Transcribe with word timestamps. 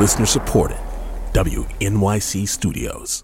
Listener 0.00 0.24
supported. 0.24 0.78
WNYC 1.34 2.48
Studios. 2.48 3.22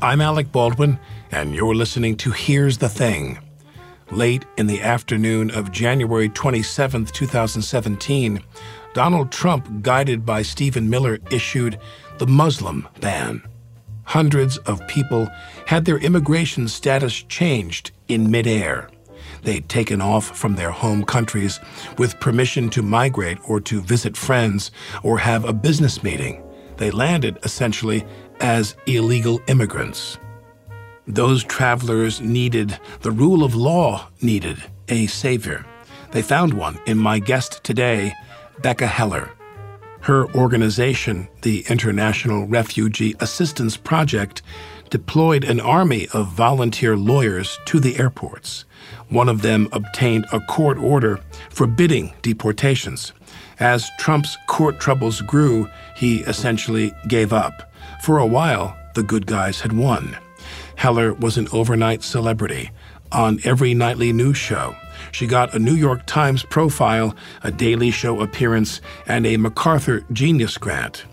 I'm 0.00 0.20
Alec 0.20 0.52
Baldwin, 0.52 1.00
and 1.32 1.52
you're 1.52 1.74
listening 1.74 2.16
to 2.18 2.30
Here's 2.30 2.78
the 2.78 2.88
Thing. 2.88 3.40
Late 4.12 4.44
in 4.56 4.68
the 4.68 4.80
afternoon 4.80 5.50
of 5.50 5.72
January 5.72 6.28
27, 6.28 7.06
2017, 7.06 8.40
Donald 8.94 9.32
Trump, 9.32 9.82
guided 9.82 10.24
by 10.24 10.42
Stephen 10.42 10.88
Miller, 10.88 11.18
issued 11.32 11.76
the 12.18 12.26
Muslim 12.28 12.86
ban. 13.00 13.42
Hundreds 14.04 14.58
of 14.58 14.86
people 14.86 15.28
had 15.66 15.84
their 15.84 15.98
immigration 15.98 16.68
status 16.68 17.24
changed 17.24 17.90
in 18.06 18.30
midair. 18.30 18.88
They'd 19.42 19.68
taken 19.68 20.00
off 20.00 20.36
from 20.36 20.56
their 20.56 20.70
home 20.70 21.04
countries 21.04 21.60
with 21.98 22.20
permission 22.20 22.70
to 22.70 22.82
migrate 22.82 23.38
or 23.48 23.60
to 23.62 23.80
visit 23.80 24.16
friends 24.16 24.70
or 25.02 25.18
have 25.18 25.44
a 25.44 25.52
business 25.52 26.02
meeting. 26.02 26.42
They 26.76 26.90
landed 26.90 27.38
essentially 27.42 28.04
as 28.40 28.76
illegal 28.86 29.40
immigrants. 29.48 30.18
Those 31.06 31.44
travelers 31.44 32.20
needed, 32.20 32.78
the 33.00 33.10
rule 33.10 33.42
of 33.42 33.54
law 33.54 34.08
needed, 34.22 34.62
a 34.88 35.06
savior. 35.06 35.66
They 36.12 36.22
found 36.22 36.54
one 36.54 36.78
in 36.86 36.98
my 36.98 37.18
guest 37.18 37.62
today, 37.64 38.14
Becca 38.62 38.86
Heller. 38.86 39.30
Her 40.00 40.32
organization, 40.34 41.28
the 41.42 41.64
International 41.68 42.46
Refugee 42.46 43.14
Assistance 43.20 43.76
Project, 43.76 44.42
deployed 44.90 45.44
an 45.44 45.60
army 45.60 46.08
of 46.12 46.28
volunteer 46.28 46.96
lawyers 46.96 47.58
to 47.66 47.80
the 47.80 47.98
airports. 47.98 48.64
One 49.08 49.28
of 49.28 49.42
them 49.42 49.68
obtained 49.72 50.26
a 50.32 50.40
court 50.40 50.78
order 50.78 51.20
forbidding 51.50 52.14
deportations. 52.22 53.12
As 53.58 53.90
Trump's 53.98 54.36
court 54.46 54.80
troubles 54.80 55.20
grew, 55.22 55.68
he 55.96 56.20
essentially 56.20 56.92
gave 57.08 57.32
up. 57.32 57.72
For 58.02 58.18
a 58.18 58.26
while, 58.26 58.76
the 58.94 59.02
good 59.02 59.26
guys 59.26 59.60
had 59.60 59.72
won. 59.72 60.16
Heller 60.76 61.12
was 61.14 61.36
an 61.36 61.48
overnight 61.52 62.02
celebrity 62.02 62.70
on 63.12 63.40
every 63.44 63.74
nightly 63.74 64.12
news 64.12 64.36
show. 64.36 64.74
She 65.12 65.26
got 65.26 65.54
a 65.54 65.58
New 65.58 65.74
York 65.74 66.06
Times 66.06 66.44
profile, 66.44 67.14
a 67.42 67.50
Daily 67.50 67.90
Show 67.90 68.20
appearance, 68.20 68.80
and 69.06 69.26
a 69.26 69.36
MacArthur 69.36 70.04
Genius 70.12 70.56
Grant. 70.56 71.04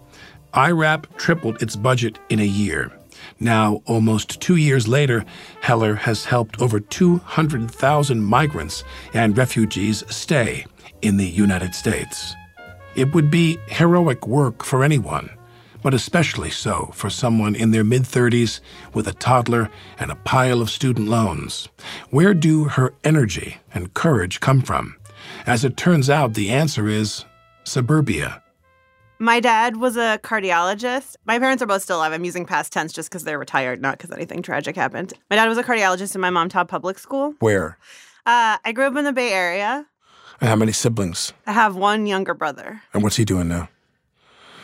IRAP 0.53 1.17
tripled 1.17 1.61
its 1.61 1.75
budget 1.75 2.19
in 2.29 2.39
a 2.39 2.45
year. 2.45 2.91
Now, 3.39 3.81
almost 3.85 4.41
two 4.41 4.55
years 4.55 4.87
later, 4.87 5.25
Heller 5.61 5.95
has 5.95 6.25
helped 6.25 6.61
over 6.61 6.79
200,000 6.79 8.23
migrants 8.23 8.83
and 9.13 9.37
refugees 9.37 10.03
stay 10.09 10.65
in 11.01 11.17
the 11.17 11.27
United 11.27 11.75
States. 11.75 12.35
It 12.95 13.13
would 13.13 13.29
be 13.29 13.59
heroic 13.67 14.27
work 14.27 14.63
for 14.63 14.83
anyone, 14.83 15.29
but 15.83 15.93
especially 15.93 16.49
so 16.49 16.89
for 16.93 17.09
someone 17.09 17.55
in 17.55 17.71
their 17.71 17.83
mid 17.83 18.03
30s 18.03 18.59
with 18.93 19.07
a 19.07 19.13
toddler 19.13 19.69
and 19.99 20.11
a 20.11 20.15
pile 20.15 20.61
of 20.61 20.69
student 20.69 21.07
loans. 21.07 21.69
Where 22.09 22.33
do 22.33 22.65
her 22.65 22.93
energy 23.03 23.57
and 23.73 23.93
courage 23.93 24.39
come 24.39 24.61
from? 24.61 24.95
As 25.45 25.63
it 25.63 25.77
turns 25.77 26.09
out, 26.09 26.33
the 26.33 26.49
answer 26.49 26.87
is 26.87 27.25
suburbia. 27.63 28.41
My 29.19 29.39
dad 29.39 29.77
was 29.77 29.97
a 29.97 30.19
cardiologist. 30.23 31.15
My 31.25 31.39
parents 31.39 31.63
are 31.63 31.65
both 31.65 31.81
still 31.81 31.97
alive. 31.97 32.13
I'm 32.13 32.23
using 32.23 32.45
past 32.45 32.71
tense 32.71 32.93
just 32.93 33.09
because 33.09 33.23
they're 33.23 33.39
retired, 33.39 33.81
not 33.81 33.97
because 33.97 34.11
anything 34.11 34.41
tragic 34.43 34.75
happened. 34.75 35.13
My 35.29 35.35
dad 35.35 35.47
was 35.49 35.57
a 35.57 35.63
cardiologist, 35.63 36.13
and 36.13 36.21
my 36.21 36.29
mom 36.29 36.49
taught 36.49 36.67
public 36.67 36.99
school. 36.99 37.33
Where? 37.39 37.77
Uh, 38.25 38.57
I 38.63 38.71
grew 38.73 38.85
up 38.85 38.95
in 38.95 39.05
the 39.05 39.13
Bay 39.13 39.31
Area. 39.33 39.85
And 40.39 40.49
how 40.49 40.55
many 40.55 40.71
siblings? 40.71 41.33
I 41.47 41.53
have 41.53 41.75
one 41.75 42.05
younger 42.05 42.35
brother. 42.35 42.81
And 42.93 43.01
what's 43.01 43.15
he 43.15 43.25
doing 43.25 43.47
now? 43.47 43.69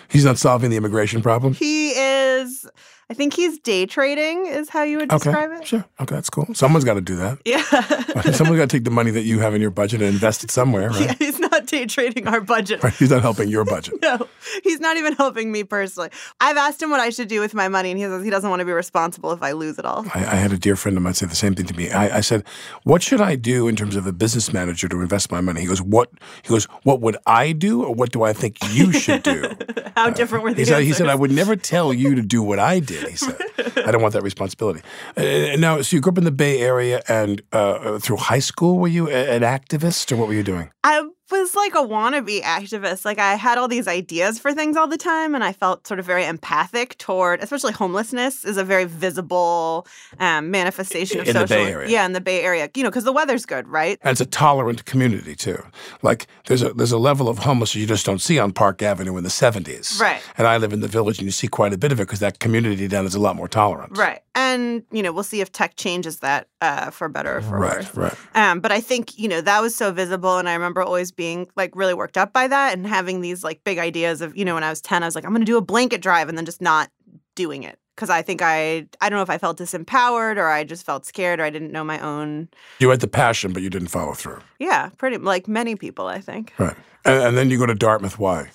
He's 0.07 0.25
not 0.25 0.37
solving 0.37 0.69
the 0.69 0.77
immigration 0.77 1.23
problem? 1.23 1.53
He 1.55 1.89
is 1.91 2.69
I 3.09 3.15
think 3.15 3.33
he's 3.33 3.59
day 3.59 3.85
trading, 3.85 4.45
is 4.45 4.69
how 4.69 4.83
you 4.83 4.97
would 4.97 5.11
Okay, 5.11 5.31
describe 5.31 5.51
it. 5.59 5.67
sure. 5.67 5.85
Okay, 5.99 6.15
that's 6.15 6.29
cool. 6.29 6.47
Someone's 6.53 6.85
got 6.85 6.93
to 6.95 7.01
do 7.01 7.15
that. 7.17 7.39
Yeah. 7.45 7.61
Someone's 8.31 8.57
got 8.59 8.69
to 8.69 8.77
take 8.77 8.85
the 8.85 8.91
money 8.91 9.11
that 9.11 9.23
you 9.23 9.39
have 9.39 9.53
in 9.55 9.61
your 9.61 9.71
budget 9.71 10.01
and 10.01 10.09
invest 10.13 10.43
it 10.43 10.51
somewhere, 10.51 10.89
right? 10.91 11.19
yeah. 11.19 11.29
He's 11.73 11.93
trading 11.93 12.27
our 12.27 12.39
budget. 12.41 12.83
Right, 12.83 12.93
He's 12.93 13.09
not 13.09 13.21
helping 13.21 13.49
your 13.49 13.65
budget. 13.65 13.95
No, 14.03 14.27
he's 14.63 14.79
not 14.81 14.97
even 14.97 15.13
helping 15.13 15.51
me 15.51 15.63
personally. 15.63 16.09
I've 16.41 16.57
asked 16.57 16.81
him 16.81 16.89
what 16.91 16.99
I 16.99 17.09
should 17.09 17.27
do 17.29 17.39
with 17.39 17.53
my 17.53 17.67
money, 17.69 17.89
and 17.91 17.97
he 17.99 18.05
says 18.05 18.23
he 18.23 18.29
doesn't 18.29 18.49
want 18.49 18.59
to 18.59 18.65
be 18.65 18.71
responsible 18.73 19.31
if 19.31 19.41
I 19.41 19.53
lose 19.53 19.79
it 19.79 19.85
all. 19.85 20.05
I, 20.13 20.19
I 20.19 20.35
had 20.35 20.51
a 20.51 20.57
dear 20.57 20.75
friend 20.75 20.97
of 20.97 21.03
mine 21.03 21.13
say 21.13 21.25
the 21.25 21.35
same 21.35 21.55
thing 21.55 21.65
to 21.67 21.73
me. 21.73 21.89
I, 21.89 22.17
I 22.17 22.21
said, 22.21 22.43
"What 22.83 23.01
should 23.01 23.21
I 23.21 23.35
do 23.35 23.67
in 23.67 23.75
terms 23.75 23.95
of 23.95 24.05
a 24.05 24.11
business 24.11 24.51
manager 24.53 24.87
to 24.89 25.01
invest 25.01 25.31
my 25.31 25.39
money?" 25.41 25.61
He 25.61 25.67
goes, 25.67 25.81
"What?" 25.81 26.09
He 26.43 26.49
goes, 26.49 26.65
"What 26.83 26.99
would 27.01 27.17
I 27.25 27.53
do, 27.53 27.83
or 27.83 27.93
what 27.95 28.11
do 28.11 28.23
I 28.23 28.33
think 28.33 28.57
you 28.71 28.91
should 28.91 29.23
do?" 29.23 29.49
How 29.95 30.09
different 30.09 30.43
were 30.43 30.49
He 30.49 30.55
these? 30.55 30.67
said, 30.69 30.83
he 30.83 30.91
said, 30.93 31.07
I 31.07 31.15
would 31.15 31.31
never 31.31 31.55
tell 31.55 31.93
you 31.93 32.15
to 32.15 32.21
do 32.23 32.41
what 32.41 32.57
I 32.59 32.79
did. 32.79 33.07
He 33.07 33.15
said, 33.15 33.37
I 33.85 33.91
don't 33.91 34.01
want 34.01 34.13
that 34.15 34.23
responsibility. 34.23 34.81
Uh, 35.15 35.55
now, 35.57 35.81
so 35.81 35.95
you 35.95 36.01
grew 36.01 36.11
up 36.11 36.17
in 36.17 36.23
the 36.23 36.31
Bay 36.31 36.59
Area 36.61 37.03
and 37.07 37.41
uh, 37.51 37.99
through 37.99 38.17
high 38.17 38.39
school, 38.39 38.79
were 38.79 38.87
you 38.87 39.07
an 39.09 39.43
activist 39.43 40.11
or 40.11 40.15
what 40.15 40.27
were 40.27 40.33
you 40.33 40.41
doing? 40.41 40.71
I 40.83 41.07
was 41.31 41.55
like 41.55 41.73
a 41.73 41.79
wannabe 41.79 42.41
activist. 42.41 43.05
Like 43.05 43.17
I 43.19 43.35
had 43.35 43.57
all 43.57 43.67
these 43.67 43.87
ideas 43.87 44.39
for 44.39 44.53
things 44.53 44.77
all 44.77 44.87
the 44.87 44.97
time, 44.97 45.33
and 45.35 45.43
I 45.43 45.53
felt 45.53 45.87
sort 45.87 45.99
of 45.99 46.05
very 46.05 46.25
empathic 46.25 46.97
toward, 46.97 47.41
especially 47.41 47.73
homelessness 47.73 48.45
is 48.45 48.57
a 48.57 48.63
very 48.63 48.85
visible 48.85 49.87
um, 50.19 50.51
manifestation 50.51 51.19
of 51.19 51.27
In 51.27 51.33
the 51.33 51.47
social. 51.47 51.65
Bay 51.65 51.71
Area. 51.71 51.89
Yeah, 51.89 52.05
in 52.05 52.13
the 52.13 52.21
Bay 52.21 52.41
Area, 52.41 52.69
you 52.75 52.83
know, 52.83 52.89
because 52.89 53.03
the 53.03 53.11
weather's 53.13 53.45
good, 53.45 53.67
right? 53.67 53.97
And 54.03 54.11
it's 54.11 54.21
a 54.21 54.25
tolerant 54.25 54.85
community 54.85 55.35
too. 55.35 55.61
Like 56.01 56.27
there's 56.47 56.61
a 56.61 56.73
there's 56.73 56.91
a 56.91 56.97
level 56.97 57.29
of 57.29 57.39
homelessness 57.39 57.75
you 57.81 57.87
just 57.87 58.05
don't 58.05 58.19
see 58.21 58.37
on 58.39 58.51
Park 58.51 58.81
Avenue 58.81 59.15
in 59.17 59.23
the 59.23 59.29
70s. 59.29 59.99
Right. 59.99 60.21
And 60.37 60.45
I 60.47 60.57
live 60.57 60.73
in 60.73 60.81
the 60.81 60.87
village 60.87 61.19
and 61.19 61.25
you 61.25 61.31
see 61.31 61.47
quite 61.47 61.73
a 61.73 61.77
bit 61.77 61.91
of 61.91 61.99
it 61.99 62.03
because 62.03 62.19
that 62.19 62.39
community 62.39 62.87
down 62.87 63.05
is 63.05 63.15
a 63.15 63.19
lot 63.19 63.35
more 63.35 63.47
tolerant. 63.47 63.97
Right. 63.97 64.19
And, 64.35 64.83
you 64.91 65.03
know, 65.03 65.11
we'll 65.13 65.23
see 65.23 65.41
if 65.41 65.51
tech 65.51 65.75
changes 65.75 66.19
that 66.19 66.47
uh, 66.59 66.89
for 66.89 67.07
better 67.07 67.37
or 67.37 67.41
for 67.41 67.59
Right, 67.59 67.77
worse. 67.77 67.95
right. 67.95 68.13
Um, 68.33 68.59
but 68.61 68.71
I 68.71 68.81
think, 68.81 69.17
you 69.17 69.27
know, 69.27 69.41
that 69.41 69.61
was 69.61 69.75
so 69.75 69.91
visible. 69.91 70.37
And 70.39 70.49
I 70.49 70.53
remember 70.53 70.81
always 70.81 71.11
being 71.11 71.22
like 71.55 71.75
really 71.75 71.93
worked 71.93 72.17
up 72.17 72.33
by 72.33 72.47
that 72.47 72.73
and 72.73 72.87
having 72.87 73.21
these 73.21 73.43
like 73.43 73.63
big 73.63 73.77
ideas 73.77 74.21
of, 74.21 74.35
you 74.35 74.45
know, 74.45 74.53
when 74.55 74.63
I 74.63 74.69
was 74.69 74.81
10, 74.81 75.03
I 75.03 75.07
was 75.07 75.15
like, 75.15 75.25
I'm 75.25 75.31
going 75.31 75.41
to 75.41 75.45
do 75.45 75.57
a 75.57 75.61
blanket 75.61 76.01
drive 76.01 76.29
and 76.29 76.37
then 76.37 76.45
just 76.45 76.61
not 76.61 76.89
doing 77.35 77.63
it. 77.63 77.79
Cause 77.95 78.09
I 78.09 78.23
think 78.23 78.41
I, 78.41 78.87
I 79.01 79.09
don't 79.09 79.17
know 79.17 79.23
if 79.23 79.29
I 79.29 79.37
felt 79.37 79.59
disempowered 79.59 80.37
or 80.37 80.47
I 80.49 80.63
just 80.63 80.83
felt 80.83 81.05
scared 81.05 81.39
or 81.39 81.43
I 81.43 81.51
didn't 81.51 81.71
know 81.71 81.83
my 81.83 81.99
own. 81.99 82.49
You 82.79 82.89
had 82.89 83.01
the 83.01 83.07
passion, 83.07 83.53
but 83.53 83.61
you 83.61 83.69
didn't 83.69 83.89
follow 83.89 84.13
through. 84.13 84.39
Yeah, 84.57 84.89
pretty 84.97 85.17
like 85.17 85.47
many 85.47 85.75
people, 85.75 86.07
I 86.07 86.19
think. 86.19 86.53
Right. 86.57 86.75
And, 87.05 87.23
and 87.23 87.37
then 87.37 87.51
you 87.51 87.59
go 87.59 87.67
to 87.67 87.75
Dartmouth. 87.75 88.17
Why? 88.17 88.49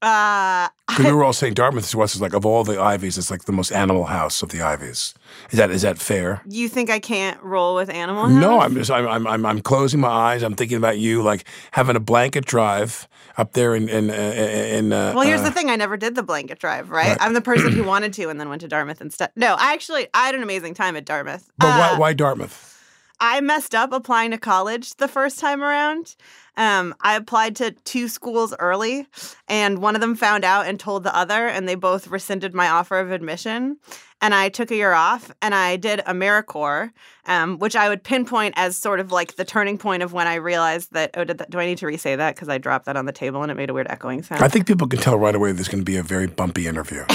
Uh, 0.00 0.68
Because 0.86 1.06
we 1.06 1.12
were 1.12 1.24
all 1.24 1.32
saying 1.32 1.54
Dartmouth 1.54 1.90
to 1.90 2.02
us 2.02 2.14
is 2.14 2.20
like 2.20 2.32
of 2.32 2.46
all 2.46 2.62
the 2.62 2.80
Ivies, 2.80 3.18
it's 3.18 3.30
like 3.30 3.44
the 3.46 3.52
most 3.52 3.72
animal 3.72 4.04
house 4.04 4.42
of 4.42 4.50
the 4.50 4.62
Ivies. 4.62 5.12
Is 5.50 5.58
that 5.58 5.70
is 5.70 5.82
that 5.82 5.98
fair? 5.98 6.40
you 6.48 6.68
think 6.68 6.88
I 6.88 7.00
can't 7.00 7.40
roll 7.42 7.74
with 7.74 7.90
animal? 7.90 8.28
No. 8.28 8.60
I'm 8.60 8.74
just 8.74 8.90
I'm, 8.90 9.08
I'm 9.08 9.26
I'm 9.26 9.44
I'm 9.44 9.60
closing 9.60 9.98
my 10.00 10.08
eyes. 10.08 10.42
I'm 10.44 10.54
thinking 10.54 10.76
about 10.76 10.98
you, 10.98 11.22
like 11.22 11.44
having 11.72 11.96
a 11.96 12.00
blanket 12.00 12.44
drive 12.46 13.08
up 13.36 13.52
there 13.54 13.74
in 13.74 13.88
in 13.88 14.10
uh, 14.10 14.14
in. 14.14 14.92
Uh, 14.92 15.12
Well, 15.16 15.26
here's 15.26 15.40
uh, 15.40 15.44
the 15.44 15.50
thing. 15.50 15.68
I 15.68 15.76
never 15.76 15.96
did 15.96 16.14
the 16.14 16.22
blanket 16.22 16.58
drive, 16.60 16.90
right? 16.90 17.08
Right. 17.08 17.18
I'm 17.20 17.34
the 17.34 17.40
person 17.42 17.72
who 17.72 17.82
wanted 17.94 18.12
to 18.14 18.28
and 18.28 18.38
then 18.40 18.48
went 18.48 18.60
to 18.62 18.68
Dartmouth 18.68 19.00
instead. 19.00 19.30
No, 19.36 19.56
I 19.58 19.72
actually, 19.72 20.06
I 20.14 20.26
had 20.26 20.34
an 20.36 20.42
amazing 20.44 20.74
time 20.74 20.94
at 20.96 21.04
Dartmouth. 21.04 21.50
But 21.58 21.68
why, 21.68 21.88
Uh, 21.94 21.98
why 21.98 22.12
Dartmouth? 22.12 22.77
I 23.20 23.40
messed 23.40 23.74
up 23.74 23.92
applying 23.92 24.30
to 24.30 24.38
college 24.38 24.94
the 24.96 25.08
first 25.08 25.38
time 25.38 25.62
around. 25.62 26.14
Um, 26.56 26.94
I 27.00 27.16
applied 27.16 27.56
to 27.56 27.70
two 27.70 28.08
schools 28.08 28.54
early, 28.58 29.06
and 29.46 29.78
one 29.78 29.94
of 29.94 30.00
them 30.00 30.14
found 30.16 30.44
out 30.44 30.66
and 30.66 30.78
told 30.78 31.04
the 31.04 31.16
other, 31.16 31.46
and 31.46 31.68
they 31.68 31.74
both 31.74 32.08
rescinded 32.08 32.54
my 32.54 32.68
offer 32.68 32.98
of 32.98 33.12
admission. 33.12 33.78
And 34.20 34.34
I 34.34 34.48
took 34.48 34.72
a 34.72 34.74
year 34.74 34.92
off, 34.92 35.32
and 35.40 35.54
I 35.54 35.76
did 35.76 36.00
AmeriCorps, 36.00 36.90
um, 37.26 37.58
which 37.58 37.76
I 37.76 37.88
would 37.88 38.02
pinpoint 38.02 38.54
as 38.56 38.76
sort 38.76 38.98
of 38.98 39.12
like 39.12 39.36
the 39.36 39.44
turning 39.44 39.78
point 39.78 40.02
of 40.02 40.12
when 40.12 40.26
I 40.26 40.34
realized 40.34 40.92
that. 40.92 41.10
Oh, 41.14 41.22
did 41.22 41.38
that, 41.38 41.50
do 41.50 41.60
I 41.60 41.66
need 41.66 41.78
to 41.78 41.86
re-say 41.86 42.16
that 42.16 42.34
because 42.34 42.48
I 42.48 42.58
dropped 42.58 42.86
that 42.86 42.96
on 42.96 43.06
the 43.06 43.12
table 43.12 43.42
and 43.42 43.52
it 43.52 43.54
made 43.54 43.70
a 43.70 43.74
weird 43.74 43.86
echoing 43.88 44.24
sound? 44.24 44.42
I 44.42 44.48
think 44.48 44.66
people 44.66 44.88
can 44.88 44.98
tell 44.98 45.16
right 45.16 45.34
away 45.34 45.52
there's 45.52 45.68
going 45.68 45.80
to 45.80 45.84
be 45.84 45.96
a 45.96 46.02
very 46.02 46.26
bumpy 46.26 46.66
interview. 46.66 47.04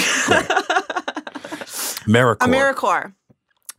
AmeriCorps. 2.06 2.38
AmeriCorps. 2.38 3.14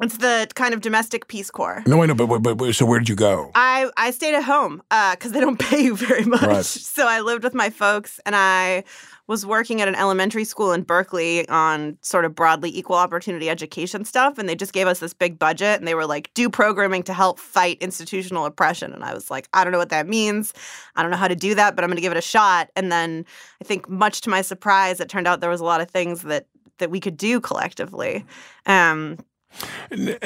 It's 0.00 0.17
the 0.17 0.49
kind 0.55 0.75
of 0.75 0.81
domestic 0.81 1.29
Peace 1.29 1.50
Corps. 1.50 1.82
no, 1.87 2.02
I 2.02 2.06
know, 2.06 2.14
but, 2.14 2.43
but, 2.43 2.56
but 2.56 2.75
so 2.75 2.85
where 2.85 2.99
did 2.99 3.08
you 3.08 3.14
go? 3.14 3.52
I, 3.55 3.91
I 3.96 4.11
stayed 4.11 4.35
at 4.35 4.43
home 4.43 4.82
because 4.91 5.32
they 5.32 5.41
don't 5.41 5.58
pay 5.70 5.82
you 5.82 5.96
very 5.96 6.25
much. 6.25 6.43
Right. 6.43 6.64
So 6.64 7.06
I 7.06 7.20
lived 7.20 7.44
with 7.44 7.55
my 7.55 7.70
folks 7.70 8.19
and 8.26 8.35
I 8.35 8.85
was 9.26 9.46
working 9.46 9.81
at 9.81 9.88
an 9.88 9.94
elementary 9.94 10.44
school 10.44 10.73
in 10.73 10.82
Berkeley 10.82 11.49
on 11.49 11.96
sort 12.02 12.25
of 12.26 12.35
broadly 12.35 12.76
equal 12.76 12.96
opportunity 12.96 13.49
education 13.49 14.05
stuff. 14.05 14.37
And 14.37 14.49
they 14.49 14.55
just 14.55 14.75
gave 14.75 14.87
us 14.87 14.99
this 14.99 15.14
big 15.14 15.38
budget 15.38 15.79
and 15.79 15.88
they 15.88 15.94
were 15.94 16.06
like, 16.06 16.32
do 16.35 16.50
programming 16.50 17.02
to 17.05 17.14
help 17.14 17.38
fight 17.38 17.79
institutional 17.81 18.44
oppression. 18.44 18.93
And 18.93 19.02
I 19.02 19.14
was 19.14 19.31
like, 19.31 19.49
I 19.55 19.64
don't 19.64 19.73
know 19.73 19.79
what 19.79 19.88
that 19.91 20.06
means. 20.06 20.52
I 20.96 21.02
don't 21.02 21.11
know 21.11 21.17
how 21.17 21.29
to 21.29 21.37
do 21.37 21.55
that, 21.55 21.75
but 21.75 21.85
I'm 21.85 21.88
going 21.88 21.96
to 21.96 22.02
give 22.02 22.12
it 22.12 22.19
a 22.19 22.23
shot. 22.23 22.70
And 22.76 22.93
then 22.93 23.25
I 23.62 23.64
think, 23.64 23.88
much 23.88 24.20
to 24.23 24.31
my 24.31 24.43
surprise, 24.43 25.00
it 25.00 25.08
turned 25.08 25.26
out 25.26 25.41
there 25.41 25.50
was 25.50 25.61
a 25.61 25.64
lot 25.64 25.81
of 25.81 25.91
things 25.91 26.23
that 26.23 26.46
that 26.79 26.91
we 26.91 26.99
could 26.99 27.17
do 27.17 27.41
collectively. 27.41 28.25
Um, 28.67 29.19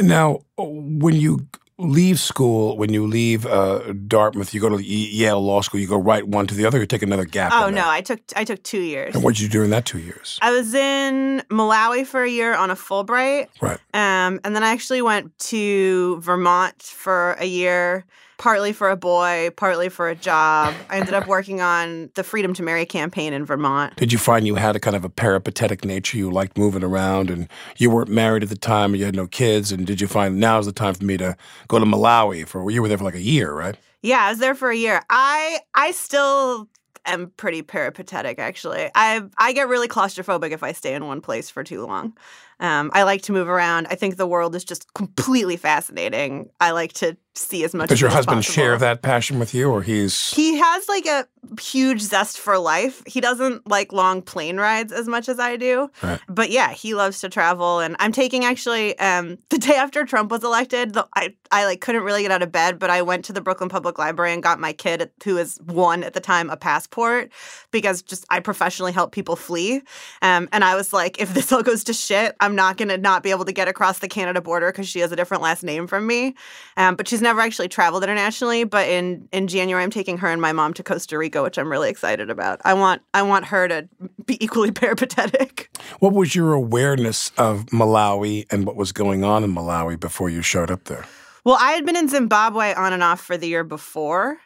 Now, 0.00 0.40
when 0.56 1.16
you 1.16 1.48
leave 1.78 2.18
school, 2.18 2.76
when 2.76 2.92
you 2.92 3.06
leave 3.06 3.46
uh, 3.46 3.92
Dartmouth, 3.92 4.52
you 4.52 4.60
go 4.60 4.68
to 4.68 4.82
Yale 4.82 5.40
Law 5.40 5.60
School, 5.60 5.80
you 5.80 5.86
go 5.86 5.96
right 5.96 6.26
one 6.26 6.46
to 6.48 6.54
the 6.54 6.66
other, 6.66 6.80
you 6.80 6.86
take 6.86 7.02
another 7.02 7.24
gap. 7.24 7.52
Oh 7.54 7.70
no, 7.70 7.88
I 7.88 8.00
took 8.00 8.20
I 8.36 8.44
took 8.44 8.62
two 8.62 8.80
years. 8.80 9.14
And 9.14 9.22
what 9.22 9.34
did 9.34 9.42
you 9.42 9.48
do 9.48 9.62
in 9.62 9.70
that 9.70 9.84
two 9.84 9.98
years? 9.98 10.38
I 10.42 10.50
was 10.50 10.74
in 10.74 11.42
Malawi 11.50 12.06
for 12.06 12.22
a 12.22 12.28
year 12.28 12.54
on 12.54 12.70
a 12.70 12.74
Fulbright. 12.74 13.48
Right. 13.60 13.78
Um, 13.94 14.40
and 14.44 14.54
then 14.54 14.64
I 14.64 14.70
actually 14.70 15.02
went 15.02 15.38
to 15.38 16.20
Vermont 16.20 16.82
for 16.82 17.32
a 17.38 17.46
year 17.46 18.04
partly 18.38 18.72
for 18.72 18.88
a 18.88 18.96
boy, 18.96 19.50
partly 19.56 19.88
for 19.88 20.08
a 20.08 20.14
job. 20.14 20.74
I 20.88 20.98
ended 20.98 21.12
up 21.12 21.26
working 21.26 21.60
on 21.60 22.10
the 22.14 22.24
Freedom 22.24 22.54
to 22.54 22.62
Marry 22.62 22.86
campaign 22.86 23.32
in 23.32 23.44
Vermont. 23.44 23.96
Did 23.96 24.12
you 24.12 24.18
find 24.18 24.46
you 24.46 24.54
had 24.54 24.76
a 24.76 24.80
kind 24.80 24.96
of 24.96 25.04
a 25.04 25.08
peripatetic 25.10 25.84
nature? 25.84 26.16
You 26.16 26.30
liked 26.30 26.56
moving 26.56 26.82
around 26.82 27.30
and 27.30 27.48
you 27.76 27.90
weren't 27.90 28.08
married 28.08 28.42
at 28.42 28.48
the 28.48 28.56
time 28.56 28.92
and 28.92 29.00
you 29.00 29.04
had 29.04 29.16
no 29.16 29.26
kids. 29.26 29.72
And 29.72 29.86
did 29.86 30.00
you 30.00 30.06
find 30.06 30.40
now's 30.40 30.66
the 30.66 30.72
time 30.72 30.94
for 30.94 31.04
me 31.04 31.16
to 31.18 31.36
go 31.66 31.78
to 31.78 31.84
Malawi 31.84 32.46
for, 32.46 32.70
you 32.70 32.80
were 32.80 32.88
there 32.88 32.98
for 32.98 33.04
like 33.04 33.14
a 33.14 33.20
year, 33.20 33.52
right? 33.52 33.76
Yeah, 34.02 34.24
I 34.24 34.30
was 34.30 34.38
there 34.38 34.54
for 34.54 34.70
a 34.70 34.76
year. 34.76 35.02
I 35.10 35.58
I 35.74 35.90
still 35.90 36.68
am 37.04 37.32
pretty 37.36 37.62
peripatetic 37.62 38.38
actually. 38.38 38.90
I 38.94 39.22
I 39.36 39.52
get 39.52 39.68
really 39.68 39.88
claustrophobic 39.88 40.52
if 40.52 40.62
I 40.62 40.72
stay 40.72 40.94
in 40.94 41.06
one 41.06 41.20
place 41.20 41.50
for 41.50 41.64
too 41.64 41.84
long. 41.84 42.16
Um, 42.60 42.90
I 42.92 43.04
like 43.04 43.22
to 43.22 43.32
move 43.32 43.48
around. 43.48 43.86
I 43.90 43.94
think 43.94 44.16
the 44.16 44.26
world 44.26 44.54
is 44.54 44.64
just 44.64 44.92
completely 44.94 45.56
fascinating. 45.56 46.50
I 46.60 46.72
like 46.72 46.92
to 46.94 47.16
see 47.34 47.62
as 47.62 47.72
much. 47.72 47.88
Does 47.88 48.00
your 48.00 48.10
husband 48.10 48.38
possible. 48.38 48.52
share 48.54 48.76
that 48.78 49.00
passion 49.02 49.38
with 49.38 49.54
you, 49.54 49.70
or 49.70 49.82
he's? 49.82 50.30
He 50.32 50.56
has 50.56 50.88
like 50.88 51.06
a 51.06 51.26
huge 51.60 52.00
zest 52.00 52.38
for 52.38 52.58
life. 52.58 53.00
He 53.06 53.20
doesn't 53.20 53.68
like 53.68 53.92
long 53.92 54.22
plane 54.22 54.56
rides 54.56 54.92
as 54.92 55.06
much 55.06 55.28
as 55.28 55.38
I 55.38 55.56
do, 55.56 55.88
Right. 56.02 56.20
but 56.28 56.50
yeah, 56.50 56.70
he 56.72 56.94
loves 56.94 57.20
to 57.20 57.28
travel. 57.28 57.78
And 57.78 57.94
I'm 58.00 58.10
taking 58.10 58.44
actually 58.44 58.98
um, 58.98 59.38
the 59.50 59.58
day 59.58 59.74
after 59.76 60.04
Trump 60.04 60.32
was 60.32 60.42
elected. 60.42 60.94
The, 60.94 61.06
I 61.14 61.34
I 61.52 61.64
like 61.64 61.80
couldn't 61.80 62.02
really 62.02 62.22
get 62.22 62.32
out 62.32 62.42
of 62.42 62.50
bed, 62.50 62.80
but 62.80 62.90
I 62.90 63.02
went 63.02 63.24
to 63.26 63.32
the 63.32 63.40
Brooklyn 63.40 63.68
Public 63.68 63.98
Library 63.98 64.32
and 64.32 64.42
got 64.42 64.58
my 64.58 64.72
kid, 64.72 65.08
who 65.24 65.36
was 65.36 65.58
one 65.64 66.02
at 66.02 66.14
the 66.14 66.20
time, 66.20 66.50
a 66.50 66.56
passport 66.56 67.30
because 67.70 68.02
just 68.02 68.24
I 68.30 68.40
professionally 68.40 68.90
help 68.92 69.12
people 69.12 69.36
flee. 69.36 69.82
Um, 70.22 70.48
and 70.52 70.64
I 70.64 70.74
was 70.74 70.92
like, 70.92 71.20
if 71.20 71.34
this 71.34 71.52
all 71.52 71.62
goes 71.62 71.84
to 71.84 71.92
shit, 71.92 72.34
I'm 72.40 72.47
not 72.54 72.76
gonna 72.76 72.96
not 72.98 73.22
be 73.22 73.30
able 73.30 73.44
to 73.44 73.52
get 73.52 73.68
across 73.68 73.98
the 74.00 74.08
Canada 74.08 74.40
border 74.40 74.70
because 74.72 74.88
she 74.88 75.00
has 75.00 75.10
a 75.12 75.16
different 75.16 75.42
last 75.42 75.62
name 75.62 75.86
from 75.86 76.06
me. 76.06 76.34
Um, 76.76 76.94
but 76.96 77.08
she's 77.08 77.22
never 77.22 77.40
actually 77.40 77.68
traveled 77.68 78.02
internationally. 78.02 78.64
But 78.64 78.88
in 78.88 79.28
in 79.32 79.48
January, 79.48 79.82
I'm 79.82 79.90
taking 79.90 80.18
her 80.18 80.28
and 80.28 80.40
my 80.40 80.52
mom 80.52 80.74
to 80.74 80.82
Costa 80.82 81.16
Rica, 81.18 81.42
which 81.42 81.58
I'm 81.58 81.70
really 81.70 81.90
excited 81.90 82.30
about. 82.30 82.60
I 82.64 82.74
want 82.74 83.02
I 83.14 83.22
want 83.22 83.46
her 83.46 83.68
to 83.68 83.88
be 84.24 84.42
equally 84.44 84.70
peripatetic. 84.82 85.70
What 86.00 86.12
was 86.12 86.34
your 86.34 86.52
awareness 86.52 87.30
of 87.38 87.66
Malawi 87.66 88.46
and 88.50 88.66
what 88.66 88.76
was 88.76 88.92
going 88.92 89.24
on 89.24 89.44
in 89.44 89.54
Malawi 89.54 89.98
before 89.98 90.28
you 90.30 90.42
showed 90.42 90.70
up 90.70 90.84
there? 90.84 91.04
Well, 91.44 91.56
I 91.60 91.72
had 91.72 91.86
been 91.86 91.96
in 91.96 92.08
Zimbabwe 92.08 92.74
on 92.74 92.92
and 92.92 93.02
off 93.02 93.20
for 93.20 93.36
the 93.36 93.46
year 93.48 93.64
before. 93.64 94.38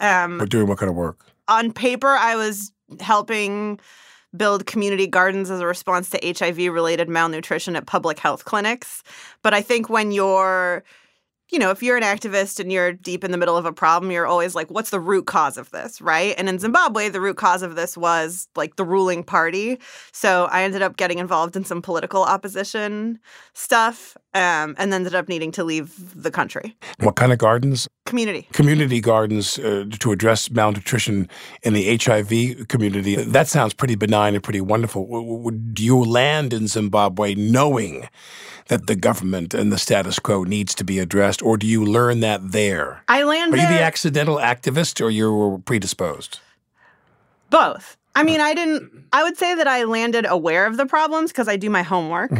Um, 0.00 0.40
Or 0.40 0.46
doing 0.46 0.66
what 0.66 0.78
kind 0.78 0.90
of 0.90 0.96
work? 0.96 1.24
on 1.48 1.72
paper, 1.72 2.08
I 2.08 2.36
was 2.36 2.72
helping 3.00 3.80
build 4.36 4.66
community 4.66 5.06
gardens 5.06 5.50
as 5.50 5.60
a 5.60 5.66
response 5.66 6.10
to 6.10 6.34
HIV 6.38 6.72
related 6.72 7.08
malnutrition 7.08 7.76
at 7.76 7.86
public 7.86 8.18
health 8.18 8.44
clinics. 8.44 9.02
But 9.42 9.54
I 9.54 9.62
think 9.62 9.88
when 9.88 10.12
you're 10.12 10.84
you 11.50 11.58
know, 11.58 11.70
if 11.70 11.82
you're 11.82 11.96
an 11.96 12.02
activist 12.02 12.60
and 12.60 12.70
you're 12.70 12.92
deep 12.92 13.24
in 13.24 13.32
the 13.32 13.36
middle 13.36 13.56
of 13.56 13.64
a 13.64 13.72
problem, 13.72 14.12
you're 14.12 14.26
always 14.26 14.54
like, 14.54 14.70
what's 14.70 14.90
the 14.90 15.00
root 15.00 15.26
cause 15.26 15.58
of 15.58 15.70
this, 15.70 16.00
right? 16.00 16.34
And 16.38 16.48
in 16.48 16.58
Zimbabwe, 16.58 17.08
the 17.08 17.20
root 17.20 17.36
cause 17.36 17.62
of 17.62 17.74
this 17.74 17.96
was 17.96 18.48
like 18.54 18.76
the 18.76 18.84
ruling 18.84 19.24
party. 19.24 19.80
So 20.12 20.44
I 20.46 20.62
ended 20.62 20.82
up 20.82 20.96
getting 20.96 21.18
involved 21.18 21.56
in 21.56 21.64
some 21.64 21.82
political 21.82 22.22
opposition 22.22 23.18
stuff 23.52 24.16
um, 24.34 24.76
and 24.78 24.94
ended 24.94 25.14
up 25.14 25.28
needing 25.28 25.50
to 25.52 25.64
leave 25.64 25.92
the 26.14 26.30
country. 26.30 26.76
What 27.00 27.16
kind 27.16 27.32
of 27.32 27.38
gardens? 27.38 27.88
Community. 28.10 28.48
Community 28.52 29.00
gardens 29.00 29.56
uh, 29.60 29.84
to 30.00 30.10
address 30.10 30.50
malnutrition 30.50 31.28
in 31.62 31.74
the 31.74 31.96
HIV 31.96 32.66
community. 32.66 33.14
That 33.14 33.46
sounds 33.46 33.72
pretty 33.72 33.94
benign 33.94 34.34
and 34.34 34.42
pretty 34.42 34.60
wonderful. 34.60 35.50
Do 35.50 35.84
you 35.84 35.96
land 35.96 36.52
in 36.52 36.66
Zimbabwe 36.66 37.36
knowing 37.36 38.08
that 38.66 38.88
the 38.88 38.96
government 38.96 39.54
and 39.54 39.72
the 39.72 39.78
status 39.78 40.18
quo 40.18 40.42
needs 40.42 40.74
to 40.74 40.84
be 40.84 40.98
addressed, 40.98 41.40
or 41.40 41.56
do 41.56 41.68
you 41.68 41.84
learn 41.84 42.18
that 42.18 42.50
there? 42.50 43.04
I 43.06 43.22
land 43.22 43.54
Are 43.54 43.56
you 43.56 43.68
the 43.68 43.80
accidental 43.80 44.38
activist, 44.38 45.00
or 45.00 45.10
you 45.10 45.32
were 45.32 45.58
predisposed? 45.58 46.40
Both. 47.48 47.96
I 48.16 48.24
mean, 48.24 48.40
I 48.40 48.54
didn't, 48.54 48.90
I 49.12 49.22
would 49.22 49.36
say 49.36 49.54
that 49.54 49.68
I 49.68 49.84
landed 49.84 50.26
aware 50.28 50.66
of 50.66 50.76
the 50.76 50.86
problems 50.86 51.30
because 51.30 51.46
I 51.46 51.56
do 51.56 51.70
my 51.70 51.82
homework. 51.82 52.32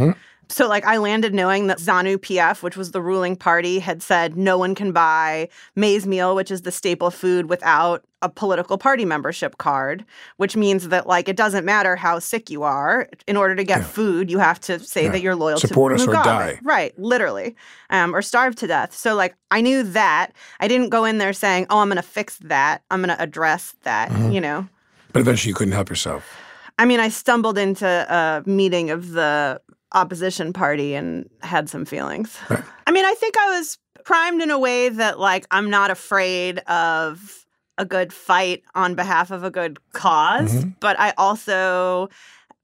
So, 0.50 0.66
like, 0.68 0.84
I 0.84 0.96
landed 0.96 1.32
knowing 1.32 1.68
that 1.68 1.78
ZANU 1.78 2.18
PF, 2.18 2.60
which 2.62 2.76
was 2.76 2.90
the 2.90 3.00
ruling 3.00 3.36
party, 3.36 3.78
had 3.78 4.02
said 4.02 4.36
no 4.36 4.58
one 4.58 4.74
can 4.74 4.90
buy 4.90 5.48
maize 5.76 6.08
meal, 6.08 6.34
which 6.34 6.50
is 6.50 6.62
the 6.62 6.72
staple 6.72 7.12
food, 7.12 7.48
without 7.48 8.04
a 8.20 8.28
political 8.28 8.76
party 8.76 9.04
membership 9.04 9.58
card, 9.58 10.04
which 10.38 10.56
means 10.56 10.88
that, 10.88 11.06
like, 11.06 11.28
it 11.28 11.36
doesn't 11.36 11.64
matter 11.64 11.94
how 11.94 12.18
sick 12.18 12.50
you 12.50 12.64
are. 12.64 13.08
In 13.28 13.36
order 13.36 13.54
to 13.54 13.62
get 13.62 13.84
food, 13.84 14.28
you 14.28 14.38
have 14.40 14.58
to 14.62 14.80
say 14.80 15.04
Yeah. 15.04 15.10
that 15.12 15.20
you're 15.22 15.36
loyal 15.36 15.58
Support 15.60 15.96
to 15.96 16.02
us 16.02 16.08
or 16.08 16.12
die. 16.14 16.58
Right, 16.64 16.98
literally, 16.98 17.54
um, 17.88 18.12
or 18.14 18.20
starve 18.20 18.56
to 18.56 18.66
death. 18.66 18.92
So, 18.92 19.14
like, 19.14 19.36
I 19.52 19.60
knew 19.60 19.84
that. 19.84 20.32
I 20.58 20.66
didn't 20.66 20.88
go 20.90 21.04
in 21.04 21.18
there 21.18 21.32
saying, 21.32 21.66
oh, 21.70 21.78
I'm 21.78 21.88
going 21.88 21.96
to 21.96 22.02
fix 22.02 22.36
that. 22.38 22.82
I'm 22.90 23.00
going 23.02 23.16
to 23.16 23.22
address 23.22 23.76
that, 23.84 24.10
Mm-hmm. 24.10 24.32
you 24.32 24.40
know? 24.40 24.68
But 25.12 25.20
eventually 25.20 25.50
you 25.50 25.54
couldn't 25.54 25.72
help 25.74 25.88
yourself. 25.88 26.36
I 26.78 26.86
mean, 26.86 26.98
I 26.98 27.08
stumbled 27.08 27.56
into 27.58 27.86
a 27.86 28.42
meeting 28.48 28.90
of 28.90 29.10
the 29.12 29.60
opposition 29.92 30.52
party 30.52 30.94
and 30.94 31.28
had 31.42 31.68
some 31.68 31.84
feelings. 31.84 32.38
Right. 32.48 32.62
I 32.86 32.90
mean, 32.92 33.04
I 33.04 33.14
think 33.14 33.36
I 33.38 33.58
was 33.58 33.78
primed 34.04 34.42
in 34.42 34.50
a 34.50 34.58
way 34.58 34.88
that, 34.88 35.18
like, 35.18 35.46
I'm 35.50 35.68
not 35.70 35.90
afraid 35.90 36.58
of 36.60 37.46
a 37.78 37.84
good 37.84 38.12
fight 38.12 38.62
on 38.74 38.94
behalf 38.94 39.30
of 39.30 39.42
a 39.44 39.50
good 39.50 39.78
because 39.92 40.52
Mm-hmm. 40.54 40.70
but 40.80 40.98
I 41.00 41.12
also. 41.18 42.08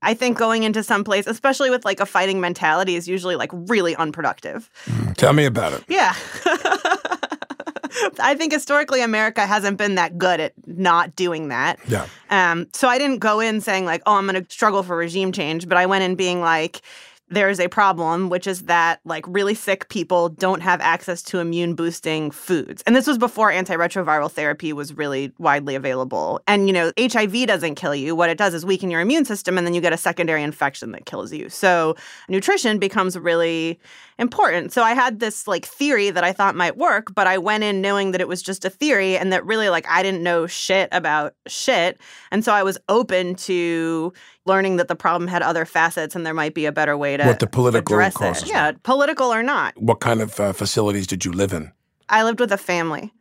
I 0.02 0.12
think 0.12 0.36
going 0.36 0.62
into 0.62 0.82
some 0.84 1.02
place, 1.04 1.26
especially 1.26 1.70
with 1.70 1.84
like 1.86 2.00
a 2.00 2.06
fighting 2.06 2.38
mentality, 2.40 2.96
is 2.96 3.08
usually 3.08 3.34
like 3.34 3.50
really 3.52 3.96
unproductive. 3.96 4.70
Tell 5.16 5.32
me 5.32 5.46
about 5.46 5.72
it. 5.72 5.84
Yeah. 5.88 6.14
I 8.20 8.34
think 8.36 8.52
historically 8.52 9.00
America 9.00 9.46
hasn't 9.46 9.78
been 9.78 9.94
that 9.94 10.18
good 10.18 10.38
at 10.38 10.52
not 10.66 11.16
doing 11.16 11.48
that. 11.48 11.78
Yeah. 11.88 12.06
Um, 12.30 12.66
so 12.74 12.88
I 12.88 12.98
didn't 12.98 13.18
go 13.18 13.40
in 13.40 13.60
saying 13.62 13.86
like, 13.86 14.02
"Oh, 14.06 14.14
I'm 14.16 14.26
going 14.26 14.42
to 14.44 14.50
struggle 14.52 14.82
for 14.82 14.96
regime 14.96 15.32
change," 15.32 15.66
but 15.66 15.78
I 15.78 15.86
went 15.86 16.04
in 16.04 16.14
being 16.14 16.40
like, 16.40 16.82
"There 17.28 17.48
is 17.48 17.58
a 17.60 17.68
problem, 17.68 18.28
which 18.28 18.46
is 18.46 18.62
that 18.62 19.00
like 19.04 19.24
really 19.26 19.54
sick 19.54 19.88
people 19.88 20.28
don't 20.28 20.62
have 20.62 20.80
access 20.80 21.22
to 21.22 21.38
immune 21.38 21.74
boosting 21.74 22.30
foods." 22.30 22.82
And 22.86 22.94
this 22.94 23.06
was 23.06 23.18
before 23.18 23.50
antiretroviral 23.50 24.30
therapy 24.30 24.72
was 24.72 24.96
really 24.96 25.32
widely 25.38 25.74
available. 25.74 26.40
And 26.46 26.66
you 26.66 26.72
know, 26.72 26.92
HIV 26.98 27.46
doesn't 27.46 27.74
kill 27.74 27.94
you. 27.94 28.14
What 28.14 28.30
it 28.30 28.38
does 28.38 28.54
is 28.54 28.64
weaken 28.64 28.90
your 28.90 29.00
immune 29.00 29.24
system, 29.24 29.58
and 29.58 29.66
then 29.66 29.74
you 29.74 29.80
get 29.80 29.92
a 29.92 29.96
secondary 29.98 30.42
infection 30.42 30.92
that 30.92 31.06
kills 31.06 31.32
you. 31.32 31.48
So 31.48 31.96
nutrition 32.28 32.78
becomes 32.78 33.18
really 33.18 33.78
important. 34.18 34.72
So 34.72 34.82
I 34.82 34.94
had 34.94 35.20
this 35.20 35.46
like 35.46 35.64
theory 35.66 36.10
that 36.10 36.24
I 36.24 36.32
thought 36.32 36.54
might 36.54 36.76
work, 36.76 37.14
but 37.14 37.26
I 37.26 37.38
went 37.38 37.64
in 37.64 37.80
knowing 37.80 38.12
that 38.12 38.20
it 38.20 38.28
was 38.28 38.42
just 38.42 38.64
a 38.64 38.70
theory 38.70 39.16
and 39.16 39.32
that 39.32 39.44
really 39.44 39.68
like 39.68 39.86
I 39.88 40.02
didn't 40.02 40.22
know 40.22 40.46
shit 40.46 40.88
about 40.92 41.34
shit. 41.46 42.00
And 42.30 42.44
so 42.44 42.52
I 42.52 42.62
was 42.62 42.78
open 42.88 43.34
to 43.36 44.12
learning 44.46 44.76
that 44.76 44.88
the 44.88 44.96
problem 44.96 45.28
had 45.28 45.42
other 45.42 45.64
facets 45.64 46.16
and 46.16 46.24
there 46.24 46.34
might 46.34 46.54
be 46.54 46.66
a 46.66 46.72
better 46.72 46.96
way 46.96 47.16
to 47.16 47.24
What 47.24 47.40
the 47.40 47.46
political 47.46 47.98
address 48.00 48.42
it. 48.42 48.48
Yeah, 48.48 48.72
political 48.82 49.32
or 49.32 49.42
not. 49.42 49.74
What 49.76 50.00
kind 50.00 50.20
of 50.22 50.38
uh, 50.40 50.52
facilities 50.52 51.06
did 51.06 51.24
you 51.24 51.32
live 51.32 51.52
in? 51.52 51.72
I 52.08 52.22
lived 52.22 52.40
with 52.40 52.52
a 52.52 52.58
family. 52.58 53.12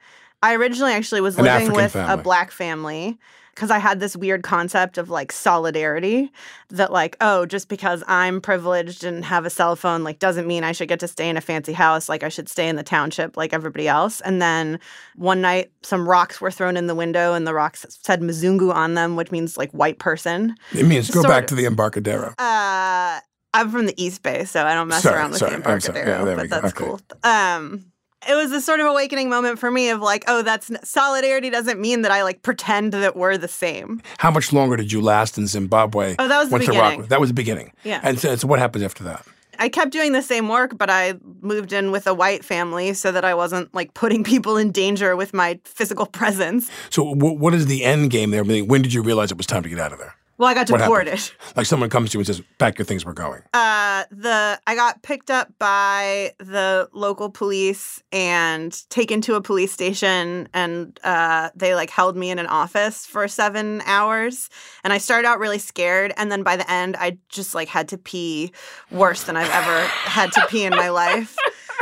I 0.44 0.54
originally 0.56 0.94
actually 0.94 1.22
was 1.22 1.38
An 1.38 1.46
living 1.46 1.56
African 1.56 1.76
with 1.76 1.92
family. 1.94 2.14
a 2.14 2.18
black 2.18 2.52
family 2.52 3.18
because 3.56 3.72
I 3.72 3.80
had 3.80 4.00
this 4.00 4.16
weird 4.16 4.44
concept 4.44 4.98
of 4.98 5.10
like 5.10 5.32
solidarity 5.32 6.30
that 6.70 6.92
like 6.92 7.16
oh 7.22 7.46
just 7.46 7.70
because 7.70 8.04
I'm 8.08 8.42
privileged 8.42 9.04
and 9.04 9.24
have 9.26 9.46
a 9.46 9.50
cell 9.50 9.76
phone 9.76 10.04
like 10.04 10.20
doesn't 10.20 10.46
mean 10.46 10.64
I 10.64 10.74
should 10.74 10.90
get 10.90 11.00
to 11.00 11.08
stay 11.08 11.30
in 11.30 11.38
a 11.38 11.42
fancy 11.42 11.74
house 11.74 12.10
like 12.10 12.22
I 12.24 12.30
should 12.30 12.50
stay 12.50 12.68
in 12.68 12.76
the 12.76 12.84
township 12.84 13.38
like 13.38 13.54
everybody 13.54 13.88
else. 13.88 14.22
And 14.22 14.42
then 14.42 14.80
one 15.16 15.42
night 15.42 15.72
some 15.82 16.08
rocks 16.08 16.40
were 16.42 16.52
thrown 16.52 16.78
in 16.78 16.88
the 16.88 16.96
window 16.96 17.34
and 17.34 17.48
the 17.48 17.54
rocks 17.54 17.86
said 17.90 18.22
Mzungu 18.22 18.74
on 18.74 18.94
them 18.94 19.16
which 19.16 19.32
means 19.32 19.58
like 19.58 19.72
white 19.72 20.00
person. 20.00 20.56
It 20.74 20.86
means 20.86 21.10
go 21.10 21.22
Sort 21.22 21.32
back 21.32 21.44
of. 21.44 21.50
to 21.50 21.56
the 21.56 21.66
Embarcadero. 21.66 22.34
Uh 22.38 23.20
I'm 23.54 23.72
from 23.72 23.86
the 23.86 23.94
East 23.96 24.22
Bay, 24.22 24.44
so 24.44 24.66
I 24.66 24.74
don't 24.74 24.90
mess 24.90 25.04
Sorry, 25.04 25.16
around 25.16 25.30
with 25.32 25.40
sorry, 25.40 25.52
the. 25.52 25.58
Embarcadero, 25.60 26.28
Yeah, 26.28 26.36
but 26.36 26.50
that's 26.50 26.74
Okay. 26.78 26.86
cool. 26.88 27.00
Um, 27.24 27.86
it 28.28 28.36
was 28.36 28.52
a 28.52 28.62
sort 28.62 28.80
of 28.80 28.88
awakening 28.88 29.30
moment 29.30 29.60
for 29.60 29.72
me 29.72 29.90
of 29.90 30.02
like, 30.02 30.24
oh, 30.28 30.42
that's 30.42 30.72
solidarity 30.88 31.50
doesn't 31.50 31.80
mean 31.80 32.02
that 32.04 32.12
I 32.12 32.24
like 32.24 32.42
pretend 32.42 32.94
that 32.94 33.16
we're 33.16 33.38
the 33.38 33.48
same. 33.48 34.02
How 34.18 34.32
much 34.32 34.52
longer 34.54 34.76
did 34.78 34.92
you 34.92 35.02
last 35.02 35.38
in 35.38 35.48
Zimbabwe? 35.48 36.16
Oh, 36.20 36.28
that 36.28 36.40
was 36.40 36.50
the 36.50 36.60
beginning. 36.60 37.04
that 37.04 37.20
was 37.20 37.30
the 37.30 37.34
beginning. 37.36 37.72
Yeah. 37.84 38.02
And 38.04 38.20
so, 38.20 38.36
so 38.36 38.48
what 38.48 38.60
happens 38.60 38.84
after 38.84 39.04
that? 39.04 39.26
I 39.58 39.70
kept 39.70 39.92
doing 39.92 40.12
the 40.12 40.22
same 40.22 40.50
work, 40.50 40.78
but 40.78 40.90
I 40.90 41.14
moved 41.42 41.72
in 41.72 41.92
with 41.92 42.08
a 42.08 42.14
white 42.14 42.44
family 42.44 42.94
so 42.94 43.12
that 43.12 43.24
I 43.24 43.34
wasn't 43.34 43.74
like 43.74 43.94
putting 43.94 44.24
people 44.34 44.58
in 44.58 44.72
danger 44.72 45.16
with 45.16 45.34
my 45.34 45.60
physical 45.64 46.06
presence. 46.06 46.70
So 46.90 47.14
wh- 47.14 47.40
what 47.40 47.54
is 47.54 47.68
the 47.68 47.84
end 47.84 48.10
game 48.12 48.32
there? 48.32 48.44
When 48.44 48.82
did 48.82 48.94
you 48.94 49.02
realize 49.02 49.32
it 49.32 49.38
was 49.38 49.48
time 49.48 49.64
to 49.64 49.70
get 49.70 49.80
out 49.80 49.94
of 49.94 50.00
there? 50.00 50.16
Well, 50.38 50.50
I 50.50 50.54
got 50.54 50.70
What 50.70 50.82
happened? 50.82 51.06
deported. 51.08 51.32
Like 51.56 51.66
someone 51.66 51.90
comes 51.90 52.10
to 52.12 52.16
you 52.18 52.20
and 52.20 52.28
says, 52.28 52.42
"Pack 52.58 52.78
your 52.78 52.86
things, 52.86 53.06
we're 53.06 53.14
going." 53.14 53.42
Uh, 53.54 54.04
the 54.12 54.60
I 54.68 54.76
got 54.76 55.02
picked 55.02 55.30
up 55.32 55.54
by 55.60 56.34
the 56.40 56.90
local 56.92 57.30
police 57.30 58.04
and 58.12 58.78
taken 58.90 59.22
to 59.22 59.36
a 59.36 59.42
police 59.42 59.72
station, 59.72 60.50
and 60.54 61.00
uh, 61.06 61.52
they 61.56 61.74
like 61.76 61.90
held 61.90 62.18
me 62.18 62.32
in 62.32 62.40
an 62.40 62.48
office 62.48 63.06
for 63.06 63.28
seven 63.30 63.82
hours. 63.86 64.50
And 64.84 64.92
I 64.92 64.98
started 64.98 65.26
out 65.26 65.40
really 65.40 65.60
scared, 65.60 66.14
and 66.18 66.30
then 66.30 66.44
by 66.44 66.58
the 66.58 66.70
end, 66.70 66.98
I 67.00 67.18
just 67.30 67.56
like 67.56 67.70
had 67.70 67.88
to 67.90 67.98
pee 67.98 68.52
worse 68.92 69.24
than 69.24 69.38
I've 69.38 69.50
ever 69.52 69.80
had 69.88 70.34
to 70.34 70.46
pee 70.50 70.66
in 70.66 70.72
my 70.76 70.90
life. 70.90 71.38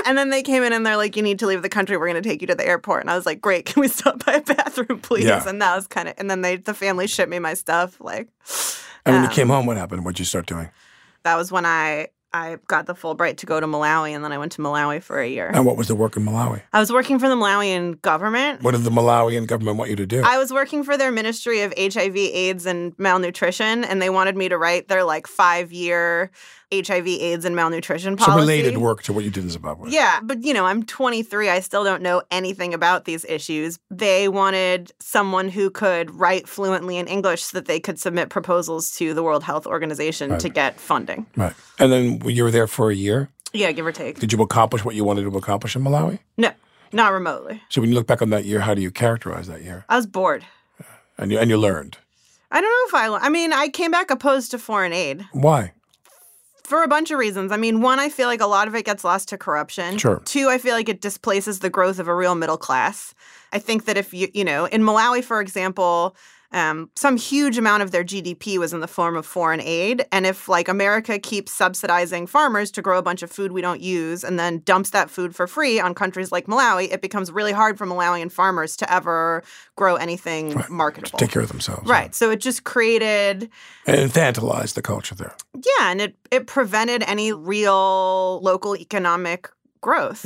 And 0.05 0.17
then 0.17 0.29
they 0.29 0.41
came 0.43 0.63
in 0.63 0.73
and 0.73 0.85
they're 0.85 0.97
like, 0.97 1.15
"You 1.15 1.23
need 1.23 1.39
to 1.39 1.47
leave 1.47 1.61
the 1.61 1.69
country. 1.69 1.97
We're 1.97 2.07
going 2.09 2.21
to 2.21 2.27
take 2.29 2.41
you 2.41 2.47
to 2.47 2.55
the 2.55 2.65
airport." 2.67 3.01
And 3.01 3.09
I 3.09 3.15
was 3.15 3.25
like, 3.25 3.41
"Great, 3.41 3.65
can 3.69 3.81
we 3.81 3.87
stop 3.87 4.25
by 4.25 4.33
a 4.33 4.41
bathroom, 4.41 4.99
please?" 4.99 5.25
Yeah. 5.25 5.47
And 5.47 5.61
that 5.61 5.75
was 5.75 5.87
kind 5.87 6.07
of. 6.09 6.15
And 6.17 6.29
then 6.29 6.41
they, 6.41 6.57
the 6.57 6.73
family 6.73 7.07
shipped 7.07 7.29
me 7.29 7.39
my 7.39 7.53
stuff. 7.53 7.99
Like, 8.01 8.29
And 9.05 9.15
when 9.15 9.23
you 9.23 9.29
Um, 9.29 9.33
came 9.33 9.49
home, 9.49 9.65
what 9.65 9.77
happened? 9.77 10.05
What'd 10.05 10.19
you 10.19 10.25
start 10.25 10.45
doing? 10.45 10.69
that 11.23 11.35
was 11.37 11.51
when 11.51 11.65
I 11.65 12.07
I 12.35 12.57
got 12.67 12.87
the 12.87 12.95
Fulbright 12.95 13.37
to 13.37 13.45
go 13.45 13.59
to 13.59 13.67
Malawi, 13.67 14.09
and 14.15 14.25
then 14.25 14.31
I 14.31 14.39
went 14.39 14.53
to 14.53 14.61
Malawi 14.61 15.03
for 15.03 15.19
a 15.21 15.27
year. 15.27 15.51
And 15.53 15.67
what 15.67 15.77
was 15.77 15.87
the 15.87 15.93
work 15.93 16.17
in 16.17 16.25
Malawi? 16.25 16.63
I 16.73 16.79
was 16.79 16.91
working 16.91 17.19
for 17.19 17.29
the 17.29 17.35
Malawian 17.35 18.01
government. 18.01 18.63
What 18.63 18.71
did 18.71 18.83
the 18.83 18.89
Malawian 18.89 19.45
government 19.45 19.77
want 19.77 19.91
you 19.91 19.95
to 19.97 20.07
do? 20.07 20.23
I 20.25 20.39
was 20.39 20.51
working 20.51 20.83
for 20.83 20.97
their 20.97 21.11
Ministry 21.11 21.61
of 21.61 21.71
HIV, 21.77 22.17
AIDS, 22.17 22.65
and 22.65 22.97
Malnutrition, 22.97 23.83
and 23.83 24.01
they 24.01 24.09
wanted 24.09 24.35
me 24.35 24.49
to 24.49 24.57
write 24.57 24.87
their 24.87 25.03
like 25.03 25.27
five 25.27 25.71
year 25.71 26.31
HIV, 26.85 27.07
AIDS, 27.07 27.45
and 27.45 27.55
malnutrition 27.55 28.15
policy. 28.17 28.31
Some 28.31 28.39
related 28.39 28.77
work 28.77 29.03
to 29.03 29.13
what 29.13 29.23
you 29.23 29.29
did 29.29 29.43
in 29.43 29.49
Zimbabwe. 29.49 29.89
Yeah, 29.91 30.19
but 30.23 30.43
you 30.43 30.53
know, 30.53 30.65
I'm 30.65 30.83
23. 30.83 31.49
I 31.49 31.59
still 31.59 31.83
don't 31.83 32.01
know 32.01 32.21
anything 32.31 32.73
about 32.73 33.05
these 33.05 33.25
issues. 33.25 33.77
They 33.91 34.27
wanted 34.27 34.91
someone 34.99 35.49
who 35.49 35.69
could 35.69 36.09
write 36.11 36.47
fluently 36.47 36.97
in 36.97 37.07
English 37.07 37.43
so 37.43 37.57
that 37.57 37.65
they 37.65 37.79
could 37.79 37.99
submit 37.99 38.29
proposals 38.29 38.91
to 38.97 39.13
the 39.13 39.23
World 39.23 39.43
Health 39.43 39.67
Organization 39.67 40.31
Right. 40.31 40.39
to 40.39 40.49
get 40.49 40.79
funding. 40.79 41.25
Right. 41.35 41.53
And 41.79 41.91
then 41.91 42.21
you 42.25 42.43
were 42.43 42.51
there 42.51 42.67
for 42.67 42.89
a 42.89 42.95
year. 42.95 43.29
Yeah, 43.53 43.71
give 43.71 43.85
or 43.85 43.91
take. 43.91 44.19
Did 44.19 44.31
you 44.33 44.41
accomplish 44.41 44.83
what 44.83 44.95
you 44.95 45.03
wanted 45.03 45.23
to 45.29 45.37
accomplish 45.37 45.75
in 45.75 45.83
Malawi? 45.83 46.19
No, 46.37 46.51
not 46.91 47.11
remotely. 47.13 47.61
So 47.69 47.81
when 47.81 47.89
you 47.91 47.95
look 47.95 48.07
back 48.07 48.21
on 48.21 48.29
that 48.31 48.45
year, 48.45 48.61
how 48.61 48.73
do 48.73 48.81
you 48.81 48.89
characterize 48.89 49.47
that 49.47 49.61
year? 49.63 49.85
I 49.89 49.95
was 49.97 50.07
bored. 50.07 50.43
And 51.17 51.31
you 51.31 51.37
and 51.37 51.49
you 51.51 51.57
learned. 51.57 51.97
I 52.51 52.61
don't 52.61 52.69
know 52.93 52.99
if 52.99 53.21
I. 53.21 53.25
I 53.27 53.29
mean, 53.29 53.53
I 53.53 53.67
came 53.67 53.91
back 53.91 54.09
opposed 54.09 54.51
to 54.51 54.57
foreign 54.59 54.93
aid 54.93 55.25
Why? 55.31 55.73
For 56.73 56.81
a 56.81 56.87
bunch 56.87 57.11
of 57.11 57.19
reasons. 57.19 57.51
I 57.51 57.57
mean, 57.57 57.81
one, 57.81 57.99
I 57.99 58.09
feel 58.09 58.27
like 58.27 58.41
a 58.41 58.47
lot 58.47 58.67
of 58.67 58.73
it 58.73 58.83
gets 58.83 59.03
lost 59.03 59.29
to 59.29 59.37
corruption. 59.37 59.99
Sure. 59.99 60.23
Two, 60.25 60.49
I 60.49 60.57
feel 60.57 60.73
like 60.73 60.89
it 60.89 61.01
displaces 61.01 61.59
the 61.59 61.69
growth 61.69 61.99
of 61.99 62.07
a 62.07 62.15
real 62.15 62.33
middle 62.33 62.57
class. 62.57 63.13
I 63.51 63.59
think 63.59 63.85
that 63.85 63.95
if 63.95 64.11
you, 64.11 64.27
you 64.33 64.43
know, 64.43 64.65
in 64.65 64.81
Malawi, 64.81 65.23
for 65.23 65.39
example, 65.39 66.15
um, 66.53 66.89
some 66.95 67.17
huge 67.17 67.57
amount 67.57 67.83
of 67.83 67.91
their 67.91 68.03
GDP 68.03 68.57
was 68.57 68.71
in 68.73 68.79
the 68.79 68.87
form 68.87 69.15
of 69.15 69.25
foreign 69.25 69.59
aid. 69.59 70.05
And 70.11 70.25
if 70.25 70.47
like 70.47 70.67
America 70.67 71.17
keeps 71.19 71.51
subsidizing 71.51 72.27
farmers 72.27 72.69
to 72.71 72.81
grow 72.81 72.97
a 72.97 73.01
bunch 73.01 73.23
of 73.23 73.31
food 73.31 73.51
we 73.51 73.61
don't 73.61 73.81
use 73.81 74.23
and 74.23 74.37
then 74.39 74.59
dumps 74.59 74.91
that 74.91 75.09
food 75.09 75.35
for 75.35 75.47
free 75.47 75.79
on 75.79 75.93
countries 75.95 76.31
like 76.31 76.45
Malawi, 76.45 76.91
it 76.93 77.01
becomes 77.01 77.31
really 77.31 77.51
hard 77.51 77.77
for 77.77 77.85
Malawian 77.87 78.31
farmers 78.31 78.77
to 78.77 78.93
ever 78.93 79.43
grow 79.75 79.95
anything 79.95 80.61
marketable. 80.69 81.17
Take 81.19 81.31
care 81.31 81.41
of 81.41 81.47
themselves. 81.49 81.89
Right. 81.89 82.13
So 82.13 82.29
it 82.31 82.39
just 82.39 82.63
created 82.63 83.49
And 83.87 84.11
infantilized 84.11 84.75
the 84.75 84.81
culture 84.81 85.15
there. 85.15 85.35
yeah, 85.55 85.89
and 85.91 85.99
it 86.01 86.15
it 86.31 86.47
prevented 86.47 87.03
any 87.07 87.33
real 87.33 88.39
local 88.41 88.75
economic 88.77 89.49
growth. 89.81 90.25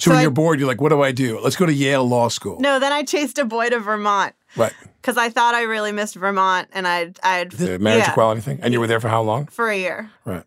So, 0.00 0.04
So 0.06 0.10
when 0.12 0.18
I- 0.18 0.22
you're 0.22 0.30
bored, 0.30 0.58
you're 0.58 0.66
like, 0.68 0.80
what 0.80 0.88
do 0.88 1.02
I 1.02 1.12
do? 1.12 1.38
Let's 1.40 1.56
go 1.56 1.66
to 1.66 1.72
Yale 1.72 2.06
Law 2.08 2.28
School. 2.28 2.58
No, 2.58 2.78
then 2.80 2.90
I 2.92 3.02
chased 3.02 3.38
a 3.38 3.44
boy 3.44 3.68
to 3.68 3.78
Vermont 3.80 4.34
Right. 4.56 4.72
because 5.00 5.16
I 5.18 5.28
thought 5.28 5.54
I 5.54 5.62
really 5.62 5.92
missed 5.92 6.14
Vermont, 6.16 6.68
and 6.72 6.88
I'd 6.88 7.18
I'd 7.22 7.52
The 7.52 7.78
marriage 7.78 8.04
yeah, 8.04 8.10
equality 8.10 8.40
thing. 8.40 8.58
And 8.62 8.72
you 8.72 8.80
were 8.80 8.86
there 8.86 8.98
for 9.00 9.08
how 9.08 9.20
long? 9.22 9.46
for 9.46 9.68
a 9.68 9.76
year. 9.76 10.10
Right. 10.24 10.44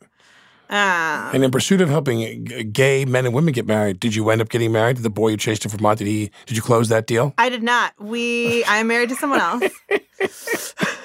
Uh, 0.69 1.29
And 1.33 1.43
in 1.43 1.51
pursuit 1.51 1.81
of 1.81 1.89
helping 1.89 2.45
gay 2.71 3.05
men 3.05 3.25
and 3.27 3.35
women 3.35 3.53
get 3.53 3.67
married, 3.67 3.99
did 3.99 4.15
you 4.15 4.27
end 4.31 4.41
up 4.41 4.49
getting 4.49 4.71
married? 4.71 4.95
Did 4.95 5.03
the 5.03 5.11
boy 5.11 5.27
you 5.29 5.37
chased 5.37 5.61
to 5.63 5.69
Vermont, 5.69 5.99
did 5.99 6.07
he 6.07 6.31
did 6.47 6.55
you 6.57 6.63
close 6.63 6.89
that 6.89 7.05
deal? 7.05 7.33
I 7.37 7.49
did 7.49 7.61
not. 7.61 7.93
We 7.99 8.63
I 8.63 8.77
am 8.77 8.87
married 8.87 9.09
to 9.09 9.15
someone 9.15 9.39
else. 9.39 9.63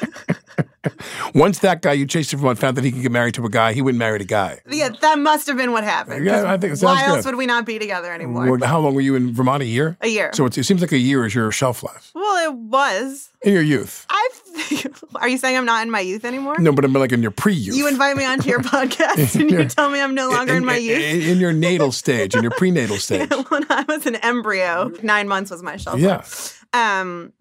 Once 1.35 1.61
that 1.61 1.83
guy 1.83 1.92
you 1.92 2.07
chased 2.07 2.30
to 2.30 2.37
Vermont 2.37 2.59
found 2.59 2.76
that 2.76 2.85
he 2.85 2.92
could 2.92 3.02
get 3.02 3.12
married 3.12 3.35
to 3.35 3.45
a 3.45 3.49
guy, 3.50 3.73
he 3.73 3.83
wouldn't 3.83 3.99
marry 3.99 4.21
a 4.21 4.25
guy. 4.25 4.61
yeah, 4.68 4.88
that 5.00 5.18
must 5.18 5.47
have 5.47 5.57
been 5.57 5.73
what 5.73 5.85
happened. 5.85 6.25
Yeah, 6.25 6.50
I 6.50 6.57
think 6.57 6.73
it 6.75 6.76
sounds 6.76 7.00
Why 7.00 7.07
else 7.07 7.25
would 7.25 7.37
we 7.37 7.47
not 7.47 7.66
be 7.66 7.78
together 7.78 8.12
anymore? 8.12 8.50
Well, 8.59 8.68
How 8.68 8.78
long 8.80 8.95
were 8.95 9.00
you 9.00 9.14
in 9.14 9.33
Vermont? 9.33 9.62
A 9.62 9.66
year? 9.66 9.97
A 10.00 10.09
year. 10.09 10.30
So 10.35 10.47
it's, 10.47 10.59
it 10.59 10.64
seems 10.64 10.80
like 10.80 10.92
a 10.92 10.99
year 10.99 11.25
is 11.26 11.35
your 11.35 11.50
shelf 11.52 11.83
life 11.83 12.11
well, 12.14 12.50
it 12.50 12.54
was. 12.57 13.30
in 13.42 13.52
your 13.52 13.62
youth. 13.62 14.07
I. 14.11 14.28
Are 15.16 15.28
you 15.28 15.38
saying 15.38 15.57
I'm 15.57 15.64
not 15.64 15.83
in 15.85 15.90
my 15.90 16.00
youth 16.00 16.25
anymore? 16.25 16.59
No, 16.59 16.73
but 16.73 16.85
I'm 16.85 16.92
like 16.92 17.12
in 17.12 17.23
your 17.23 17.30
pre-youth. 17.30 17.76
You 17.76 17.87
invite 17.87 18.16
me 18.16 18.25
onto 18.25 18.49
your 18.49 18.61
podcast 18.62 19.38
and 19.40 19.50
you 19.50 19.64
tell 19.66 19.88
me 19.90 20.00
I'm 20.00 20.14
no 20.14 20.30
longer 20.30 20.54
in, 20.54 20.64
my 20.64 20.76
youth. 20.76 20.99
In, 21.00 21.23
in 21.23 21.38
your 21.38 21.52
natal 21.52 21.92
stage, 21.92 22.35
in 22.35 22.42
your 22.42 22.50
prenatal 22.52 22.97
stage. 22.97 23.30
when 23.49 23.64
I 23.71 23.85
was 23.87 24.07
an 24.07 24.16
embryo, 24.16 24.90
nine 25.02 25.28
months 25.28 25.50
was 25.50 25.62
my 25.62 25.76
shelf 25.76 25.99
Yeah. 26.00 26.16
life. 26.16 26.64
Um, 26.73 27.33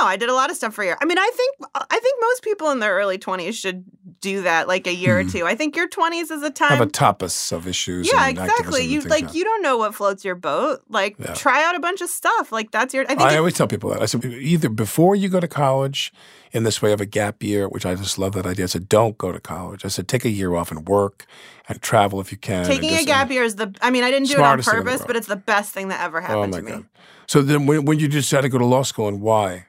no, 0.00 0.06
I 0.06 0.16
did 0.16 0.28
a 0.28 0.34
lot 0.34 0.50
of 0.50 0.56
stuff 0.56 0.74
for 0.74 0.82
a 0.82 0.86
year. 0.86 0.98
I 1.00 1.04
mean, 1.04 1.18
I 1.18 1.30
think 1.34 1.56
I 1.74 1.98
think 1.98 2.20
most 2.20 2.42
people 2.42 2.70
in 2.70 2.78
their 2.80 2.94
early 2.94 3.18
twenties 3.18 3.56
should 3.56 3.84
do 4.20 4.42
that, 4.42 4.68
like 4.68 4.86
a 4.86 4.94
year 4.94 5.18
or 5.18 5.24
two. 5.24 5.44
I 5.46 5.54
think 5.54 5.76
your 5.76 5.88
twenties 5.88 6.30
is 6.30 6.42
a 6.42 6.50
time. 6.50 6.68
Hmm. 6.70 6.74
Have 6.78 6.88
a 6.88 6.90
tapas 6.90 7.52
of 7.52 7.66
issues. 7.66 8.10
yeah, 8.10 8.28
exactly. 8.28 8.84
You 8.84 9.00
like 9.02 9.34
you 9.34 9.44
don't 9.44 9.62
know 9.62 9.76
what 9.76 9.94
floats 9.94 10.24
your 10.24 10.34
boat. 10.34 10.82
Like 10.88 11.16
Yeah. 11.18 11.34
try 11.34 11.64
out 11.64 11.74
a 11.74 11.80
bunch 11.80 12.00
of 12.00 12.08
stuff. 12.08 12.50
Like 12.52 12.70
that's 12.70 12.94
your. 12.94 13.04
I 13.04 13.14
think. 13.14 13.20
I 13.22 13.36
always 13.36 13.54
tell 13.54 13.66
people 13.66 13.90
that. 13.90 14.02
I 14.02 14.06
said, 14.06 14.24
either 14.24 14.68
before 14.68 15.14
you 15.16 15.28
go 15.28 15.40
to 15.40 15.48
college 15.48 16.12
in 16.52 16.62
this 16.64 16.80
way 16.80 16.92
of 16.92 17.00
a 17.00 17.06
gap 17.06 17.42
year, 17.42 17.68
which 17.68 17.84
I 17.84 17.94
just 17.94 18.18
love 18.18 18.32
that 18.32 18.46
idea. 18.46 18.64
I 18.64 18.68
said, 18.68 18.88
don't 18.88 19.18
go 19.18 19.32
to 19.32 19.40
college. 19.40 19.84
I 19.84 19.88
said, 19.88 20.06
take 20.08 20.24
a 20.24 20.30
year 20.30 20.54
off 20.54 20.70
and 20.70 20.86
work 20.88 21.26
and 21.68 21.80
travel 21.82 22.20
if 22.20 22.30
you 22.30 22.38
can. 22.38 22.64
taking 22.64 22.92
a 22.94 23.04
gap 23.04 23.30
year 23.30 23.42
is 23.44 23.56
the. 23.56 23.74
I 23.82 23.90
mean, 23.90 24.04
I 24.04 24.10
didn't 24.10 24.28
do 24.28 24.34
it 24.34 24.38
on 24.40 24.62
Smartest 24.62 24.68
thing 24.70 24.78
in 24.78 24.84
the 24.84 24.90
purpose, 24.92 25.06
but 25.06 25.16
it's 25.16 25.26
the 25.26 25.36
best 25.36 25.72
thing 25.72 25.88
that 25.88 26.00
ever 26.00 26.18
Oh 26.18 26.26
happened 26.26 26.52
my 26.52 26.58
to 26.58 26.64
me. 26.64 26.70
God. 26.72 26.86
So 27.26 27.40
then 27.42 27.66
when, 27.66 27.84
when 27.86 27.98
you 27.98 28.08
decided 28.08 28.42
to 28.42 28.48
go 28.50 28.58
to 28.58 28.66
law 28.66 28.82
school 28.82 29.08
and 29.08 29.20
why? 29.20 29.66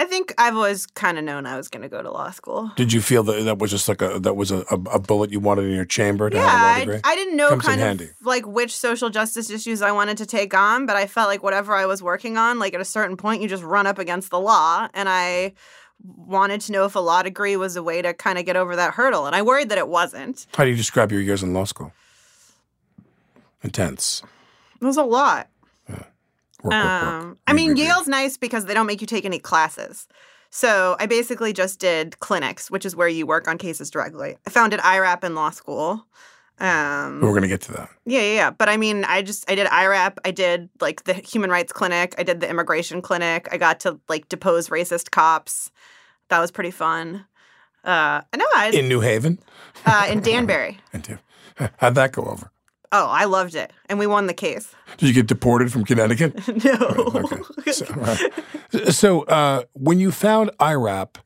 I 0.00 0.04
think 0.04 0.32
I've 0.38 0.54
always 0.54 0.86
kind 0.86 1.18
of 1.18 1.24
known 1.24 1.44
I 1.44 1.56
was 1.56 1.68
going 1.68 1.82
to 1.82 1.88
go 1.88 2.00
to 2.02 2.10
law 2.10 2.30
school. 2.30 2.70
Did 2.76 2.92
you 2.92 3.00
feel 3.00 3.24
that 3.24 3.42
that 3.42 3.58
was 3.58 3.72
just 3.72 3.88
like 3.88 4.00
a 4.00 4.20
that 4.20 4.36
was 4.36 4.52
a, 4.52 4.60
a, 4.70 5.00
bullet 5.00 5.32
you 5.32 5.40
wanted 5.40 5.64
in 5.64 5.74
your 5.74 5.84
chamber 5.84 6.30
to 6.30 6.36
Yeah, 6.36 6.48
have 6.48 6.60
a 6.60 6.62
law 6.62 6.70
I, 6.70 6.78
degree? 6.80 7.00
I 7.02 7.14
didn't 7.16 7.36
know 7.36 7.48
Comes 7.48 7.64
kind 7.64 7.80
of 7.80 7.86
handy. 7.88 8.10
like 8.22 8.46
which 8.46 8.76
social 8.76 9.10
justice 9.10 9.50
issues 9.50 9.82
I 9.82 9.90
wanted 9.90 10.16
to 10.18 10.26
take 10.26 10.54
on, 10.54 10.86
but 10.86 10.94
I 10.94 11.08
felt 11.08 11.26
like 11.28 11.42
whatever 11.42 11.74
I 11.74 11.86
was 11.86 12.00
working 12.00 12.38
on, 12.38 12.60
like 12.60 12.74
at 12.74 12.80
a 12.80 12.84
certain 12.84 13.16
point, 13.16 13.42
you 13.42 13.48
just 13.48 13.64
run 13.64 13.88
up 13.88 13.98
against 13.98 14.30
the 14.30 14.38
law, 14.38 14.86
and 14.94 15.08
I 15.08 15.54
wanted 16.04 16.60
to 16.62 16.72
know 16.72 16.84
if 16.84 16.94
a 16.94 17.00
law 17.00 17.22
degree 17.22 17.56
was 17.56 17.74
a 17.74 17.82
way 17.82 18.00
to 18.00 18.14
kind 18.14 18.38
of 18.38 18.44
get 18.44 18.54
over 18.54 18.76
that 18.76 18.94
hurdle, 18.94 19.26
and 19.26 19.34
I 19.34 19.42
worried 19.42 19.68
that 19.70 19.78
it 19.78 19.88
wasn't. 19.88 20.46
How 20.54 20.62
do 20.62 20.70
you 20.70 20.76
describe 20.76 21.10
your 21.10 21.22
years 21.22 21.42
in 21.42 21.52
law 21.52 21.64
school? 21.64 21.92
Intense. 23.64 24.22
It 24.80 24.84
was 24.84 24.96
a 24.96 25.02
lot. 25.02 25.48
Work, 26.62 26.72
work, 26.72 26.82
work. 27.02 27.12
Um, 27.22 27.38
I 27.46 27.52
mean. 27.52 27.76
Yale's 27.76 28.08
nice 28.08 28.36
because 28.36 28.64
they 28.66 28.74
don't 28.74 28.86
make 28.86 29.00
you 29.00 29.06
take 29.06 29.24
any 29.24 29.38
classes. 29.38 30.08
So 30.50 30.96
I 30.98 31.06
basically 31.06 31.52
just 31.52 31.78
did 31.78 32.18
clinics, 32.20 32.70
which 32.70 32.86
is 32.86 32.96
where 32.96 33.08
you 33.08 33.26
work 33.26 33.46
on 33.48 33.58
cases 33.58 33.90
directly. 33.90 34.36
I 34.46 34.50
founded 34.50 34.80
IRAP 34.80 35.22
in 35.24 35.34
law 35.34 35.50
school. 35.50 36.06
Um, 36.58 37.20
We're 37.20 37.28
going 37.30 37.42
to 37.42 37.48
get 37.48 37.60
to 37.62 37.72
that. 37.72 37.88
Yeah, 38.06 38.20
yeah, 38.20 38.34
yeah. 38.34 38.50
But 38.50 38.68
I 38.68 38.76
mean, 38.78 39.04
I 39.04 39.22
just 39.22 39.48
I 39.48 39.54
did 39.54 39.66
IRAP. 39.68 40.18
I 40.24 40.30
did 40.32 40.68
like 40.80 41.04
the 41.04 41.14
human 41.14 41.50
rights 41.50 41.72
clinic. 41.72 42.14
I 42.18 42.22
did 42.24 42.40
the 42.40 42.48
immigration 42.48 43.00
clinic. 43.02 43.46
I 43.52 43.58
got 43.58 43.78
to 43.80 44.00
like 44.08 44.28
depose 44.28 44.68
racist 44.68 45.10
cops. 45.10 45.70
That 46.30 46.40
was 46.40 46.50
pretty 46.50 46.72
fun. 46.72 47.26
Uh, 47.84 48.22
no, 48.36 48.44
I 48.56 48.70
In 48.74 48.88
New 48.88 49.00
Haven? 49.00 49.38
uh, 49.86 50.08
in 50.10 50.20
Danbury. 50.20 50.78
How'd 51.78 51.94
that 51.94 52.12
go 52.12 52.24
over? 52.24 52.50
Oh, 52.90 53.06
I 53.06 53.24
loved 53.24 53.54
it, 53.54 53.72
and 53.88 53.98
we 53.98 54.06
won 54.06 54.26
the 54.26 54.34
case. 54.34 54.72
Did 54.96 55.08
you 55.08 55.14
get 55.14 55.26
deported 55.26 55.70
from 55.72 55.84
Connecticut? 55.84 56.34
no, 56.64 56.72
Okay. 57.14 57.72
So, 57.72 57.86
right. 57.94 58.32
So, 58.92 59.22
uh, 59.24 59.62
when 59.72 59.98
you 60.00 60.10
found 60.12 60.50
IRAP, 60.60 61.18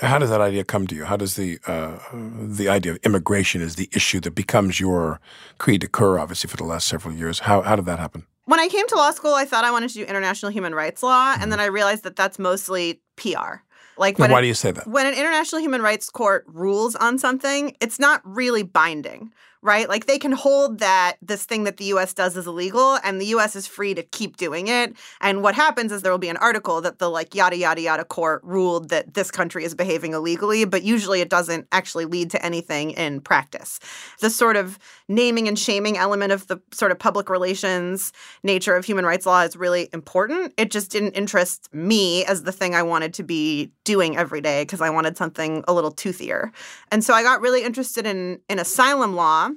how 0.00 0.18
does 0.18 0.30
that 0.30 0.40
idea 0.40 0.62
come 0.64 0.86
to 0.88 0.94
you? 0.94 1.04
How 1.04 1.16
does 1.16 1.34
the 1.36 1.58
uh, 1.66 1.98
the 2.12 2.68
idea 2.68 2.92
of 2.92 2.98
immigration 3.04 3.62
as 3.62 3.76
the 3.76 3.88
issue 3.92 4.20
that 4.20 4.32
becomes 4.34 4.78
your 4.80 5.20
creed 5.58 5.80
de 5.80 5.88
coeur, 5.88 6.18
obviously, 6.18 6.48
for 6.48 6.56
the 6.56 6.64
last 6.64 6.86
several 6.88 7.14
years? 7.14 7.40
How 7.40 7.62
how 7.62 7.76
did 7.76 7.86
that 7.86 7.98
happen? 7.98 8.26
when 8.48 8.60
I 8.60 8.68
came 8.68 8.86
to 8.88 8.94
law 8.94 9.10
school, 9.10 9.34
I 9.34 9.44
thought 9.44 9.64
I 9.64 9.72
wanted 9.72 9.88
to 9.88 9.94
do 9.94 10.04
international 10.04 10.52
human 10.52 10.72
rights 10.74 11.02
law, 11.02 11.34
and 11.40 11.50
then 11.50 11.58
I 11.58 11.64
realized 11.66 12.04
that 12.04 12.14
that's 12.14 12.38
mostly 12.38 13.00
PR. 13.16 13.62
Like 13.98 14.18
why 14.18 14.26
it- 14.38 14.42
do 14.42 14.46
you 14.46 14.54
say 14.54 14.70
that? 14.72 14.86
when 14.86 15.06
an 15.06 15.14
international 15.14 15.60
human 15.60 15.82
rights 15.82 16.10
court 16.10 16.44
rules 16.46 16.94
on 16.96 17.18
something, 17.18 17.74
it's 17.80 17.98
not 17.98 18.20
really 18.24 18.62
binding. 18.62 19.32
Right? 19.62 19.88
Like 19.88 20.06
they 20.06 20.18
can 20.18 20.32
hold 20.32 20.78
that 20.78 21.16
this 21.20 21.44
thing 21.44 21.64
that 21.64 21.76
the 21.76 21.86
US 21.86 22.12
does 22.14 22.36
is 22.36 22.46
illegal 22.46 22.98
and 23.02 23.20
the 23.20 23.26
US 23.26 23.56
is 23.56 23.66
free 23.66 23.94
to 23.94 24.02
keep 24.02 24.36
doing 24.36 24.68
it. 24.68 24.94
And 25.20 25.42
what 25.42 25.54
happens 25.54 25.92
is 25.92 26.02
there 26.02 26.12
will 26.12 26.18
be 26.18 26.28
an 26.28 26.36
article 26.36 26.80
that 26.80 26.98
the 26.98 27.08
like 27.08 27.34
yada 27.34 27.56
yada 27.56 27.80
yada 27.80 28.04
court 28.04 28.42
ruled 28.44 28.90
that 28.90 29.14
this 29.14 29.30
country 29.30 29.64
is 29.64 29.74
behaving 29.74 30.12
illegally, 30.12 30.64
but 30.64 30.82
usually 30.82 31.20
it 31.20 31.28
doesn't 31.28 31.66
actually 31.72 32.04
lead 32.04 32.30
to 32.30 32.44
anything 32.44 32.92
in 32.92 33.20
practice. 33.20 33.80
The 34.20 34.30
sort 34.30 34.56
of 34.56 34.78
naming 35.08 35.48
and 35.48 35.58
shaming 35.58 35.96
element 35.96 36.32
of 36.32 36.46
the 36.46 36.60
sort 36.72 36.92
of 36.92 36.98
public 36.98 37.28
relations 37.28 38.12
nature 38.42 38.76
of 38.76 38.84
human 38.84 39.04
rights 39.04 39.26
law 39.26 39.42
is 39.42 39.56
really 39.56 39.88
important. 39.92 40.52
It 40.56 40.70
just 40.70 40.90
didn't 40.90 41.12
interest 41.12 41.72
me 41.72 42.24
as 42.26 42.42
the 42.42 42.52
thing 42.52 42.74
I 42.74 42.82
wanted 42.82 43.14
to 43.14 43.22
be 43.22 43.70
doing 43.84 44.16
every 44.16 44.40
day 44.40 44.62
because 44.62 44.80
I 44.80 44.90
wanted 44.90 45.16
something 45.16 45.64
a 45.66 45.72
little 45.72 45.92
toothier. 45.92 46.50
And 46.90 47.02
so 47.02 47.14
I 47.14 47.22
got 47.22 47.40
really 47.40 47.64
interested 47.64 48.06
in 48.06 48.40
in 48.48 48.58
asylum 48.58 49.14
law 49.14 49.50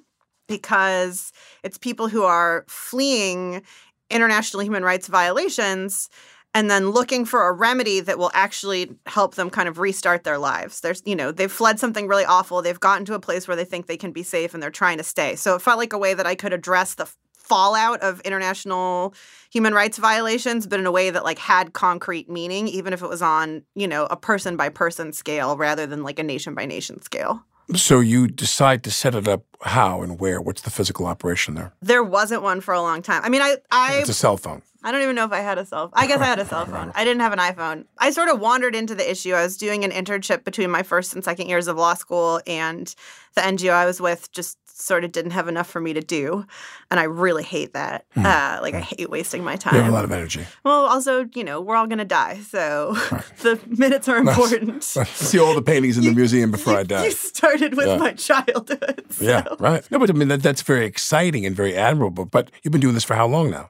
because 0.50 1.32
it's 1.64 1.78
people 1.78 2.10
who 2.10 2.24
are 2.24 2.66
fleeing 2.68 3.64
international 4.10 4.64
human 4.64 4.84
rights 4.84 5.08
violations 5.08 6.10
and 6.56 6.70
then 6.70 6.90
looking 6.90 7.26
for 7.26 7.48
a 7.48 7.54
remedy 7.54 8.00
that 8.00 8.18
will 8.18 8.32
actually 8.34 8.90
help 9.06 9.36
them 9.36 9.50
kind 9.50 9.70
of 9.70 9.78
restart 9.78 10.24
their 10.24 10.40
lives. 10.40 10.82
There's, 10.82 11.02
you 11.06 11.16
know, 11.16 11.32
they've 11.32 11.52
fled 11.52 11.80
something 11.80 12.08
really 12.08 12.26
awful. 12.26 12.62
They've 12.62 12.80
gotten 12.80 13.06
to 13.06 13.14
a 13.14 13.20
place 13.20 13.48
where 13.48 13.56
they 13.56 13.66
think 13.66 13.86
they 13.86 13.98
can 13.98 14.12
be 14.12 14.24
safe 14.24 14.54
and 14.54 14.62
they're 14.62 14.72
trying 14.72 14.98
to 14.98 15.04
stay. 15.04 15.36
So 15.36 15.56
it 15.56 15.62
felt 15.62 15.78
like 15.78 15.94
a 15.94 15.98
way 15.98 16.16
that 16.16 16.26
I 16.26 16.36
could 16.36 16.52
address 16.52 16.96
the 16.96 17.08
fallout 17.50 18.02
of 18.02 18.20
international 18.22 19.14
human 19.52 19.74
rights 19.74 19.98
violations 19.98 20.68
but 20.68 20.80
in 20.80 20.86
a 20.86 20.92
way 20.92 21.10
that 21.10 21.24
like 21.24 21.40
had 21.40 21.74
concrete 21.74 22.30
meaning 22.30 22.68
even 22.68 22.94
if 22.94 23.02
it 23.02 23.10
was 23.10 23.24
on 23.24 23.64
you 23.74 23.88
know 23.88 24.06
a 24.12 24.16
person 24.16 24.56
by 24.56 24.70
person 24.70 25.12
scale 25.12 25.58
rather 25.58 25.88
than 25.88 26.04
like 26.04 26.20
a 26.20 26.24
nation 26.24 26.54
by 26.54 26.68
nation 26.68 27.02
scale 27.02 27.44
So 27.76 28.00
you 28.00 28.28
decide 28.28 28.84
to 28.84 28.92
set 28.92 29.14
it 29.16 29.28
up 29.28 29.44
how 29.62 30.02
and 30.02 30.20
where? 30.20 30.42
What's 30.42 30.62
the 30.62 30.70
physical 30.72 31.06
operation 31.06 31.56
there? 31.56 31.74
there 31.82 32.04
wasn't 32.04 32.42
one 32.42 32.62
for 32.62 32.74
a 32.74 32.82
long 32.82 33.02
time 33.02 33.22
i 33.24 33.30
mean 33.30 33.42
i 33.42 33.58
i 33.72 33.98
It's 34.00 34.10
a 34.10 34.14
cell 34.14 34.38
phone. 34.38 34.62
I 34.82 34.94
don't 34.94 35.02
even 35.02 35.16
know 35.16 35.26
if 35.26 35.34
I 35.34 35.40
had 35.42 35.58
a 35.58 35.66
cell. 35.66 35.90
I 35.92 36.08
guess 36.08 36.22
I 36.22 36.26
had 36.26 36.40
a 36.40 36.46
cell 36.46 36.66
phone. 36.74 36.94
I 36.96 37.04
didn't 37.04 37.20
have 37.20 37.34
an 37.34 37.40
iPhone. 37.40 37.84
I 37.98 38.12
sort 38.12 38.30
of 38.30 38.40
wandered 38.40 38.76
into 38.76 38.96
the 38.96 39.10
issue. 39.12 39.34
I 39.34 39.44
was 39.44 39.58
doing 39.58 39.84
an 39.84 39.92
internship 39.92 40.46
between 40.46 40.72
my 40.72 40.84
first 40.84 41.14
and 41.14 41.22
second 41.22 41.50
years 41.50 41.68
of 41.68 41.76
law 41.76 41.96
school, 41.96 42.40
and 42.48 42.96
the 43.36 43.42
NGO 43.42 43.72
I 43.74 43.86
was 43.86 44.00
with 44.00 44.32
just 44.32 44.58
sort 44.82 45.04
of 45.04 45.12
didn't 45.12 45.32
have 45.32 45.48
enough 45.50 45.70
for 45.70 45.82
me 45.82 45.92
to 45.94 46.02
do, 46.02 46.46
and 46.90 47.00
I 47.00 47.04
really 47.04 47.44
hate 47.44 47.74
that. 47.74 48.06
Uh, 48.16 48.60
like 48.62 48.74
I 48.74 48.80
hate 48.80 49.10
wasting 49.10 49.44
my 49.44 49.56
time. 49.58 49.76
You 49.76 49.82
have 49.82 49.92
a 49.92 49.96
lot 49.96 50.06
of 50.06 50.12
energy. 50.12 50.46
Well, 50.64 50.86
also, 50.86 51.28
you 51.36 51.44
know, 51.44 51.60
we're 51.62 51.76
all 51.76 51.86
gonna 51.88 52.06
die, 52.06 52.40
so 52.50 52.94
the 53.42 53.60
minutes 53.68 54.08
are 54.08 54.18
important. 54.18 54.84
See 54.84 55.38
all 55.40 55.54
the 55.54 55.62
paintings 55.62 55.98
in 55.98 56.06
the 56.06 56.14
museum 56.14 56.50
before 56.52 56.76
I 56.76 56.84
die. 56.84 57.06
You 57.06 57.12
started 57.12 57.76
with 57.76 57.88
Yeah. 57.88 57.98
my 57.98 58.14
childhood. 58.14 59.04
so- 59.10 59.26
Yeah, 59.26 59.44
right. 59.60 59.84
No, 59.92 60.00
but 60.00 60.10
I 60.10 60.14
mean 60.14 60.30
that, 60.30 60.42
that's 60.42 60.62
very 60.62 60.86
exciting 60.86 61.46
and 61.46 61.56
very 61.56 61.76
admirable. 61.76 62.26
But 62.26 62.50
you've 62.64 62.72
been 62.72 62.82
doing 62.82 62.94
this 62.96 63.04
for 63.04 63.16
how 63.16 63.28
long 63.28 63.52
now? 63.52 63.70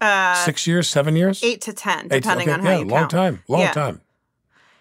Uh, 0.00 0.34
Six 0.34 0.66
years, 0.66 0.88
seven 0.88 1.14
years, 1.16 1.42
eight 1.44 1.60
to 1.62 1.72
ten, 1.72 2.06
Eight- 2.10 2.22
depending 2.22 2.48
okay, 2.48 2.54
on 2.58 2.60
how 2.64 2.70
yeah, 2.70 2.78
you 2.78 2.84
long 2.84 3.00
count. 3.00 3.10
time, 3.10 3.42
long 3.48 3.60
Yeah. 3.60 3.72
time. 3.72 4.00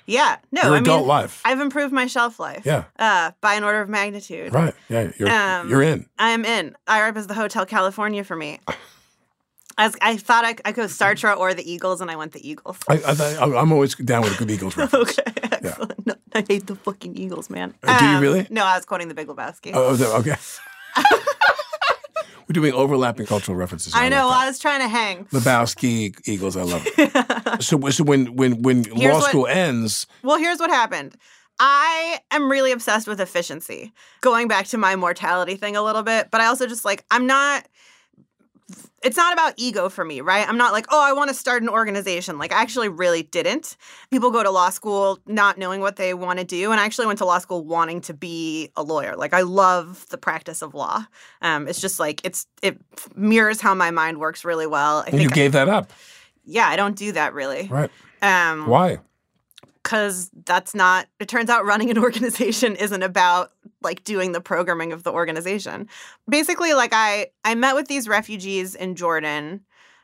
Yeah, 0.10 0.38
no, 0.52 0.64
Your 0.64 0.74
I 0.76 0.78
adult 0.80 1.02
mean, 1.02 1.08
life. 1.08 1.42
I've 1.46 1.60
improved 1.60 1.94
my 1.94 2.08
shelf 2.08 2.40
life. 2.40 2.66
Yeah. 2.66 2.86
uh, 2.98 3.32
by 3.42 3.54
an 3.54 3.64
order 3.64 3.80
of 3.82 3.90
magnitude. 3.90 4.52
Right. 4.54 4.74
Yeah, 4.90 5.12
you're 5.18 5.30
Um, 5.30 5.70
you're 5.70 5.84
in. 5.84 6.08
I 6.18 6.32
am 6.32 6.46
in. 6.46 6.76
IRAP 6.88 7.16
is 7.18 7.28
the 7.28 7.36
Hotel 7.36 7.66
California 7.66 8.24
for 8.24 8.36
me. 8.36 8.60
I, 9.78 9.86
was, 9.88 9.96
I 10.02 10.18
thought 10.18 10.44
I, 10.46 10.50
I 10.66 10.72
could 10.74 10.76
go 10.76 10.86
Sartre 10.86 11.38
or 11.38 11.54
the 11.54 11.72
Eagles, 11.72 12.02
and 12.02 12.10
I 12.12 12.16
went 12.16 12.34
the 12.34 12.46
Eagles. 12.50 12.78
I, 12.90 12.96
I, 13.06 13.44
I'm 13.62 13.72
always 13.72 13.96
down 13.96 14.24
with 14.24 14.34
a 14.34 14.38
good 14.38 14.52
Eagles 14.52 14.76
reference. 14.78 15.18
okay, 15.20 15.32
excellent. 15.44 16.06
No, 16.08 16.16
I 16.34 16.44
hate 16.50 16.66
the 16.68 16.76
fucking 16.76 17.16
Eagles, 17.16 17.50
man. 17.50 17.76
Uh, 17.84 17.98
do 18.00 18.06
you 18.06 18.20
really? 18.20 18.48
No, 18.50 18.66
I 18.66 18.76
was 18.76 18.86
quoting 18.86 19.08
the 19.10 19.14
Big 19.14 19.28
Lebowski. 19.28 19.72
Oh, 19.74 19.96
okay. 20.20 20.36
We're 22.50 22.54
doing 22.54 22.74
overlapping 22.74 23.28
cultural 23.28 23.56
references. 23.56 23.94
I 23.96 24.10
know. 24.10 24.28
love 24.28 24.34
I 24.42 24.48
was 24.48 24.58
trying 24.58 24.80
to 24.82 24.88
hang. 24.88 25.26
Lebowski, 25.26 26.20
Eagles. 26.28 26.58
I 26.58 26.64
love 26.64 26.82
it. 26.98 27.62
so, 27.64 27.80
so 27.92 28.04
when 28.04 28.36
when 28.36 28.64
when 28.64 28.86
Here's 28.86 29.14
law 29.14 29.20
what- 29.20 29.30
school 29.30 29.46
ends, 29.48 30.08
Well, 30.24 30.38
here's 30.40 30.58
what 30.60 30.72
happened. 30.72 31.16
I 31.60 32.20
am 32.32 32.50
really 32.50 32.72
obsessed 32.72 33.08
with 33.08 33.22
efficiency. 33.22 33.94
Going 34.22 34.48
back 34.48 34.66
to 34.68 34.78
my 34.80 34.96
mortality 34.96 35.58
thing 35.58 35.76
a 35.76 35.84
little 35.84 36.02
bit, 36.04 36.30
but 36.32 36.42
I 36.42 36.46
also 36.48 36.66
just 36.66 36.86
like 36.86 37.06
I'm 37.12 37.28
not 37.28 37.68
it's 39.02 39.18
not 39.18 39.34
about 39.34 39.54
ego 39.58 39.90
for 39.90 40.04
me, 40.04 40.22
right? 40.22 40.48
I'm 40.48 40.58
not 40.58 40.74
like, 40.74 40.86
"Oh, 40.90 41.02
I 41.02 41.14
want 41.14 41.30
to 41.30 41.34
start 41.34 41.64
an 41.64 41.70
organization." 41.70 42.38
Like 42.38 42.52
I 42.52 42.62
actually 42.62 42.90
really 42.90 43.24
didn't. 43.24 43.78
People 44.12 44.32
go 44.32 44.44
to 44.44 44.52
law 44.52 44.70
school 44.70 45.20
not 45.26 45.58
knowing 45.58 45.82
what 45.82 45.96
they 45.96 46.14
want 46.14 46.40
to 46.40 46.46
do, 46.46 46.72
and 46.72 46.80
I 46.80 46.86
actually 46.86 47.08
went 47.08 47.20
to 47.20 47.26
law 47.26 47.40
school 47.40 47.64
wanting 47.64 48.02
to 48.02 48.14
be 48.14 48.72
a 48.76 48.84
lawyer. 48.84 49.16
Like 49.16 49.34
I 49.34 49.42
love 49.42 50.06
the 50.10 50.18
practice 50.18 50.62
of 50.62 50.74
law. 50.74 51.06
Um, 51.42 51.68
it's 51.68 51.82
just 51.82 52.00
like 52.00 52.22
it's 52.24 52.46
it 52.62 52.78
mirrors 53.16 53.62
how 53.62 53.74
my 53.74 53.92
mind 53.92 54.20
works 54.20 54.44
really 54.44 54.68
well. 54.68 55.00
I 55.06 55.12
and 55.12 55.22
you 55.22 55.30
gave 55.30 55.54
that 55.54 55.70
up, 55.70 55.92
yeah, 56.46 56.68
I 56.68 56.76
don't 56.76 56.96
do 56.96 57.12
that 57.14 57.34
really. 57.34 57.68
right? 57.68 57.92
Um, 58.22 58.68
Why? 58.68 59.00
Because 59.90 60.30
that's 60.46 60.76
not 60.76 61.08
it 61.20 61.28
turns 61.28 61.50
out 61.50 61.66
running 61.66 61.90
an 61.90 61.98
organization 62.08 62.76
isn't 62.76 63.02
about 63.02 63.52
like 63.82 64.04
doing 64.04 64.34
the 64.34 64.42
programming 64.42 64.92
of 64.92 65.02
the 65.02 65.12
organization. 65.12 65.88
Basically 66.30 66.74
like 66.74 66.92
i 66.94 67.28
i 67.44 67.56
met 67.56 67.74
with 67.74 67.88
these 67.88 68.08
refugees 68.08 68.76
in 68.76 68.96
jordan 68.96 69.62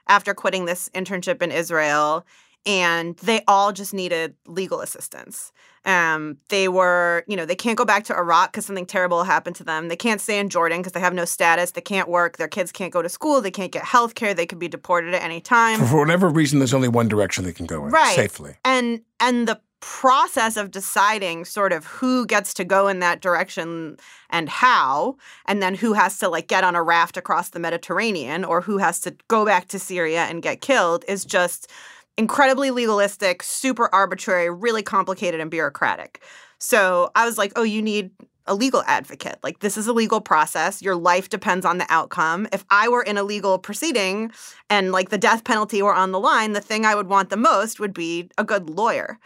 after 0.08 0.34
quitting 0.34 0.66
this 0.66 0.90
internship 0.96 1.42
in 1.44 1.52
israel 1.52 2.26
and 2.66 3.16
they 3.18 3.44
all 3.48 3.72
just 3.72 3.94
needed 3.94 4.34
legal 4.48 4.82
assistance. 4.82 5.52
Um, 5.86 6.38
they 6.50 6.68
were 6.68 7.24
you 7.28 7.36
know 7.38 7.46
they 7.46 7.56
can't 7.56 7.78
go 7.78 7.86
back 7.86 8.06
to 8.06 8.16
iraq 8.16 8.52
because 8.52 8.66
something 8.66 8.88
terrible 8.88 9.24
happened 9.24 9.56
to 9.58 9.64
them. 9.64 9.88
They 9.88 9.96
can't 9.96 10.20
stay 10.20 10.40
in 10.40 10.50
jordan 10.50 10.80
because 10.80 10.94
they 10.94 11.00
have 11.00 11.14
no 11.14 11.26
status. 11.26 11.72
They 11.72 11.82
can't 11.82 12.10
work. 12.10 12.38
Their 12.38 12.48
kids 12.48 12.72
can't 12.72 12.92
go 12.92 13.04
to 13.04 13.10
school. 13.10 13.40
They 13.40 13.52
can't 13.52 13.72
get 13.72 13.84
health 13.86 14.16
care 14.16 14.34
they 14.34 14.48
could 14.48 14.58
be 14.58 14.68
deported 14.68 15.14
at 15.14 15.22
any 15.22 15.42
time. 15.42 15.80
For, 15.86 16.00
whatever 16.00 16.28
reason, 16.28 16.58
there's 16.58 16.74
only 16.74 16.88
one 16.88 17.08
direction 17.08 17.44
they 17.44 17.54
can 17.54 17.68
go 17.68 17.86
in 17.86 17.92
Right. 17.92 18.16
safely. 18.16 18.56
and 18.66 19.02
and 19.20 19.48
the 19.48 19.60
process 19.86 20.58
of 20.58 20.72
deciding 20.72 21.46
sort 21.46 21.72
of 21.72 21.86
who 21.86 22.26
gets 22.26 22.56
to 22.56 22.66
go 22.66 22.88
in 22.88 22.98
that 22.98 23.22
direction 23.22 23.96
and 24.32 24.50
how 24.50 25.16
and 25.46 25.62
then 25.62 25.76
who 25.76 25.94
has 25.94 26.18
to 26.18 26.28
like 26.28 26.48
get 26.48 26.64
on 26.64 26.74
a 26.74 26.82
raft 26.82 27.18
across 27.18 27.50
the 27.50 27.60
mediterranean 27.60 28.44
or 28.44 28.62
who 28.62 28.80
has 28.80 29.00
to 29.00 29.16
go 29.28 29.46
back 29.46 29.68
to 29.68 29.78
syria 29.78 30.24
and 30.24 30.42
get 30.42 30.60
killed 30.60 31.06
is 31.08 31.24
just 31.24 31.70
incredibly 32.18 32.72
legalistic 32.72 33.44
super 33.44 33.88
arbitrary 33.94 34.50
really 34.50 34.82
complicated 34.82 35.40
and 35.40 35.52
bureaucratic 35.52 36.20
so 36.58 37.12
i 37.14 37.24
was 37.24 37.38
like 37.38 37.54
oh 37.56 37.62
you 37.62 37.80
need 37.80 38.10
a 38.48 38.54
legal 38.54 38.84
advocate. 38.86 39.40
Like, 39.42 39.62
this 39.62 39.76
is 39.76 39.88
a 39.88 39.92
legal 39.92 40.22
process. 40.22 40.80
Your 40.80 40.96
life 40.96 41.30
depends 41.30 41.66
on 41.66 41.80
the 41.80 41.88
outcome. 41.90 42.48
If 42.54 42.64
I 42.70 42.88
were 42.88 43.02
in 43.02 43.18
a 43.18 43.24
legal 43.24 43.58
proceeding 43.58 44.32
and 44.70 44.92
like 44.92 45.10
the 45.10 45.18
death 45.18 45.44
penalty 45.44 45.82
were 45.82 45.96
on 45.96 46.12
the 46.12 46.20
line, 46.20 46.54
the 46.54 46.62
thing 46.62 46.86
I 46.86 46.94
would 46.94 47.08
want 47.08 47.32
the 47.32 47.38
most 47.38 47.80
would 47.80 47.92
be 47.92 48.30
a 48.38 48.44
good 48.44 48.70
lawyer. 48.70 49.18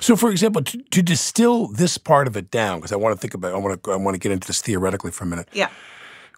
So, 0.00 0.16
for 0.16 0.30
example, 0.30 0.62
to, 0.62 0.78
to 0.82 1.02
distill 1.02 1.68
this 1.68 1.98
part 1.98 2.26
of 2.26 2.36
it 2.36 2.50
down, 2.50 2.78
because 2.78 2.92
I 2.92 2.96
want 2.96 3.14
to 3.14 3.20
think 3.20 3.34
about, 3.34 3.54
I 3.54 3.58
want 3.58 3.82
to, 3.82 3.92
I 3.92 3.96
want 3.96 4.14
to 4.14 4.18
get 4.18 4.32
into 4.32 4.46
this 4.46 4.60
theoretically 4.60 5.10
for 5.10 5.24
a 5.24 5.26
minute. 5.26 5.48
Yeah. 5.52 5.70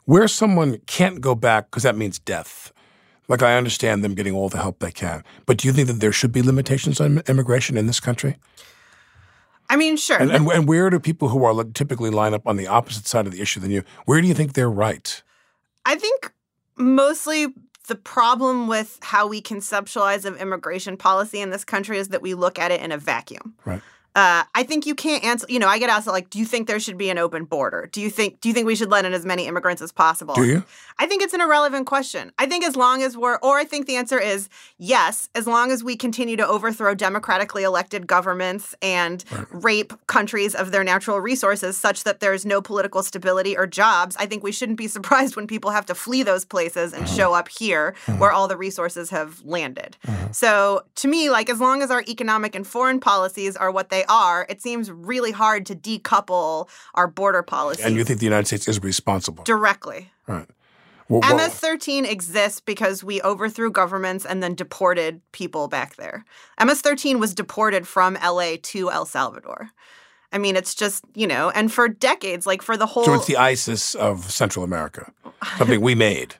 Where 0.04 0.28
someone 0.28 0.78
can't 0.86 1.20
go 1.20 1.34
back 1.34 1.70
because 1.70 1.82
that 1.82 1.96
means 1.96 2.18
death. 2.18 2.72
Like 3.28 3.42
I 3.42 3.56
understand 3.58 4.02
them 4.02 4.14
getting 4.14 4.34
all 4.34 4.48
the 4.48 4.56
help 4.56 4.78
they 4.78 4.90
can, 4.90 5.22
but 5.44 5.58
do 5.58 5.68
you 5.68 5.74
think 5.74 5.88
that 5.88 6.00
there 6.00 6.12
should 6.12 6.32
be 6.32 6.40
limitations 6.40 6.98
on 6.98 7.22
immigration 7.28 7.76
in 7.76 7.86
this 7.86 8.00
country? 8.00 8.36
I 9.68 9.76
mean, 9.76 9.98
sure. 9.98 10.18
And, 10.18 10.30
and, 10.30 10.48
and 10.48 10.66
where 10.66 10.88
do 10.88 10.98
people 10.98 11.28
who 11.28 11.44
are 11.44 11.52
like, 11.52 11.74
typically 11.74 12.08
line 12.08 12.32
up 12.32 12.46
on 12.46 12.56
the 12.56 12.66
opposite 12.66 13.06
side 13.06 13.26
of 13.26 13.32
the 13.32 13.42
issue 13.42 13.60
than 13.60 13.70
you? 13.70 13.82
Where 14.06 14.22
do 14.22 14.26
you 14.26 14.32
think 14.32 14.54
they're 14.54 14.70
right? 14.70 15.22
I 15.84 15.96
think 15.96 16.32
mostly 16.76 17.48
the 17.88 17.96
problem 17.96 18.68
with 18.68 18.98
how 19.02 19.26
we 19.26 19.42
conceptualize 19.42 20.24
of 20.24 20.40
immigration 20.40 20.96
policy 20.96 21.40
in 21.40 21.50
this 21.50 21.64
country 21.64 21.98
is 21.98 22.08
that 22.08 22.22
we 22.22 22.34
look 22.34 22.58
at 22.58 22.70
it 22.70 22.80
in 22.80 22.92
a 22.92 22.98
vacuum. 22.98 23.54
Right. 23.64 23.82
Uh, 24.18 24.42
I 24.52 24.64
think 24.64 24.84
you 24.84 24.96
can't 24.96 25.22
answer. 25.22 25.46
You 25.48 25.60
know, 25.60 25.68
I 25.68 25.78
get 25.78 25.90
asked 25.90 26.08
like, 26.08 26.28
"Do 26.28 26.40
you 26.40 26.44
think 26.44 26.66
there 26.66 26.80
should 26.80 26.98
be 26.98 27.08
an 27.08 27.18
open 27.18 27.44
border? 27.44 27.88
Do 27.92 28.00
you 28.00 28.10
think 28.10 28.40
Do 28.40 28.48
you 28.48 28.52
think 28.52 28.66
we 28.66 28.74
should 28.74 28.90
let 28.90 29.04
in 29.04 29.12
as 29.12 29.24
many 29.24 29.46
immigrants 29.46 29.80
as 29.80 29.92
possible?" 29.92 30.34
Do 30.34 30.44
you? 30.44 30.64
I 30.98 31.06
think 31.06 31.22
it's 31.22 31.34
an 31.34 31.40
irrelevant 31.40 31.86
question. 31.86 32.32
I 32.36 32.46
think 32.46 32.64
as 32.64 32.74
long 32.74 33.02
as 33.02 33.16
we're, 33.16 33.36
or 33.36 33.58
I 33.58 33.64
think 33.64 33.86
the 33.86 33.94
answer 33.94 34.18
is 34.18 34.48
yes, 34.78 35.28
as 35.36 35.46
long 35.46 35.70
as 35.70 35.84
we 35.84 35.94
continue 35.94 36.36
to 36.36 36.46
overthrow 36.46 36.96
democratically 36.96 37.62
elected 37.62 38.08
governments 38.08 38.74
and 38.82 39.24
rape 39.52 39.92
countries 40.08 40.56
of 40.56 40.72
their 40.72 40.82
natural 40.82 41.20
resources 41.20 41.76
such 41.76 42.02
that 42.02 42.18
there's 42.18 42.44
no 42.44 42.60
political 42.60 43.04
stability 43.04 43.56
or 43.56 43.68
jobs, 43.68 44.16
I 44.18 44.26
think 44.26 44.42
we 44.42 44.50
shouldn't 44.50 44.78
be 44.78 44.88
surprised 44.98 45.36
when 45.36 45.46
people 45.46 45.70
have 45.70 45.86
to 45.86 45.94
flee 45.94 46.24
those 46.24 46.44
places 46.44 46.92
and 46.92 47.04
uh-huh. 47.04 47.14
show 47.14 47.34
up 47.34 47.46
here 47.46 47.94
uh-huh. 48.08 48.18
where 48.18 48.32
all 48.32 48.48
the 48.48 48.56
resources 48.56 49.10
have 49.10 49.40
landed. 49.44 49.96
Uh-huh. 50.08 50.32
So 50.32 50.82
to 50.96 51.06
me, 51.06 51.30
like 51.30 51.48
as 51.48 51.60
long 51.60 51.82
as 51.82 51.92
our 51.92 52.02
economic 52.08 52.56
and 52.56 52.66
foreign 52.66 52.98
policies 52.98 53.56
are 53.56 53.70
what 53.70 53.90
they 53.90 54.04
are, 54.08 54.46
it 54.48 54.62
seems 54.62 54.90
really 54.90 55.32
hard 55.32 55.66
to 55.66 55.74
decouple 55.74 56.68
our 56.94 57.06
border 57.06 57.42
policy. 57.42 57.82
And 57.82 57.96
you 57.96 58.04
think 58.04 58.20
the 58.20 58.26
United 58.26 58.46
States 58.46 58.68
is 58.68 58.82
responsible? 58.82 59.44
directly. 59.44 60.10
Right. 60.26 60.48
Well, 61.08 61.20
MS 61.34 61.54
13 61.54 62.04
exists 62.04 62.60
because 62.60 63.02
we 63.02 63.22
overthrew 63.22 63.70
governments 63.70 64.26
and 64.26 64.42
then 64.42 64.54
deported 64.54 65.22
people 65.32 65.66
back 65.66 65.96
there. 65.96 66.24
MS 66.62 66.82
13 66.82 67.18
was 67.18 67.34
deported 67.34 67.88
from 67.88 68.18
LA 68.22 68.56
to 68.62 68.90
El 68.90 69.06
Salvador. 69.06 69.70
I 70.32 70.38
mean, 70.38 70.54
it's 70.54 70.74
just, 70.74 71.04
you 71.14 71.26
know, 71.26 71.48
and 71.50 71.72
for 71.72 71.88
decades, 71.88 72.46
like 72.46 72.60
for 72.60 72.76
the 72.76 72.84
whole. 72.84 73.04
So 73.04 73.14
it's 73.14 73.26
the 73.26 73.38
ISIS 73.38 73.94
of 73.94 74.30
Central 74.30 74.62
America, 74.64 75.10
something 75.56 75.80
we 75.90 75.94
made. 75.94 76.34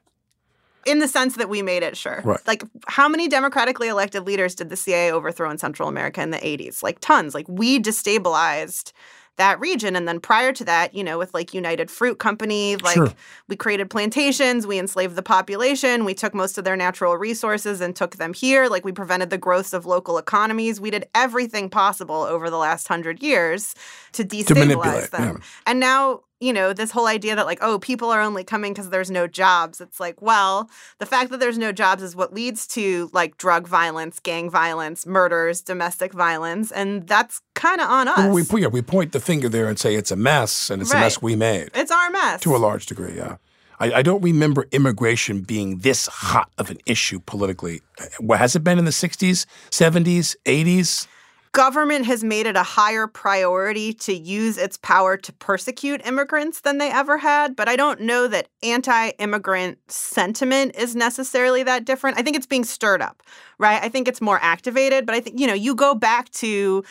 In 0.88 0.98
the 1.00 1.08
sense 1.08 1.36
that 1.36 1.48
we 1.48 1.62
made 1.62 1.82
it, 1.82 1.96
sure. 1.96 2.20
Right. 2.24 2.40
Like, 2.46 2.62
how 2.86 3.08
many 3.08 3.28
democratically 3.28 3.88
elected 3.88 4.24
leaders 4.24 4.54
did 4.54 4.70
the 4.70 4.76
CIA 4.76 5.12
overthrow 5.12 5.50
in 5.50 5.58
Central 5.58 5.88
America 5.88 6.22
in 6.22 6.30
the 6.30 6.38
80s? 6.38 6.82
Like, 6.82 6.98
tons. 7.00 7.34
Like, 7.34 7.46
we 7.48 7.78
destabilized 7.78 8.92
that 9.36 9.60
region. 9.60 9.94
And 9.94 10.08
then 10.08 10.18
prior 10.18 10.52
to 10.52 10.64
that, 10.64 10.94
you 10.94 11.04
know, 11.04 11.16
with 11.16 11.32
like 11.32 11.54
United 11.54 11.92
Fruit 11.92 12.18
Company, 12.18 12.76
like 12.76 12.94
Sure. 12.94 13.12
we 13.46 13.54
created 13.54 13.88
plantations, 13.88 14.66
we 14.66 14.80
enslaved 14.80 15.14
the 15.14 15.22
population, 15.22 16.04
we 16.04 16.12
took 16.12 16.34
most 16.34 16.58
of 16.58 16.64
their 16.64 16.76
natural 16.76 17.16
resources 17.16 17.80
and 17.80 17.94
took 17.94 18.16
them 18.16 18.34
here. 18.34 18.66
Like, 18.68 18.84
we 18.84 18.90
prevented 18.90 19.30
the 19.30 19.38
growth 19.38 19.72
of 19.72 19.86
local 19.86 20.18
economies. 20.18 20.80
We 20.80 20.90
did 20.90 21.06
everything 21.14 21.70
possible 21.70 22.16
over 22.16 22.50
the 22.50 22.56
last 22.58 22.88
hundred 22.88 23.22
years 23.22 23.76
to 24.12 24.24
destabilize 24.24 24.56
manipulate, 24.58 25.10
them. 25.12 25.36
yeah. 25.38 25.44
And 25.66 25.78
now, 25.78 26.22
you 26.40 26.52
know, 26.52 26.72
this 26.72 26.90
whole 26.90 27.06
idea 27.06 27.34
that 27.34 27.46
like, 27.46 27.58
oh, 27.60 27.78
people 27.78 28.10
are 28.10 28.20
only 28.20 28.44
coming 28.44 28.72
because 28.72 28.90
there's 28.90 29.10
no 29.10 29.26
jobs. 29.26 29.80
It's 29.80 29.98
like, 29.98 30.22
well, 30.22 30.70
the 30.98 31.06
fact 31.06 31.30
that 31.30 31.40
there's 31.40 31.58
no 31.58 31.72
jobs 31.72 32.02
is 32.02 32.14
what 32.14 32.32
leads 32.32 32.66
to 32.68 33.10
like 33.12 33.36
drug 33.38 33.66
violence, 33.66 34.20
gang 34.20 34.48
violence, 34.48 35.06
murders, 35.06 35.60
domestic 35.60 36.12
violence, 36.12 36.70
and 36.70 37.06
that's 37.06 37.40
kind 37.54 37.80
of 37.80 37.88
on 37.88 38.08
us. 38.08 38.18
Well, 38.18 38.32
we, 38.32 38.62
yeah, 38.62 38.68
we 38.68 38.82
point 38.82 39.12
the 39.12 39.20
finger 39.20 39.48
there 39.48 39.68
and 39.68 39.78
say 39.78 39.96
it's 39.96 40.12
a 40.12 40.16
mess, 40.16 40.70
and 40.70 40.80
it's 40.80 40.92
a 40.92 40.96
mess 40.96 41.20
we 41.20 41.34
made 41.34 41.70
it's 41.74 41.90
our 41.90 42.10
mess. 42.10 42.40
to 42.42 42.54
a 42.54 42.58
large 42.58 42.86
degree. 42.86 43.16
Yeah, 43.16 43.36
I, 43.80 43.94
I 43.94 44.02
don't 44.02 44.22
remember 44.22 44.66
immigration 44.70 45.40
being 45.40 45.78
this 45.78 46.06
hot 46.06 46.50
of 46.56 46.70
an 46.70 46.78
issue 46.86 47.18
politically. 47.20 47.82
What 48.20 48.38
has 48.38 48.54
it 48.54 48.62
been 48.62 48.78
in 48.78 48.84
the 48.84 48.92
'60s, 48.92 49.44
'70s, 49.70 50.36
'80s? 50.44 51.08
Government 51.52 52.04
has 52.06 52.22
made 52.22 52.46
it 52.46 52.56
a 52.56 52.62
higher 52.62 53.06
priority 53.06 53.92
to 53.94 54.12
use 54.12 54.58
its 54.58 54.76
power 54.76 55.16
to 55.16 55.32
persecute 55.34 56.06
immigrants 56.06 56.60
than 56.60 56.78
they 56.78 56.90
ever 56.90 57.18
had, 57.18 57.56
but 57.56 57.68
I 57.68 57.76
don't 57.76 58.00
know 58.00 58.28
that 58.28 58.48
anti-immigrant 58.62 59.78
sentiment 59.90 60.76
is 60.76 60.94
necessarily 60.94 61.62
that 61.62 61.84
different. 61.84 62.18
I 62.18 62.22
think 62.22 62.36
it's 62.36 62.46
being 62.46 62.64
stirred 62.64 63.02
up, 63.02 63.22
right? 63.58 63.82
I 63.82 63.88
think 63.88 64.08
it's 64.08 64.20
more 64.20 64.38
activated, 64.42 65.06
but 65.06 65.14
I 65.14 65.20
think, 65.20 65.40
you 65.40 65.46
know, 65.46 65.54
you 65.54 65.74
go 65.74 65.94
back 65.94 66.30
to 66.32 66.84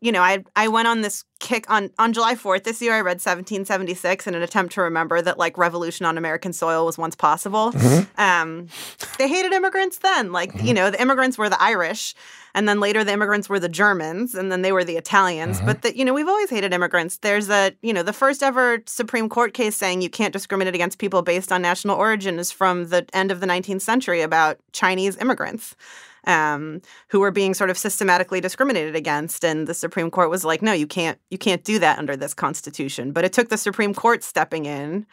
you 0.00 0.12
know, 0.12 0.22
I 0.22 0.44
I 0.54 0.68
went 0.68 0.88
on 0.88 1.02
this 1.02 1.24
kick 1.38 1.70
on 1.70 1.90
on 1.98 2.12
July 2.12 2.34
4th 2.34 2.64
this 2.64 2.80
year 2.80 2.94
I 2.94 3.00
read 3.00 3.16
1776 3.16 4.26
in 4.26 4.34
an 4.34 4.42
attempt 4.42 4.72
to 4.74 4.80
remember 4.80 5.20
that 5.20 5.38
like 5.38 5.58
revolution 5.58 6.06
on 6.06 6.16
American 6.16 6.52
soil 6.52 6.86
was 6.86 6.96
once 6.96 7.14
possible. 7.14 7.72
Mm-hmm. 7.72 8.20
Um 8.20 8.68
they 9.18 9.28
hated 9.28 9.52
immigrants 9.52 9.98
then. 9.98 10.32
Like, 10.32 10.52
mm-hmm. 10.52 10.66
you 10.66 10.74
know, 10.74 10.90
the 10.90 11.00
immigrants 11.00 11.36
were 11.36 11.48
the 11.48 11.62
Irish 11.62 12.14
and 12.54 12.66
then 12.66 12.80
later 12.80 13.04
the 13.04 13.12
immigrants 13.12 13.48
were 13.48 13.60
the 13.60 13.68
Germans 13.68 14.34
and 14.34 14.50
then 14.50 14.62
they 14.62 14.72
were 14.72 14.84
the 14.84 14.96
Italians. 14.96 15.58
Mm-hmm. 15.58 15.66
But 15.66 15.82
that 15.82 15.96
you 15.96 16.04
know, 16.04 16.14
we've 16.14 16.28
always 16.28 16.50
hated 16.50 16.72
immigrants. 16.72 17.18
There's 17.18 17.50
a, 17.50 17.72
you 17.82 17.92
know, 17.92 18.02
the 18.02 18.14
first 18.14 18.42
ever 18.42 18.82
Supreme 18.86 19.28
Court 19.28 19.52
case 19.52 19.76
saying 19.76 20.00
you 20.00 20.10
can't 20.10 20.32
discriminate 20.32 20.74
against 20.74 20.98
people 20.98 21.22
based 21.22 21.52
on 21.52 21.60
national 21.62 21.96
origin 21.96 22.38
is 22.38 22.50
from 22.50 22.88
the 22.88 23.06
end 23.12 23.30
of 23.30 23.40
the 23.40 23.46
19th 23.46 23.82
century 23.82 24.22
about 24.22 24.58
Chinese 24.72 25.16
immigrants 25.18 25.76
um, 26.26 26.80
who 27.08 27.20
were 27.20 27.30
being 27.30 27.54
sort 27.54 27.70
of 27.70 27.78
systematically 27.78 28.40
discriminated 28.40 28.96
against, 28.96 29.44
and 29.44 29.66
the 29.66 29.74
Supreme 29.74 30.10
Court 30.10 30.30
was 30.30 30.44
like, 30.44 30.62
"No, 30.62 30.72
you 30.72 30.86
can't, 30.86 31.18
you 31.30 31.38
can't 31.38 31.64
do 31.64 31.78
that 31.78 31.98
under 31.98 32.16
this 32.16 32.34
Constitution." 32.34 33.12
But 33.12 33.24
it 33.24 33.32
took 33.32 33.48
the 33.48 33.58
Supreme 33.58 33.94
Court 33.94 34.22
stepping 34.22 34.66
in 34.66 35.06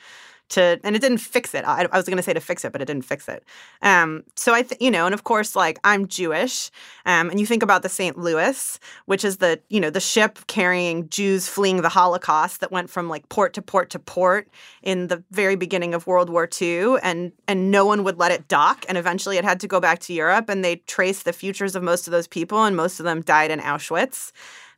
to, 0.54 0.80
and 0.84 0.96
it 0.96 1.00
didn't 1.00 1.20
fix 1.20 1.54
it. 1.54 1.66
I, 1.66 1.88
I 1.92 1.98
was 1.98 2.06
going 2.06 2.18
to 2.18 2.24
say 2.24 2.34
to 2.34 2.40
fix 2.40 2.66
it, 2.66 2.72
but 2.72 2.82
it 2.82 2.86
didn't 2.86 3.06
fix 3.06 3.28
it. 3.28 3.44
Um, 3.82 4.24
so 4.36 4.54
I, 4.54 4.64
th- 4.64 4.82
you 4.82 4.92
know, 4.92 5.06
and 5.06 5.14
of 5.14 5.24
course, 5.24 5.56
like 5.56 5.80
I'm 5.84 6.08
Jewish, 6.08 6.72
um, 7.06 7.30
and 7.30 7.40
you 7.40 7.46
think 7.46 7.64
about 7.64 7.84
the 7.84 7.90
St. 7.90 8.18
Louis, 8.18 8.80
which 9.06 9.24
is 9.24 9.38
the, 9.38 9.60
you 9.70 9.80
know, 9.80 9.90
the 9.90 10.00
ship 10.00 10.40
carrying 10.48 11.10
Jews 11.10 11.48
fleeing 11.48 11.82
the 11.82 11.90
Holocaust 11.90 12.62
that 12.62 12.72
went 12.72 12.90
from 12.90 13.10
like 13.10 13.28
port 13.30 13.54
to 13.54 13.62
port 13.62 13.90
to 13.92 14.00
port 14.00 14.48
in 14.82 15.08
the 15.08 15.24
very 15.32 15.56
beginning 15.56 15.94
of 15.94 16.08
World 16.08 16.30
War 16.30 16.50
II, 16.62 16.98
and 17.04 17.32
and 17.48 17.72
no 17.72 17.86
one 17.86 18.04
would 18.04 18.18
let 18.18 18.32
it 18.32 18.48
dock, 18.48 18.86
and 18.88 18.98
eventually 18.98 19.38
it 19.38 19.44
had 19.44 19.60
to 19.60 19.68
go 19.68 19.80
back 19.80 20.00
to 20.00 20.14
Europe, 20.14 20.50
and 20.50 20.64
they 20.64 20.78
traced 20.88 21.26
the 21.26 21.34
futures 21.34 21.76
of 21.76 21.84
most 21.84 22.08
of 22.08 22.12
those 22.12 22.28
people, 22.28 22.64
and 22.64 22.76
most 22.76 23.00
of 23.00 23.06
them 23.06 23.22
died 23.22 23.52
in 23.52 23.60
Auschwitz. 23.60 24.32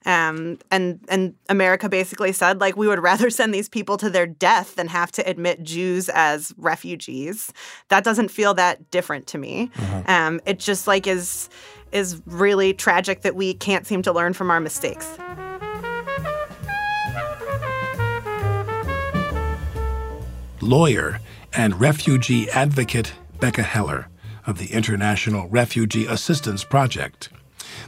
Um, 0.05 0.59
and 0.71 0.99
and 1.09 1.33
America 1.49 1.89
basically 1.89 2.31
said 2.31 2.61
like 2.61 2.77
we 2.77 2.87
would 2.87 3.01
rather 3.01 3.29
send 3.31 3.53
these 3.53 3.69
people 3.69 3.97
to 3.97 4.09
their 4.09 4.27
death 4.27 4.75
than 4.75 4.87
have 4.87 5.11
to 5.13 5.27
admit 5.27 5.63
Jews 5.63 6.09
as 6.09 6.53
refugees. 6.57 7.51
That 7.89 8.03
doesn't 8.03 8.29
feel 8.29 8.53
that 8.55 8.91
different 8.91 9.27
to 9.27 9.37
me. 9.37 9.71
Um, 10.07 10.39
it 10.45 10.59
just 10.59 10.87
like 10.87 11.07
is 11.07 11.49
is 11.91 12.21
really 12.25 12.73
tragic 12.73 13.21
that 13.21 13.35
we 13.35 13.53
can't 13.53 13.87
seem 13.87 14.01
to 14.03 14.11
learn 14.11 14.33
from 14.33 14.51
our 14.51 14.59
mistakes. 14.59 15.17
lawyer 20.65 21.19
and 21.53 21.79
refugee 21.79 22.49
advocate 22.49 23.13
Becca 23.39 23.63
Heller 23.63 24.09
of 24.47 24.57
the 24.57 24.73
International 24.73 25.47
Refugee 25.47 26.05
Assistance 26.05 26.63
Project. 26.63 27.29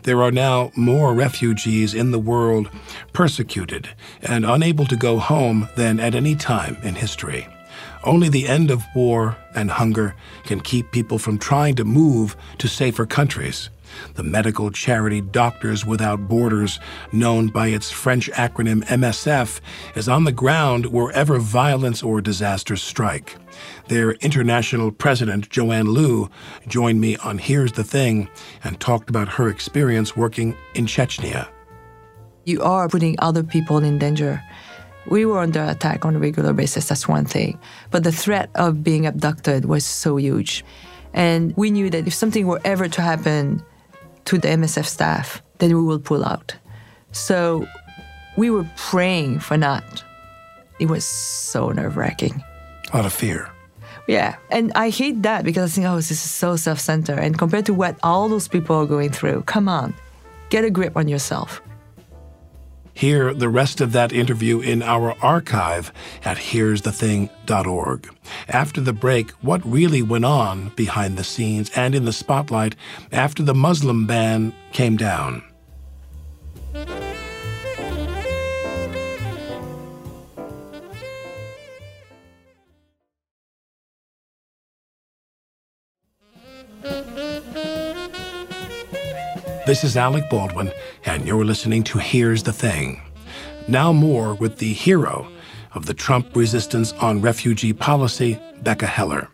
There 0.04 0.22
are 0.22 0.32
now 0.32 0.72
more 0.76 1.14
refugees 1.14 1.94
in 1.94 2.12
the 2.12 2.20
world 2.20 2.70
persecuted 3.14 3.90
and 4.22 4.46
unable 4.46 4.86
to 4.86 4.96
go 4.96 5.20
home 5.20 5.70
than 5.76 6.00
at 6.00 6.16
any 6.16 6.36
time 6.36 6.78
in 6.84 6.96
history. 6.96 7.48
Only 8.04 8.30
the 8.30 8.48
end 8.48 8.72
of 8.72 8.84
war 8.96 9.38
and 9.56 9.70
hunger 9.72 10.16
can 10.46 10.62
keep 10.62 10.92
people 10.92 11.20
from 11.20 11.38
trying 11.38 11.76
to 11.76 11.84
move 11.84 12.36
to 12.60 12.68
safer 12.68 13.06
countries. 13.06 13.70
The 14.16 14.24
medical 14.24 14.72
charity 14.72 15.22
Doctors 15.22 15.86
Without 15.86 16.28
Borders, 16.28 16.80
known 17.12 17.48
by 17.48 17.68
its 17.68 17.92
French 17.92 18.30
acronym 18.32 18.84
MSF, 18.86 19.60
is 19.96 20.10
on 20.10 20.24
the 20.24 20.32
ground 20.32 20.88
wherever 20.88 21.40
violence 21.40 22.04
or 22.04 22.22
disasters 22.22 22.82
strike. 22.82 23.36
Their 23.88 24.12
international 24.14 24.92
president, 24.92 25.50
Joanne 25.50 25.94
Liu, 25.94 26.30
joined 26.68 27.02
me 27.02 27.18
on 27.18 27.38
Here's 27.38 27.74
the 27.74 27.84
Thing 27.84 28.30
and 28.64 28.80
talked 28.80 29.10
about 29.10 29.28
her 29.28 29.50
experience 29.50 30.16
working 30.16 30.56
in 30.74 30.86
Chechnya. 30.86 31.48
You 32.46 32.62
are 32.62 32.88
putting 32.88 33.16
other 33.20 33.44
people 33.44 33.78
in 33.80 34.00
danger. 34.00 34.42
We 35.10 35.26
were 35.26 35.40
under 35.40 35.64
attack 35.64 36.06
on 36.06 36.16
a 36.16 36.20
regular 36.20 36.54
basis, 36.54 36.88
that's 36.88 37.08
one 37.08 37.26
thing. 37.26 37.60
But 37.92 38.04
the 38.04 38.12
threat 38.12 38.50
of 38.56 38.84
being 38.84 39.06
abducted 39.06 39.66
was 39.66 39.86
so 39.86 40.18
huge. 40.18 40.66
And 41.14 41.54
we 41.56 41.72
knew 41.72 41.90
that 41.90 42.08
if 42.08 42.14
something 42.14 42.46
were 42.46 42.62
ever 42.66 42.88
to 42.88 43.02
happen 43.02 43.64
to 44.28 44.38
the 44.38 44.50
MSF 44.50 44.86
staff, 44.86 45.42
then 45.58 45.76
we 45.76 45.82
will 45.82 46.00
pull 46.00 46.24
out. 46.24 46.56
So 47.12 47.66
we 48.38 48.50
were 48.50 48.68
praying 48.76 49.40
for 49.40 49.58
not. 49.58 50.04
It 50.80 50.88
was 50.88 51.06
so 51.06 51.70
nerve 51.70 51.98
wracking. 51.98 52.44
A 52.94 52.98
lot 52.98 53.06
of 53.06 53.14
fear. 53.14 53.50
Yeah. 54.08 54.36
And 54.52 54.72
I 54.76 54.90
hate 54.90 55.24
that 55.24 55.44
because 55.44 55.72
I 55.72 55.76
think, 55.76 55.88
oh, 55.88 55.96
this 55.96 56.12
is 56.12 56.22
so 56.22 56.56
self 56.56 56.80
centered. 56.80 57.20
And 57.20 57.38
compared 57.38 57.66
to 57.66 57.74
what 57.74 57.98
all 58.04 58.30
those 58.30 58.48
people 58.48 58.76
are 58.76 58.86
going 58.86 59.12
through, 59.12 59.44
come 59.44 59.68
on, 59.68 59.94
get 60.50 60.64
a 60.64 60.70
grip 60.70 60.96
on 60.96 61.08
yourself. 61.08 61.62
Hear 62.98 63.32
the 63.32 63.48
rest 63.48 63.80
of 63.80 63.92
that 63.92 64.12
interview 64.12 64.60
in 64.60 64.82
our 64.82 65.16
archive 65.24 65.94
at 66.26 66.38
here'sthething.org. 66.38 68.10
After 68.48 68.82
the 68.82 68.92
break, 68.92 69.30
what 69.34 69.64
really 69.64 70.02
went 70.02 70.26
on 70.26 70.70
behind 70.70 71.16
the 71.16 71.24
scenes 71.24 71.70
and 71.76 71.94
in 71.94 72.06
the 72.06 72.12
spotlight 72.12 72.76
after 73.12 73.44
the 73.44 73.54
Muslim 73.54 74.08
ban 74.08 74.52
came 74.72 74.98
down. 74.98 75.44
This 89.68 89.84
is 89.84 89.98
Alec 89.98 90.30
Baldwin, 90.30 90.72
and 91.04 91.28
you're 91.28 91.44
listening 91.44 91.84
to 91.84 91.98
Here's 92.00 92.44
the 92.44 92.54
Thing. 92.54 93.02
Now, 93.68 93.92
more 93.92 94.34
with 94.34 94.60
the 94.60 94.72
hero 94.72 95.28
of 95.74 95.88
the 95.88 95.94
Trump 95.94 96.34
resistance 96.38 96.94
on 96.94 97.20
refugee 97.20 97.74
policy, 97.74 98.40
Becca 98.64 98.88
Heller. 98.88 99.28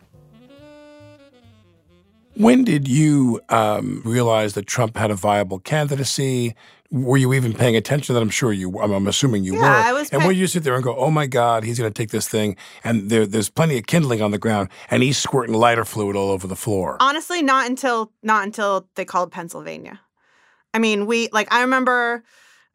When 2.36 2.64
did 2.64 2.88
you 2.88 3.40
um, 3.48 4.02
realize 4.04 4.54
that 4.54 4.66
Trump 4.66 4.96
had 4.96 5.12
a 5.12 5.14
viable 5.14 5.60
candidacy? 5.60 6.56
Were 6.90 7.16
you 7.16 7.32
even 7.32 7.52
paying 7.52 7.76
attention 7.76 8.06
to 8.08 8.12
that? 8.14 8.20
I'm 8.22 8.28
sure 8.28 8.52
you. 8.52 8.76
I'm, 8.80 8.90
I'm 8.90 9.06
assuming 9.06 9.44
you 9.44 9.54
Yeah, 9.54 9.60
were. 9.60 9.66
I 9.66 9.92
was 9.92 10.10
and 10.10 10.20
pay- 10.20 10.26
when 10.26 10.36
you 10.36 10.48
sit 10.48 10.64
there 10.64 10.74
and 10.74 10.82
go, 10.82 10.96
"Oh 10.96 11.10
my 11.12 11.26
God, 11.28 11.62
he's 11.62 11.78
going 11.78 11.92
to 11.92 11.96
take 11.96 12.10
this 12.10 12.26
thing," 12.28 12.56
and 12.82 13.08
there, 13.08 13.24
there's 13.24 13.48
plenty 13.50 13.78
of 13.78 13.86
kindling 13.86 14.20
on 14.20 14.32
the 14.32 14.38
ground, 14.38 14.68
and 14.90 15.02
he's 15.04 15.16
squirting 15.16 15.54
lighter 15.54 15.84
fluid 15.84 16.16
all 16.16 16.30
over 16.30 16.48
the 16.48 16.56
floor. 16.56 16.96
Honestly, 17.00 17.40
not 17.40 17.68
until 17.68 18.12
not 18.22 18.44
until 18.44 18.88
they 18.96 19.04
called 19.04 19.30
Pennsylvania. 19.30 20.00
I 20.74 20.78
mean, 20.78 21.06
we 21.06 21.28
like 21.32 21.50
I 21.52 21.62
remember 21.62 22.24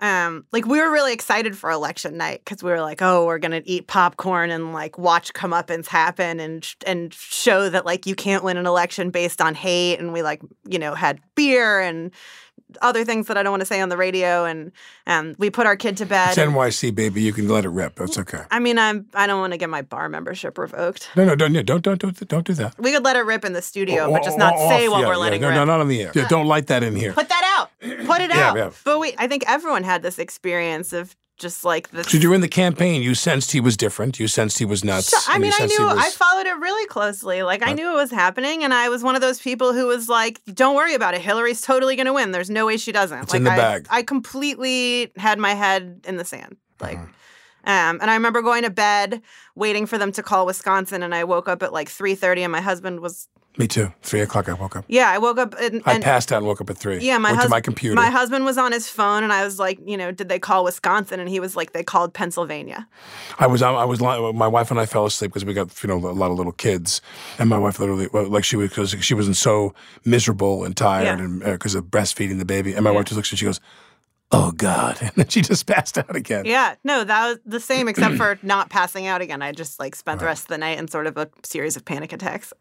um 0.02 0.46
like 0.54 0.66
we 0.66 0.80
were 0.80 0.90
really 0.90 1.12
excited 1.12 1.58
for 1.58 1.70
election 1.70 2.16
night 2.16 2.42
because 2.44 2.64
we 2.64 2.72
were 2.72 2.82
like, 2.82 3.02
oh, 3.02 3.26
we're 3.26 3.38
gonna 3.38 3.62
eat 3.66 3.88
popcorn 3.88 4.50
and 4.50 4.74
like 4.74 4.98
watch 4.98 5.34
comeuppance 5.34 5.88
happen 5.88 6.40
and 6.40 6.74
and 6.88 7.14
show 7.14 7.70
that 7.70 7.86
like 7.86 8.08
you 8.08 8.16
can't 8.16 8.44
win 8.44 8.56
an 8.58 8.66
election 8.66 9.12
based 9.12 9.42
on 9.42 9.54
hate. 9.54 10.00
And 10.00 10.14
we 10.14 10.24
like 10.24 10.42
you 10.68 10.80
know 10.80 10.96
had 10.96 11.20
beer 11.36 11.82
and 11.82 12.12
other 12.82 13.04
things 13.04 13.28
that 13.28 13.38
I 13.38 13.44
don't 13.44 13.52
want 13.52 13.62
to 13.62 13.66
say 13.66 13.82
on 13.82 13.90
the 13.90 13.98
radio, 13.98 14.46
and 14.46 14.72
um, 15.08 15.36
we 15.38 15.50
put 15.50 15.66
our 15.66 15.76
kid 15.76 15.98
to 15.98 16.06
bed. 16.06 16.30
It's 16.30 16.38
NYC, 16.38 16.94
baby. 16.94 17.22
You 17.22 17.34
can 17.34 17.48
let 17.48 17.66
it 17.66 17.70
rip. 17.70 17.96
That's 17.96 18.18
okay. 18.18 18.44
I 18.52 18.60
mean, 18.60 18.78
I'm 18.78 19.08
I 19.14 19.28
don't 19.28 19.40
want 19.40 19.54
to 19.54 19.58
get 19.58 19.70
my 19.70 19.82
bar 19.82 20.10
membership 20.10 20.58
revoked. 20.58 21.10
No, 21.16 21.26
no, 21.26 21.36
don't, 21.36 21.54
yeah, 21.54 21.62
don't, 21.62 21.82
don't, 21.82 22.00
don't, 22.00 22.28
don't 22.28 22.46
do 22.46 22.54
that. 22.54 22.78
We 22.80 22.92
could 22.92 23.04
let 23.04 23.16
it 23.16 23.22
rip 23.22 23.46
in 23.46 23.54
the 23.54 23.62
studio, 23.62 24.12
but 24.12 24.24
just 24.24 24.38
not 24.38 24.54
o- 24.56 24.70
say 24.70 24.88
off, 24.88 24.92
what 24.92 25.00
yeah, 25.02 25.08
we're 25.08 25.14
yeah, 25.14 25.18
letting 25.20 25.42
no, 25.42 25.48
rip. 25.48 25.56
No, 25.56 25.66
not 25.66 25.80
on 25.80 25.88
the 25.88 26.02
air. 26.02 26.12
Yeah, 26.14 26.28
don't 26.28 26.46
light 26.46 26.68
that 26.68 26.84
in 26.84 26.96
here. 26.96 27.14
Put 27.14 27.30
that 27.30 27.58
out. 27.58 27.72
Put 28.06 28.22
it 28.22 28.32
out. 28.32 28.56
yeah. 28.56 28.72
But 28.84 29.00
we, 29.00 29.14
I 29.18 29.28
think 29.28 29.44
everyone 29.48 29.84
had 29.84 30.02
this 30.02 30.20
experience 30.20 30.94
of 30.94 31.16
just 31.40 31.64
like 31.64 31.90
this. 31.92 32.08
So 32.08 32.20
during 32.20 32.42
the 32.42 32.48
campaign, 32.48 33.02
you 33.02 33.16
sensed 33.16 33.52
he 33.52 33.60
was 33.60 33.76
different. 33.76 34.20
You 34.20 34.28
sensed 34.28 34.60
he 34.60 34.66
was 34.66 34.84
nuts. 34.84 35.08
So, 35.08 35.18
I 35.32 35.40
mean, 35.40 35.52
I 35.58 35.66
knew 35.66 35.88
I 35.88 36.10
followed 36.12 36.46
it 36.46 36.58
really 36.58 36.86
closely. 36.88 37.42
Like 37.42 37.66
I 37.66 37.74
knew 37.74 37.90
it 37.92 37.96
was 37.96 38.12
happening, 38.12 38.64
and 38.64 38.74
I 38.74 38.90
was 38.90 39.04
one 39.04 39.16
of 39.16 39.22
those 39.22 39.40
people 39.40 39.74
who 39.74 39.88
was 39.88 40.08
like, 40.10 40.42
"Don't 40.54 40.76
worry 40.76 40.94
about 40.94 41.14
it. 41.16 41.22
Hillary's 41.22 41.62
totally 41.62 41.96
going 41.96 42.06
to 42.06 42.14
win. 42.14 42.32
There's 42.32 42.50
no 42.50 42.66
way 42.66 42.78
she 42.78 42.92
doesn't." 42.92 43.18
It's 43.24 43.32
like 43.34 43.40
in 43.40 43.44
the 43.46 43.52
I, 43.52 43.58
bag. 43.58 43.88
I 43.90 44.04
completely 44.04 45.12
had 45.18 45.40
my 45.40 45.54
head 45.54 46.02
in 46.06 46.18
the 46.18 46.26
sand. 46.26 46.58
Like, 46.80 46.98
Uh-huh. 46.98 47.72
um, 47.72 48.00
and 48.02 48.10
I 48.10 48.14
remember 48.14 48.42
going 48.42 48.64
to 48.64 48.70
bed, 48.70 49.22
waiting 49.56 49.86
for 49.86 49.98
them 49.98 50.12
to 50.14 50.24
call 50.24 50.46
Wisconsin, 50.46 51.04
and 51.04 51.14
I 51.16 51.24
woke 51.24 51.50
up 51.50 51.64
at 51.64 51.74
like 51.74 51.90
three 51.90 52.16
thirty, 52.16 52.44
and 52.44 52.52
my 52.52 52.62
husband 52.62 53.00
was 53.00 53.28
Me 53.58 53.68
too. 53.68 53.92
Three 54.04 54.22
o'clock, 54.22 54.48
I 54.48 54.54
woke 54.54 54.78
up. 54.78 54.86
yeah, 54.88 55.10
I 55.10 55.18
woke 55.18 55.38
up 55.38 55.54
and, 55.60 55.82
I 55.86 56.00
passed 56.00 56.32
out 56.32 56.38
and 56.38 56.46
woke 56.46 56.62
up 56.62 56.70
at 56.70 56.78
three. 56.78 57.00
yeah, 57.00 57.18
my 57.18 57.30
went 57.30 57.34
to 57.34 57.36
husband 57.42 57.52
my 57.52 57.60
computer. 57.62 57.96
My 57.96 58.10
husband 58.10 58.46
was 58.46 58.58
on 58.58 58.72
his 58.72 58.88
phone, 58.88 59.22
and 59.24 59.34
I 59.34 59.44
was 59.44 59.60
like, 59.60 59.80
you 59.86 59.98
know, 59.98 60.12
did 60.12 60.30
they 60.30 60.40
call 60.40 60.64
Wisconsin? 60.64 61.20
And 61.20 61.28
he 61.28 61.42
was 61.42 61.58
like, 61.58 61.74
they 61.74 61.84
called 61.84 62.14
Pennsylvania. 62.14 62.88
I 63.38 63.48
was, 63.48 63.62
I 63.62 63.84
was, 63.84 64.00
li- 64.00 64.32
my 64.32 64.48
wife 64.48 64.72
and 64.72 64.80
I 64.80 64.86
fell 64.86 65.06
asleep 65.06 65.32
because 65.32 65.44
we 65.44 65.54
got, 65.54 65.84
you 65.84 65.88
know, 65.90 65.98
a 65.98 66.14
lot 66.14 66.32
of 66.32 66.38
little 66.38 66.54
kids, 66.54 67.02
and 67.38 67.50
my 67.50 67.58
wife 67.58 67.80
literally, 67.80 68.08
like 68.14 68.46
she 68.46 68.56
was, 68.56 68.70
because 68.70 68.94
she 69.04 69.14
wasn't 69.14 69.36
so 69.36 69.74
miserable 70.06 70.64
and 70.64 70.78
tired, 70.78 71.06
Yeah. 71.06 71.18
and 71.26 71.44
uh, 71.44 71.52
because 71.54 71.76
of 71.76 71.86
breastfeeding 71.86 72.38
the 72.40 72.46
baby, 72.46 72.74
and 72.76 72.84
my 72.86 72.92
wife 72.92 73.06
just 73.08 73.18
looks 73.18 73.30
and 73.32 73.40
she 73.40 73.46
goes, 73.46 73.60
"Oh 74.32 74.52
God," 74.52 74.98
and 75.02 75.12
then 75.16 75.28
she 75.28 75.42
just 75.42 75.66
passed 75.68 75.98
out 75.98 76.16
again. 76.16 76.46
Yeah, 76.46 76.76
no, 76.86 77.04
that 77.04 77.28
was 77.28 77.40
the 77.46 77.60
same, 77.60 77.90
except 77.90 78.16
for 78.16 78.40
not 78.42 78.70
passing 78.70 79.06
out 79.08 79.22
again. 79.22 79.42
I 79.42 79.52
just 79.52 79.80
like 79.82 79.96
spent 79.96 80.20
the 80.22 80.28
rest 80.28 80.44
of 80.44 80.48
the 80.50 80.58
night 80.60 80.78
in 80.78 80.88
sort 80.88 81.08
of 81.08 81.18
a 81.18 81.30
series 81.44 81.76
of 81.76 81.84
panic 81.84 82.14
attacks. 82.14 82.54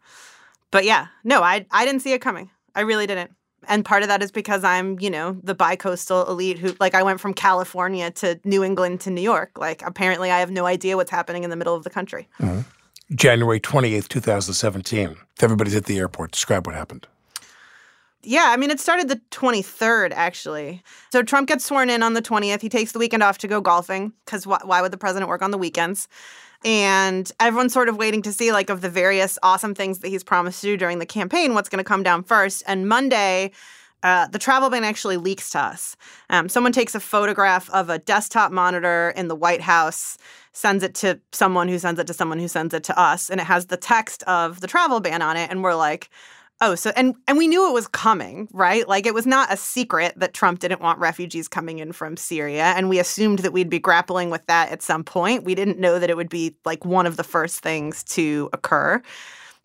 But 0.71 0.85
yeah, 0.85 1.07
no, 1.23 1.41
I 1.41 1.65
I 1.71 1.85
didn't 1.85 2.01
see 2.01 2.13
it 2.13 2.19
coming. 2.19 2.49
I 2.75 2.81
really 2.81 3.07
didn't. 3.07 3.31
And 3.67 3.83
part 3.83 4.03
of 4.03 4.07
that 4.07 4.23
is 4.23 4.31
because 4.31 4.63
I'm, 4.63 4.99
you 4.99 5.09
know, 5.09 5.37
the 5.43 5.53
bi-coastal 5.53 6.29
elite 6.29 6.57
who 6.57 6.75
like 6.79 6.95
I 6.95 7.03
went 7.03 7.19
from 7.19 7.33
California 7.33 8.09
to 8.11 8.39
New 8.45 8.63
England 8.63 9.01
to 9.01 9.09
New 9.09 9.21
York. 9.21 9.51
Like 9.57 9.81
apparently 9.85 10.31
I 10.31 10.39
have 10.39 10.49
no 10.49 10.65
idea 10.65 10.95
what's 10.95 11.11
happening 11.11 11.43
in 11.43 11.49
the 11.49 11.55
middle 11.55 11.75
of 11.75 11.83
the 11.83 11.89
country. 11.89 12.27
Mm-hmm. 12.39 12.61
January 13.15 13.59
eighth, 13.85 14.09
two 14.09 14.19
thousand 14.19 14.53
seventeen. 14.53 15.17
Everybody's 15.41 15.75
at 15.75 15.85
the 15.85 15.97
airport. 15.97 16.31
Describe 16.31 16.65
what 16.67 16.75
happened. 16.75 17.07
Yeah, 18.21 18.47
I 18.49 18.57
mean, 18.57 18.69
it 18.69 18.81
started 18.81 19.07
the 19.07 19.21
23rd, 19.31 20.11
actually. 20.13 20.83
So 21.09 21.23
Trump 21.23 21.47
gets 21.47 21.63
sworn 21.63 21.89
in 21.89 22.03
on 22.03 22.15
the 22.15 22.21
20th. 22.21 22.59
He 22.59 22.67
takes 22.67 22.91
the 22.91 22.99
weekend 22.99 23.23
off 23.23 23.37
to 23.39 23.47
go 23.47 23.61
golfing 23.61 24.11
because 24.25 24.43
wh- 24.43 24.65
why 24.65 24.81
would 24.81 24.91
the 24.91 24.97
president 24.97 25.29
work 25.29 25.41
on 25.41 25.51
the 25.51 25.57
weekends? 25.57 26.09
And 26.65 27.31
everyone's 27.39 27.73
sort 27.73 27.87
of 27.87 27.95
waiting 27.97 28.21
to 28.23 28.33
see, 28.33 28.51
like, 28.51 28.69
of 28.69 28.81
the 28.81 28.89
various 28.89 29.39
awesome 29.43 29.73
things 29.73 29.99
that 29.99 30.09
he's 30.09 30.23
promised 30.23 30.61
to 30.61 30.67
do 30.67 30.77
during 30.77 30.99
the 30.99 31.05
campaign, 31.05 31.53
what's 31.53 31.69
going 31.69 31.83
to 31.83 31.87
come 31.87 32.03
down 32.03 32.23
first. 32.23 32.63
And 32.67 32.87
Monday, 32.87 33.51
uh, 34.03 34.27
the 34.27 34.39
travel 34.39 34.69
ban 34.69 34.83
actually 34.83 35.17
leaks 35.17 35.49
to 35.51 35.59
us. 35.59 35.95
Um, 36.29 36.49
someone 36.49 36.71
takes 36.71 36.95
a 36.95 36.99
photograph 36.99 37.69
of 37.71 37.89
a 37.89 37.99
desktop 37.99 38.51
monitor 38.51 39.13
in 39.15 39.29
the 39.29 39.35
White 39.35 39.61
House, 39.61 40.17
sends 40.51 40.83
it 40.83 40.95
to 40.95 41.19
someone 41.31 41.67
who 41.69 41.79
sends 41.79 41.99
it 41.99 42.07
to 42.07 42.13
someone 42.13 42.39
who 42.39 42.47
sends 42.47 42.73
it 42.73 42.83
to 42.85 42.99
us, 42.99 43.29
and 43.29 43.39
it 43.39 43.45
has 43.45 43.67
the 43.67 43.77
text 43.77 44.23
of 44.23 44.59
the 44.61 44.67
travel 44.67 44.99
ban 44.99 45.21
on 45.21 45.37
it. 45.37 45.49
And 45.49 45.63
we're 45.63 45.75
like, 45.75 46.09
Oh, 46.61 46.75
so 46.75 46.91
and 46.97 47.15
and 47.27 47.37
we 47.37 47.47
knew 47.47 47.69
it 47.69 47.73
was 47.73 47.87
coming, 47.87 48.47
right? 48.51 48.87
Like 48.87 49.05
it 49.05 49.13
was 49.13 49.25
not 49.25 49.51
a 49.51 49.55
secret 49.57 50.13
that 50.17 50.33
Trump 50.33 50.59
didn't 50.59 50.81
want 50.81 50.99
refugees 50.99 51.47
coming 51.47 51.79
in 51.79 51.93
from 51.93 52.17
Syria, 52.17 52.73
and 52.75 52.89
we 52.89 52.99
assumed 52.99 53.39
that 53.39 53.53
we'd 53.53 53.69
be 53.69 53.79
grappling 53.79 54.29
with 54.29 54.45
that 54.47 54.69
at 54.69 54.81
some 54.81 55.03
point. 55.03 55.45
We 55.45 55.55
didn't 55.55 55.79
know 55.79 55.99
that 55.99 56.09
it 56.09 56.17
would 56.17 56.29
be 56.29 56.55
like 56.65 56.83
one 56.83 57.05
of 57.05 57.15
the 57.15 57.23
first 57.23 57.59
things 57.61 58.03
to 58.05 58.49
occur. 58.51 59.01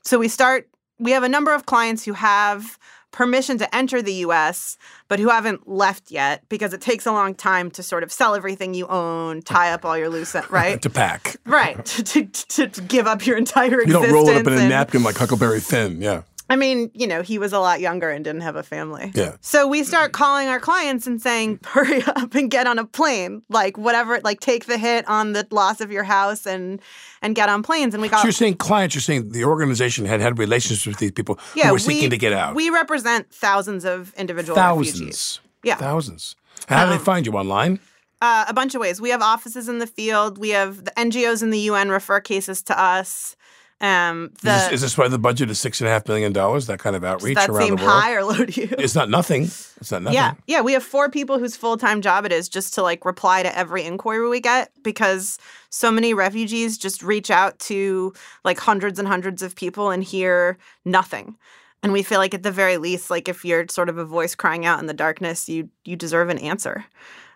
So 0.05 0.19
we 0.19 0.29
start 0.29 0.69
we 1.01 1.11
have 1.11 1.25
a 1.25 1.29
number 1.29 1.53
of 1.53 1.67
clients 1.67 2.05
who 2.05 2.13
have 2.13 2.79
permission 3.11 3.59
to 3.59 3.75
enter 3.75 4.03
the 4.03 4.13
US 4.27 4.77
but 5.07 5.21
who 5.21 5.29
haven't 5.29 5.69
left 5.69 6.11
yet 6.11 6.43
because 6.49 6.73
it 6.75 6.81
takes 6.81 7.07
a 7.07 7.13
long 7.13 7.33
time 7.35 7.71
to 7.71 7.83
sort 7.83 8.03
of 8.03 8.11
sell 8.13 8.35
everything 8.35 8.75
you 8.75 8.87
own, 8.89 9.41
tie 9.43 9.73
up 9.73 9.85
all 9.85 9.97
your 9.97 10.09
loose 10.09 10.35
ends, 10.35 10.51
right? 10.51 10.83
To 10.83 10.91
pack. 10.91 11.37
right. 11.47 11.85
To, 11.87 12.25
to, 12.25 12.69
to 12.69 12.81
give 12.83 13.07
up 13.07 13.25
your 13.27 13.37
entire 13.37 13.81
You 13.83 13.93
don't 13.93 14.13
roll 14.13 14.29
it 14.29 14.37
up 14.39 14.47
in 14.49 14.53
a 14.55 14.57
and- 14.59 14.69
napkin 14.69 15.03
like 15.05 15.17
Huckleberry 15.17 15.61
Finn. 15.61 16.01
Yeah. 16.03 16.23
I 16.51 16.57
mean, 16.57 16.91
you 16.93 17.07
know, 17.07 17.23
he 17.23 17.39
was 17.39 17.53
a 17.55 17.59
lot 17.59 17.81
younger 17.81 18.11
and 18.11 18.23
didn't 18.23 18.43
have 18.43 18.57
a 18.57 18.63
family. 18.63 19.13
Yeah. 19.15 19.37
So 19.41 19.67
we 19.67 19.83
start 19.83 20.13
calling 20.13 20.49
our 20.49 20.61
clients 20.61 21.07
and 21.07 21.21
saying, 21.21 21.61
hurry 21.65 22.03
up 22.03 22.35
and 22.35 22.51
get 22.51 22.67
on 22.67 22.79
a 22.79 22.85
plane. 22.85 23.43
Like 23.49 23.79
whatever, 23.79 24.21
like 24.23 24.41
take 24.41 24.67
the 24.67 24.77
hit 24.77 25.09
on 25.09 25.33
the 25.33 25.47
loss 25.51 25.81
of 25.81 25.91
your 25.91 26.05
house 26.05 26.47
and 26.47 26.81
and 27.23 27.35
get 27.35 27.49
on 27.49 27.63
planes. 27.63 27.95
And 27.95 28.03
we 28.03 28.09
got 28.09 28.21
So 28.21 28.27
you're 28.27 28.33
saying 28.33 28.57
clients, 28.57 28.95
you're 28.95 29.03
saying 29.03 29.31
the 29.31 29.45
organization 29.45 30.05
had 30.05 30.21
had 30.21 30.39
relationships 30.39 30.87
with 30.87 30.99
these 30.99 31.13
people 31.13 31.39
yeah, 31.55 31.69
who 31.69 31.73
were 31.73 31.79
seeking 31.79 32.05
we, 32.05 32.11
to 32.11 32.19
get 32.19 32.33
out. 32.35 32.55
We 32.55 32.69
represent 32.69 33.33
thousands 33.33 33.85
of 33.85 34.13
individual 34.15 34.55
Thousands. 34.55 35.01
refugees. 35.01 35.41
Yeah. 35.63 35.77
Thousands. 35.77 36.37
And 36.69 36.79
how 36.79 36.87
do 36.87 36.93
they 36.93 37.03
find 37.03 37.27
you 37.27 37.33
online? 37.33 37.81
Uh, 38.21 38.45
a 38.49 38.55
bunch 38.55 38.75
of 38.75 38.81
ways. 38.81 39.01
We 39.01 39.11
have 39.11 39.23
offices 39.23 39.69
in 39.69 39.79
the 39.79 39.87
field. 39.87 40.39
We 40.39 40.51
have 40.51 40.85
the 40.85 40.91
NGOs 40.93 41.43
in 41.43 41.51
the 41.51 41.59
UN 41.61 41.91
refer 41.91 42.21
cases 42.21 42.63
to 42.63 42.79
us. 42.79 43.37
Um, 43.81 44.31
Is 44.37 44.43
this, 44.43 44.73
is 44.73 44.81
this 44.81 44.99
why 44.99 45.09
the 45.09 45.19
budget 45.19 45.51
is 45.51 45.59
six 45.59 45.81
and 45.81 45.89
a 45.89 45.91
half 45.91 46.07
million 46.09 46.33
dollars? 46.33 46.67
That 46.69 46.79
kind 46.79 46.97
of 46.97 47.05
outreach 47.05 47.35
that 47.35 47.51
around 47.51 47.71
the 47.71 47.77
world. 47.77 47.89
high 47.89 48.15
or 48.15 48.25
low 48.25 48.45
to 48.47 48.61
you? 48.61 48.69
It's 48.79 48.95
not 48.95 49.11
nothing. 49.11 49.43
It's 49.43 49.91
not 49.91 50.03
nothing. 50.03 50.15
Yeah. 50.15 50.35
Yeah. 50.47 50.61
We 50.63 50.73
have 50.73 50.83
four 50.83 51.11
people 51.11 51.39
whose 51.39 51.57
full 51.57 51.77
time 51.77 52.01
job 52.01 52.25
it 52.25 52.33
is 52.33 52.49
just 52.49 52.73
to 52.75 52.83
like 52.83 53.05
reply 53.05 53.43
to 53.43 53.59
every 53.59 53.85
inquiry 53.85 54.29
we 54.29 54.41
get 54.41 54.71
because 54.83 55.39
so 55.71 55.91
many 55.91 56.15
refugees 56.15 56.79
just 56.79 57.03
reach 57.03 57.31
out 57.31 57.59
to 57.59 58.13
like 58.45 58.59
hundreds 58.59 58.99
and 58.99 59.09
hundreds 59.09 59.43
of 59.43 59.55
people 59.57 59.91
and 59.91 60.05
hear 60.05 60.57
nothing. 60.85 61.37
And 61.83 61.93
we 61.93 62.03
feel 62.03 62.19
like 62.19 62.33
at 62.33 62.43
the 62.43 62.53
very 62.53 62.79
least, 62.79 63.11
like 63.11 63.29
if 63.29 63.45
you're 63.45 63.67
sort 63.69 63.91
of 63.91 63.99
a 63.99 64.05
voice 64.07 64.35
crying 64.35 64.65
out 64.65 64.81
in 64.81 64.87
the 64.87 64.95
darkness, 64.95 65.49
you 65.49 65.69
you 65.85 65.97
deserve 65.97 66.31
an 66.31 66.39
answer. 66.39 66.87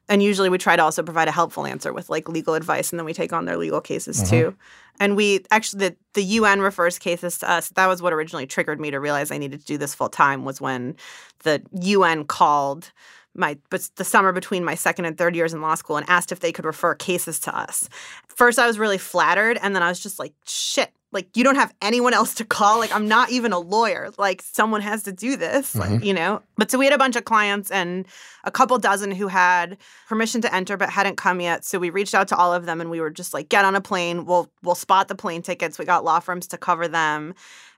And 0.08 0.22
usually 0.22 0.48
we 0.48 0.58
try 0.58 0.76
to 0.76 0.82
also 0.82 1.02
provide 1.02 1.28
a 1.28 1.32
helpful 1.32 1.66
answer 1.66 1.92
with 1.92 2.08
like 2.08 2.28
legal 2.28 2.54
advice 2.54 2.90
and 2.90 2.98
then 2.98 3.04
we 3.04 3.12
take 3.12 3.32
on 3.32 3.44
their 3.44 3.56
legal 3.56 3.80
cases 3.80 4.18
mm-hmm. 4.18 4.30
too. 4.30 4.56
And 5.00 5.16
we 5.16 5.44
actually 5.50 5.90
the, 5.90 5.96
the 6.14 6.22
UN 6.22 6.60
refers 6.60 6.98
cases 6.98 7.38
to 7.38 7.50
us. 7.50 7.68
That 7.70 7.86
was 7.86 8.00
what 8.00 8.12
originally 8.12 8.46
triggered 8.46 8.80
me 8.80 8.90
to 8.90 8.98
realize 8.98 9.30
I 9.30 9.38
needed 9.38 9.60
to 9.60 9.66
do 9.66 9.78
this 9.78 9.94
full 9.94 10.08
time 10.08 10.44
was 10.44 10.60
when 10.60 10.96
the 11.40 11.62
UN 11.72 12.24
called 12.24 12.90
my 13.34 13.56
but 13.70 13.88
the 13.96 14.04
summer 14.04 14.32
between 14.32 14.64
my 14.64 14.74
second 14.74 15.04
and 15.04 15.16
third 15.16 15.36
years 15.36 15.52
in 15.52 15.60
law 15.60 15.74
school 15.74 15.96
and 15.96 16.08
asked 16.08 16.32
if 16.32 16.40
they 16.40 16.52
could 16.52 16.64
refer 16.64 16.94
cases 16.94 17.38
to 17.40 17.56
us. 17.56 17.88
First 18.26 18.58
I 18.58 18.66
was 18.66 18.78
really 18.78 18.98
flattered 18.98 19.58
and 19.62 19.74
then 19.74 19.82
I 19.82 19.88
was 19.88 20.00
just 20.00 20.18
like 20.18 20.32
shit 20.46 20.90
like 21.10 21.34
you 21.36 21.42
don't 21.42 21.54
have 21.54 21.74
anyone 21.80 22.12
else 22.12 22.34
to 22.34 22.44
call. 22.44 22.78
Like 22.78 22.94
i'm 22.94 23.08
not 23.08 23.30
even 23.30 23.52
a 23.52 23.58
lawyer. 23.58 24.10
Like 24.18 24.42
someone 24.42 24.80
has 24.82 25.02
to 25.04 25.12
do 25.12 25.36
this 25.36 25.74
like, 25.74 26.04
you 26.04 26.12
know? 26.12 26.42
But 26.56 26.70
so 26.70 26.78
we 26.78 26.84
had 26.84 26.94
a 26.94 26.98
bunch 26.98 27.16
of 27.16 27.24
clients 27.24 27.70
and 27.70 28.06
a 28.44 28.50
couple 28.50 28.78
dozen 28.78 29.10
who 29.10 29.28
had 29.28 29.78
permission 30.08 30.40
to 30.42 30.54
enter 30.54 30.76
but 30.76 30.90
hadn't 30.90 31.16
come 31.16 31.40
yet. 31.40 31.64
So 31.64 31.78
we 31.78 31.90
reached 31.90 32.14
out 32.14 32.28
to 32.28 32.36
all 32.36 32.52
of 32.52 32.66
them 32.66 32.80
and 32.80 32.90
we 32.90 33.00
were 33.00 33.10
just 33.10 33.32
like 33.32 33.48
get 33.48 33.64
on 33.64 33.74
a 33.74 33.80
plane. 33.80 34.26
We'll 34.26 34.50
we'll 34.62 34.74
spot 34.74 35.08
the 35.08 35.14
plane 35.14 35.42
tickets. 35.42 35.78
We 35.78 35.84
got 35.84 36.04
law 36.04 36.20
firms 36.20 36.46
to 36.48 36.58
cover 36.58 36.88
them. 36.88 37.34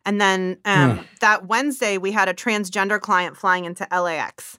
And 0.06 0.20
then 0.20 0.56
um, 0.64 1.06
that 1.20 1.46
wednesday 1.46 1.98
we 1.98 2.10
had 2.10 2.28
a 2.28 2.34
transgender 2.34 3.00
client 3.00 3.36
flying 3.36 3.64
into 3.64 3.86
lax 3.90 4.58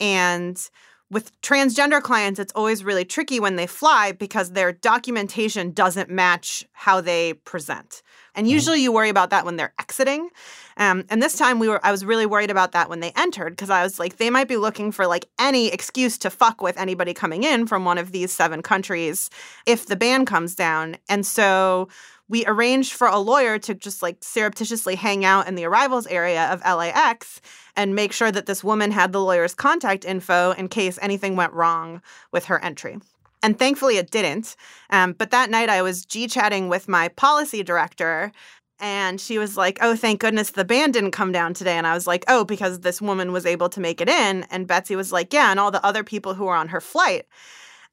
and 0.00 0.70
with 1.12 1.38
transgender 1.42 2.00
clients, 2.00 2.40
it's 2.40 2.54
always 2.54 2.82
really 2.82 3.04
tricky 3.04 3.38
when 3.38 3.56
they 3.56 3.66
fly 3.66 4.12
because 4.12 4.52
their 4.52 4.72
documentation 4.72 5.70
doesn't 5.70 6.08
match 6.08 6.66
how 6.72 7.02
they 7.02 7.34
present. 7.34 8.02
And 8.34 8.48
usually 8.48 8.82
you 8.82 8.90
worry 8.90 9.10
about 9.10 9.28
that 9.28 9.44
when 9.44 9.56
they're 9.56 9.74
exiting. 9.78 10.30
Um, 10.78 11.04
and 11.10 11.22
this 11.22 11.36
time 11.36 11.58
we 11.58 11.68
were 11.68 11.84
I 11.84 11.90
was 11.90 12.02
really 12.02 12.24
worried 12.24 12.50
about 12.50 12.72
that 12.72 12.88
when 12.88 13.00
they 13.00 13.12
entered 13.14 13.50
because 13.50 13.68
I 13.68 13.82
was 13.82 13.98
like, 13.98 14.16
they 14.16 14.30
might 14.30 14.48
be 14.48 14.56
looking 14.56 14.90
for 14.90 15.06
like 15.06 15.26
any 15.38 15.68
excuse 15.68 16.16
to 16.18 16.30
fuck 16.30 16.62
with 16.62 16.78
anybody 16.78 17.12
coming 17.12 17.42
in 17.42 17.66
from 17.66 17.84
one 17.84 17.98
of 17.98 18.12
these 18.12 18.32
seven 18.32 18.62
countries 18.62 19.28
if 19.66 19.84
the 19.84 19.96
ban 19.96 20.24
comes 20.24 20.54
down. 20.54 20.96
And 21.10 21.26
so 21.26 21.88
we 22.32 22.46
arranged 22.46 22.94
for 22.94 23.06
a 23.08 23.18
lawyer 23.18 23.58
to 23.58 23.74
just 23.74 24.02
like 24.02 24.16
surreptitiously 24.22 24.94
hang 24.94 25.22
out 25.22 25.46
in 25.46 25.54
the 25.54 25.66
arrivals 25.66 26.06
area 26.06 26.50
of 26.50 26.62
LAX 26.62 27.42
and 27.76 27.94
make 27.94 28.10
sure 28.10 28.32
that 28.32 28.46
this 28.46 28.64
woman 28.64 28.90
had 28.90 29.12
the 29.12 29.20
lawyer's 29.20 29.54
contact 29.54 30.06
info 30.06 30.52
in 30.52 30.66
case 30.68 30.98
anything 31.02 31.36
went 31.36 31.52
wrong 31.52 32.00
with 32.32 32.46
her 32.46 32.58
entry. 32.64 32.98
And 33.42 33.58
thankfully 33.58 33.98
it 33.98 34.10
didn't. 34.10 34.56
Um, 34.88 35.12
but 35.12 35.30
that 35.30 35.50
night 35.50 35.68
I 35.68 35.82
was 35.82 36.06
G 36.06 36.26
chatting 36.26 36.70
with 36.70 36.88
my 36.88 37.08
policy 37.08 37.62
director. 37.62 38.32
And 38.80 39.20
she 39.20 39.36
was 39.36 39.58
like, 39.58 39.78
Oh, 39.82 39.94
thank 39.94 40.20
goodness 40.20 40.52
the 40.52 40.64
ban 40.64 40.90
didn't 40.90 41.10
come 41.10 41.32
down 41.32 41.52
today. 41.52 41.76
And 41.76 41.86
I 41.86 41.92
was 41.92 42.06
like, 42.06 42.24
Oh, 42.28 42.46
because 42.46 42.80
this 42.80 43.02
woman 43.02 43.32
was 43.32 43.44
able 43.44 43.68
to 43.68 43.80
make 43.80 44.00
it 44.00 44.08
in. 44.08 44.44
And 44.44 44.66
Betsy 44.66 44.96
was 44.96 45.12
like, 45.12 45.34
Yeah, 45.34 45.50
and 45.50 45.60
all 45.60 45.70
the 45.70 45.84
other 45.84 46.02
people 46.02 46.32
who 46.32 46.46
were 46.46 46.54
on 46.54 46.68
her 46.68 46.80
flight. 46.80 47.26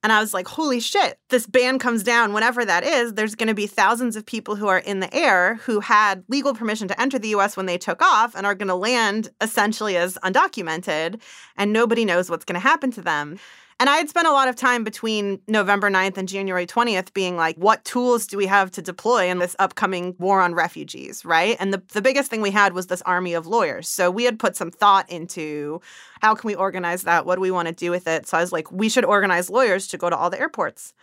And 0.02 0.14
I 0.14 0.22
was 0.22 0.34
like, 0.34 0.48
holy 0.48 0.80
shit, 0.80 1.20
this 1.30 1.46
ban 1.46 1.78
comes 1.78 2.04
down 2.04 2.32
whenever 2.32 2.64
that 2.64 2.86
is. 2.86 3.14
There's 3.14 3.36
going 3.36 3.48
to 3.48 3.54
be 3.54 3.68
thousands 3.68 4.16
of 4.16 4.26
people 4.26 4.56
who 4.56 4.68
are 4.68 4.80
in 4.80 5.02
the 5.02 5.14
air 5.14 5.56
who 5.56 5.82
had 5.82 6.24
legal 6.30 6.54
permission 6.54 6.88
to 6.88 7.02
enter 7.02 7.20
the 7.20 7.36
US 7.36 7.58
when 7.58 7.66
they 7.66 7.78
took 7.78 8.02
off 8.02 8.34
and 8.34 8.46
are 8.46 8.56
going 8.56 8.70
to 8.70 8.76
land 8.76 9.30
essentially 9.42 9.98
as 9.98 10.18
undocumented, 10.24 11.22
and 11.58 11.74
nobody 11.74 12.06
knows 12.06 12.30
what's 12.30 12.46
going 12.46 12.60
to 12.60 12.68
happen 12.68 12.92
to 12.92 13.02
them. 13.02 13.38
And 13.80 13.90
I 13.90 13.96
had 13.96 14.10
spent 14.10 14.28
a 14.28 14.32
lot 14.32 14.50
of 14.50 14.58
time 14.58 14.84
between 14.84 15.40
November 15.48 15.90
9th 15.90 16.18
and 16.18 16.28
January 16.28 16.68
20th 16.68 17.14
being 17.14 17.38
like, 17.38 17.56
what 17.56 17.86
tools 17.86 18.28
do 18.28 18.36
we 18.36 18.46
have 18.46 18.72
to 18.72 18.82
deploy 18.82 19.30
in 19.30 19.40
this 19.40 19.56
upcoming 19.58 20.16
war 20.20 20.42
on 20.42 20.54
refugees, 20.54 21.24
right? 21.24 21.56
And 21.62 21.74
the, 21.74 21.82
the 21.94 22.02
biggest 22.02 22.30
thing 22.30 22.42
we 22.42 22.52
had 22.52 22.74
was 22.74 22.88
this 22.88 23.02
army 23.04 23.34
of 23.34 23.48
lawyers. 23.48 23.88
So 23.88 24.12
we 24.12 24.26
had 24.26 24.38
put 24.38 24.58
some 24.58 24.70
thought 24.70 25.10
into 25.10 25.80
how 26.22 26.36
can 26.36 26.48
we 26.48 26.56
organize 26.56 27.04
that? 27.04 27.26
What 27.26 27.36
do 27.36 27.42
we 27.42 27.52
want 27.52 27.70
to 27.70 27.74
do 27.74 27.90
with 27.90 28.06
it? 28.06 28.28
So 28.28 28.38
I 28.38 28.42
was 28.42 28.52
like, 28.52 28.70
we 28.70 28.90
should 28.90 29.06
organize 29.06 29.50
lawyers 29.50 29.88
to 29.88 29.98
go 29.98 30.10
to 30.10 30.16
all 30.16 30.30
the 30.30 30.40
airports. 30.40 30.94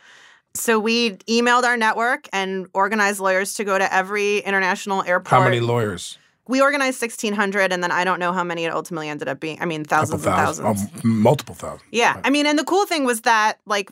So 0.52 0.78
we 0.78 1.12
emailed 1.28 1.64
our 1.64 1.78
network 1.78 2.28
and 2.32 2.66
organized 2.74 3.20
lawyers 3.20 3.54
to 3.54 3.64
go 3.64 3.78
to 3.78 3.92
every 3.92 4.38
international 4.38 5.02
airport. 5.02 5.30
How 5.30 5.44
many 5.44 5.60
lawyers? 5.60 6.18
We 6.48 6.60
organized 6.60 7.00
1600 7.00 7.72
and 7.72 7.82
then 7.82 7.90
i 7.90 8.04
don't 8.04 8.18
know 8.18 8.32
how 8.32 8.44
many 8.44 8.64
it 8.64 8.72
ultimately 8.72 9.08
ended 9.08 9.28
up 9.28 9.40
being 9.40 9.60
i 9.60 9.64
mean 9.64 9.84
thousands 9.84 10.24
and 10.24 10.34
thousands. 10.34 10.80
oh, 10.82 11.00
multiple 11.04 11.54
thousands 11.54 11.82
yeah 11.90 12.20
i 12.24 12.30
mean 12.30 12.46
and 12.46 12.58
the 12.58 12.64
cool 12.64 12.86
thing 12.86 13.04
was 13.04 13.22
that 13.22 13.58
like 13.66 13.90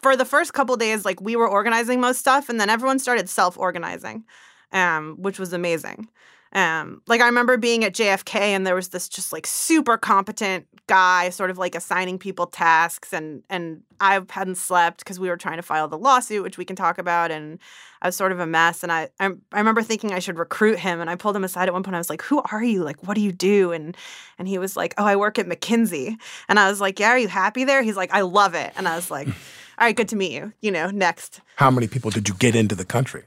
for 0.00 0.16
the 0.16 0.24
first 0.24 0.52
couple 0.52 0.76
days 0.76 1.04
like 1.04 1.20
we 1.20 1.36
were 1.36 1.48
organizing 1.48 2.00
most 2.00 2.18
stuff 2.18 2.48
and 2.48 2.60
then 2.60 2.68
everyone 2.70 2.98
started 2.98 3.28
self-organizing 3.28 4.24
um, 4.72 5.16
which 5.18 5.38
was 5.38 5.52
amazing. 5.52 6.08
Um, 6.54 7.00
like 7.06 7.22
I 7.22 7.26
remember 7.26 7.56
being 7.56 7.82
at 7.84 7.94
JFK 7.94 8.36
and 8.36 8.66
there 8.66 8.74
was 8.74 8.88
this 8.88 9.08
just 9.08 9.32
like 9.32 9.46
super 9.46 9.96
competent 9.96 10.66
guy 10.86 11.30
sort 11.30 11.50
of 11.50 11.56
like 11.56 11.74
assigning 11.74 12.18
people 12.18 12.46
tasks 12.46 13.12
and 13.14 13.42
and 13.48 13.82
I 14.00 14.20
hadn't 14.28 14.56
slept 14.56 14.98
because 14.98 15.18
we 15.18 15.30
were 15.30 15.38
trying 15.38 15.56
to 15.56 15.62
file 15.62 15.88
the 15.88 15.96
lawsuit 15.96 16.42
which 16.42 16.58
we 16.58 16.66
can 16.66 16.76
talk 16.76 16.98
about 16.98 17.30
and 17.30 17.58
I 18.02 18.08
was 18.08 18.16
sort 18.16 18.32
of 18.32 18.40
a 18.40 18.46
mess 18.46 18.82
and 18.82 18.90
I, 18.90 19.08
I 19.20 19.26
I 19.52 19.58
remember 19.58 19.82
thinking 19.82 20.12
I 20.12 20.18
should 20.18 20.36
recruit 20.36 20.78
him 20.78 21.00
and 21.00 21.08
I 21.08 21.14
pulled 21.14 21.36
him 21.36 21.44
aside 21.44 21.68
at 21.68 21.72
one 21.72 21.84
point 21.84 21.94
I 21.94 21.98
was 21.98 22.10
like 22.10 22.20
who 22.22 22.42
are 22.50 22.62
you 22.62 22.82
like 22.82 23.00
what 23.06 23.14
do 23.14 23.20
you 23.20 23.30
do 23.32 23.70
and 23.70 23.96
and 24.38 24.48
he 24.48 24.58
was 24.58 24.76
like 24.76 24.92
oh 24.98 25.04
I 25.06 25.14
work 25.16 25.38
at 25.38 25.46
McKinsey 25.46 26.16
and 26.48 26.58
I 26.58 26.68
was 26.68 26.80
like 26.80 26.98
yeah 26.98 27.10
are 27.10 27.18
you 27.18 27.28
happy 27.28 27.64
there 27.64 27.80
he's 27.82 27.96
like 27.96 28.12
I 28.12 28.22
love 28.22 28.54
it 28.54 28.72
and 28.76 28.88
I 28.88 28.96
was 28.96 29.08
like 29.10 29.28
all 29.78 29.86
right 29.86 29.96
good 29.96 30.08
to 30.08 30.16
meet 30.16 30.32
you 30.32 30.52
you 30.60 30.72
know 30.72 30.90
next 30.90 31.40
How 31.56 31.70
many 31.70 31.86
people 31.86 32.10
did 32.10 32.28
you 32.28 32.34
get 32.34 32.54
into 32.56 32.74
the 32.74 32.84
country? 32.84 33.22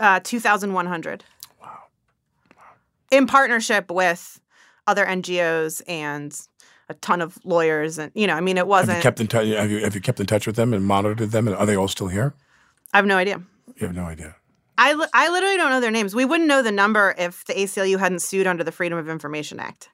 uh 0.00 0.20
2100 0.22 1.24
in 3.10 3.26
partnership 3.26 3.90
with 3.90 4.40
other 4.86 5.06
NGOs 5.06 5.80
and 5.88 6.38
a 6.88 6.94
ton 6.94 7.20
of 7.20 7.38
lawyers 7.44 7.98
and 7.98 8.10
you 8.14 8.26
know 8.26 8.34
I 8.34 8.40
mean 8.40 8.58
it 8.58 8.66
wasn't 8.66 8.90
Have 8.90 8.98
you 8.98 9.02
kept 9.02 9.20
in 9.20 9.26
touch? 9.28 9.46
Have 9.46 9.70
you 9.70 9.78
have 9.84 9.94
you 9.94 10.00
kept 10.00 10.18
in 10.18 10.26
touch 10.26 10.46
with 10.46 10.56
them 10.56 10.74
and 10.74 10.84
monitored 10.84 11.30
them? 11.30 11.46
And 11.46 11.56
are 11.56 11.66
they 11.66 11.76
all 11.76 11.88
still 11.88 12.08
here? 12.08 12.34
I 12.92 12.96
have 12.98 13.06
no 13.06 13.16
idea. 13.16 13.42
You 13.78 13.86
have 13.86 13.96
no 13.96 14.04
idea. 14.04 14.36
I, 14.76 14.92
li- 14.92 15.06
I 15.12 15.28
literally 15.28 15.56
don't 15.56 15.70
know 15.70 15.80
their 15.80 15.90
names. 15.90 16.14
We 16.14 16.24
wouldn't 16.24 16.48
know 16.48 16.62
the 16.62 16.72
number 16.72 17.14
if 17.18 17.44
the 17.46 17.54
ACLU 17.54 17.98
hadn't 17.98 18.20
sued 18.20 18.46
under 18.46 18.62
the 18.62 18.72
Freedom 18.72 18.98
of 18.98 19.08
Information 19.08 19.58
Act. 19.58 19.88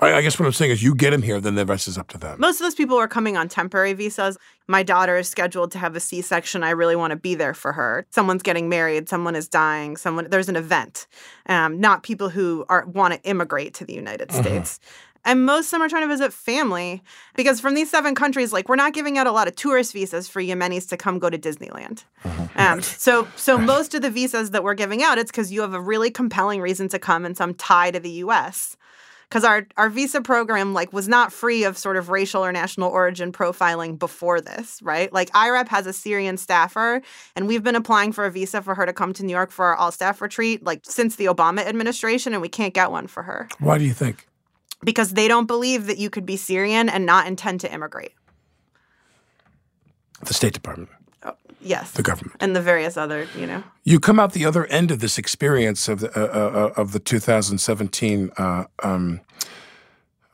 I, 0.00 0.14
I 0.14 0.22
guess 0.22 0.38
what 0.38 0.46
I'm 0.46 0.52
saying 0.52 0.70
is, 0.70 0.82
you 0.82 0.94
get 0.94 1.10
them 1.10 1.22
here, 1.22 1.40
then 1.40 1.56
the 1.56 1.66
rest 1.66 1.88
is 1.88 1.98
up 1.98 2.08
to 2.08 2.18
them. 2.18 2.38
Most 2.38 2.60
of 2.60 2.64
those 2.64 2.74
people 2.74 2.96
were 2.96 3.08
coming 3.08 3.36
on 3.36 3.48
temporary 3.48 3.92
visas. 3.92 4.38
My 4.68 4.82
daughter 4.82 5.16
is 5.16 5.28
scheduled 5.28 5.72
to 5.72 5.78
have 5.78 5.96
a 5.96 6.00
C-section. 6.00 6.62
I 6.62 6.70
really 6.70 6.94
want 6.94 7.10
to 7.10 7.16
be 7.16 7.34
there 7.34 7.54
for 7.54 7.72
her. 7.72 8.06
Someone's 8.10 8.42
getting 8.42 8.68
married. 8.68 9.08
Someone 9.08 9.34
is 9.34 9.48
dying. 9.48 9.96
Someone 9.96 10.28
there's 10.30 10.48
an 10.48 10.56
event. 10.56 11.08
Um, 11.46 11.80
not 11.80 12.04
people 12.04 12.28
who 12.28 12.64
are 12.68 12.86
want 12.86 13.14
to 13.14 13.22
immigrate 13.28 13.74
to 13.74 13.84
the 13.84 13.94
United 13.94 14.30
States. 14.30 14.78
And 15.24 15.44
most 15.44 15.66
of 15.66 15.72
them 15.72 15.82
are 15.82 15.88
trying 15.88 16.02
to 16.02 16.08
visit 16.08 16.32
family 16.32 17.02
because 17.36 17.60
from 17.60 17.74
these 17.74 17.90
seven 17.90 18.14
countries, 18.14 18.52
like 18.52 18.68
we're 18.68 18.76
not 18.76 18.94
giving 18.94 19.18
out 19.18 19.26
a 19.26 19.32
lot 19.32 19.48
of 19.48 19.56
tourist 19.56 19.92
visas 19.92 20.28
for 20.28 20.40
Yemenis 20.40 20.88
to 20.88 20.96
come 20.96 21.18
go 21.18 21.28
to 21.28 21.38
Disneyland. 21.38 22.04
Um, 22.56 22.80
so, 22.82 23.28
so 23.36 23.58
most 23.58 23.94
of 23.94 24.02
the 24.02 24.10
visas 24.10 24.50
that 24.50 24.64
we're 24.64 24.74
giving 24.74 25.02
out, 25.02 25.18
it's 25.18 25.30
because 25.30 25.52
you 25.52 25.60
have 25.60 25.74
a 25.74 25.80
really 25.80 26.10
compelling 26.10 26.60
reason 26.60 26.88
to 26.88 26.98
come 26.98 27.24
and 27.24 27.36
some 27.36 27.54
tie 27.54 27.90
to 27.90 28.00
the 28.00 28.10
U.S. 28.10 28.76
Because 29.28 29.44
our 29.44 29.66
our 29.76 29.88
visa 29.88 30.20
program 30.20 30.74
like 30.74 30.92
was 30.92 31.06
not 31.06 31.32
free 31.32 31.62
of 31.62 31.78
sort 31.78 31.96
of 31.96 32.08
racial 32.08 32.44
or 32.44 32.50
national 32.50 32.90
origin 32.90 33.30
profiling 33.30 33.96
before 33.96 34.40
this, 34.40 34.82
right? 34.82 35.12
Like 35.12 35.30
IRAP 35.32 35.68
has 35.68 35.86
a 35.86 35.92
Syrian 35.92 36.36
staffer, 36.36 37.00
and 37.36 37.46
we've 37.46 37.62
been 37.62 37.76
applying 37.76 38.10
for 38.10 38.24
a 38.24 38.30
visa 38.32 38.60
for 38.60 38.74
her 38.74 38.86
to 38.86 38.92
come 38.92 39.12
to 39.12 39.24
New 39.24 39.32
York 39.32 39.52
for 39.52 39.66
our 39.66 39.76
all 39.76 39.92
staff 39.92 40.20
retreat 40.20 40.64
like 40.64 40.80
since 40.84 41.14
the 41.14 41.26
Obama 41.26 41.60
administration, 41.60 42.32
and 42.32 42.42
we 42.42 42.48
can't 42.48 42.74
get 42.74 42.90
one 42.90 43.06
for 43.06 43.22
her 43.22 43.48
Why 43.60 43.78
do 43.78 43.84
you 43.84 43.94
think? 43.94 44.26
Because 44.84 45.12
they 45.12 45.28
don't 45.28 45.46
believe 45.46 45.86
that 45.86 45.98
you 45.98 46.10
could 46.10 46.24
be 46.26 46.36
Syrian 46.36 46.88
and 46.88 47.04
not 47.06 47.26
intend 47.26 47.60
to 47.60 47.72
immigrate. 47.72 48.12
The 50.24 50.34
State 50.34 50.52
Department, 50.52 50.90
Yes. 51.62 51.90
the 51.92 52.02
government. 52.02 52.36
and 52.40 52.54
the 52.56 52.60
various 52.62 52.96
other, 52.96 53.26
you 53.36 53.46
know. 53.46 53.62
You 53.84 54.00
come 54.00 54.18
out 54.20 54.32
the 54.32 54.44
other 54.46 54.66
end 54.66 54.90
of 54.90 55.00
this 55.00 55.18
experience 55.18 55.88
of 55.88 56.00
the 56.00 56.10
uh, 56.18 56.26
uh, 56.26 56.72
uh, 56.76 56.80
of 56.80 56.92
the 56.92 56.98
2017 56.98 58.30
uh, 58.36 58.64
um, 58.82 59.20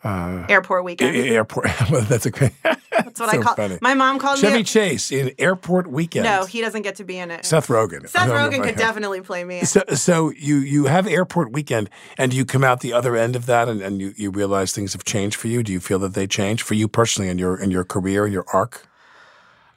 Airport 0.04 0.84
weekend. 0.84 1.16
a- 1.16 1.28
airport. 1.30 1.66
well, 1.90 2.02
that's 2.02 2.26
okay. 2.28 2.50
That's 3.16 3.32
what 3.32 3.34
so 3.34 3.40
I 3.40 3.42
call 3.42 3.54
funny. 3.54 3.78
My 3.80 3.94
mom 3.94 4.18
called 4.18 4.38
Chevy 4.38 4.58
me. 4.58 4.64
Chase 4.64 5.10
in 5.10 5.32
Airport 5.38 5.86
Weekend. 5.86 6.24
no, 6.24 6.44
he 6.44 6.60
doesn't 6.60 6.82
get 6.82 6.96
to 6.96 7.04
be 7.04 7.18
in 7.18 7.30
it. 7.30 7.44
Seth 7.44 7.68
Rogen. 7.68 8.08
Seth 8.08 8.22
I 8.22 8.26
don't 8.26 8.52
know 8.52 8.58
Rogen 8.58 8.64
could 8.64 8.76
definitely 8.76 9.20
play 9.20 9.44
me. 9.44 9.64
So, 9.64 9.82
so 9.94 10.30
you 10.30 10.56
you 10.56 10.84
have 10.86 11.06
Airport 11.06 11.52
Weekend, 11.52 11.90
and 12.18 12.34
you 12.34 12.44
come 12.44 12.64
out 12.64 12.80
the 12.80 12.92
other 12.92 13.16
end 13.16 13.36
of 13.36 13.46
that, 13.46 13.68
and, 13.68 13.80
and 13.80 14.00
you, 14.00 14.12
you 14.16 14.30
realize 14.30 14.72
things 14.72 14.92
have 14.92 15.04
changed 15.04 15.36
for 15.36 15.48
you? 15.48 15.62
Do 15.62 15.72
you 15.72 15.80
feel 15.80 15.98
that 16.00 16.14
they 16.14 16.26
changed 16.26 16.62
for 16.62 16.74
you 16.74 16.88
personally 16.88 17.30
in 17.30 17.38
your 17.38 17.56
in 17.56 17.70
your 17.70 17.84
career 17.84 18.24
and 18.24 18.32
your 18.32 18.44
arc? 18.52 18.86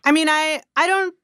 I 0.04 0.12
mean, 0.12 0.28
I 0.30 0.62
I 0.75 0.88
don't 0.88 1.15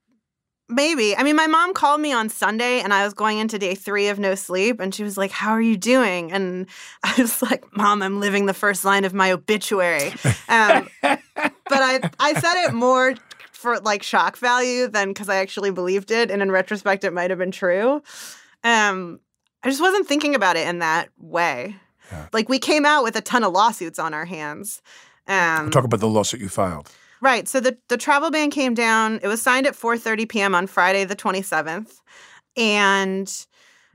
maybe. 0.70 1.16
I 1.16 1.24
mean, 1.24 1.36
my 1.36 1.48
mom 1.48 1.74
called 1.74 2.02
me 2.02 2.14
on 2.14 2.30
Sunday 2.30 2.82
and 2.82 2.94
I 2.94 3.04
was 3.04 3.14
going 3.14 3.38
into 3.38 3.60
day 3.60 3.76
3 3.76 4.10
of 4.10 4.20
no 4.20 4.36
sleep 4.36 4.80
and 4.80 4.94
she 4.94 5.04
was 5.04 5.18
like, 5.18 5.32
"How 5.32 5.52
are 5.52 5.62
you 5.62 5.78
doing?" 5.78 6.32
And 6.32 6.68
I 7.04 7.14
was 7.18 7.42
like, 7.42 7.66
"Mom, 7.76 8.02
I'm 8.02 8.20
living 8.20 8.46
the 8.46 8.54
first 8.54 8.86
line 8.86 9.06
of 9.06 9.14
my 9.14 9.32
obituary." 9.32 10.14
Um, 10.48 10.88
but 11.70 11.80
I 11.82 12.10
I 12.20 12.34
said 12.40 12.66
it 12.68 12.74
more 12.74 13.16
for 13.52 13.80
like 13.80 14.04
shock 14.04 14.38
value 14.38 14.88
than 14.88 15.14
cuz 15.14 15.30
I 15.30 15.38
actually 15.38 15.72
believed 15.72 16.12
it 16.12 16.30
and 16.32 16.42
in 16.42 16.52
retrospect 16.52 17.04
it 17.04 17.14
might 17.14 17.30
have 17.30 17.40
been 17.40 17.52
true. 17.52 18.02
Um 18.64 19.20
I 19.64 19.70
just 19.70 19.82
wasn't 19.82 20.08
thinking 20.08 20.36
about 20.36 20.58
it 20.58 20.68
in 20.68 20.80
that 20.80 21.10
way. 21.18 21.76
Like 22.34 22.50
we 22.50 22.60
came 22.60 22.86
out 22.86 23.04
with 23.04 23.16
a 23.16 23.22
ton 23.22 23.44
of 23.44 23.52
lawsuits 23.52 23.98
on 23.98 24.14
our 24.14 24.26
hands. 24.26 24.82
Um, 25.28 25.72
Talk 25.72 25.86
about 25.86 26.00
the 26.00 26.08
lawsuit 26.08 26.40
you 26.40 26.50
filed. 26.50 26.92
Right. 27.22 27.48
So 27.48 27.60
the, 27.60 27.78
the 27.88 27.98
travel 27.98 28.30
ban 28.30 28.52
came 28.52 28.76
down. 28.76 29.20
It 29.24 29.28
was 29.28 29.42
signed 29.42 29.66
at 29.66 29.74
4:30 29.74 30.30
p.m. 30.30 30.54
on 30.54 30.68
Friday 30.68 31.04
the 31.06 31.16
27th. 31.16 32.00
And 32.58 33.48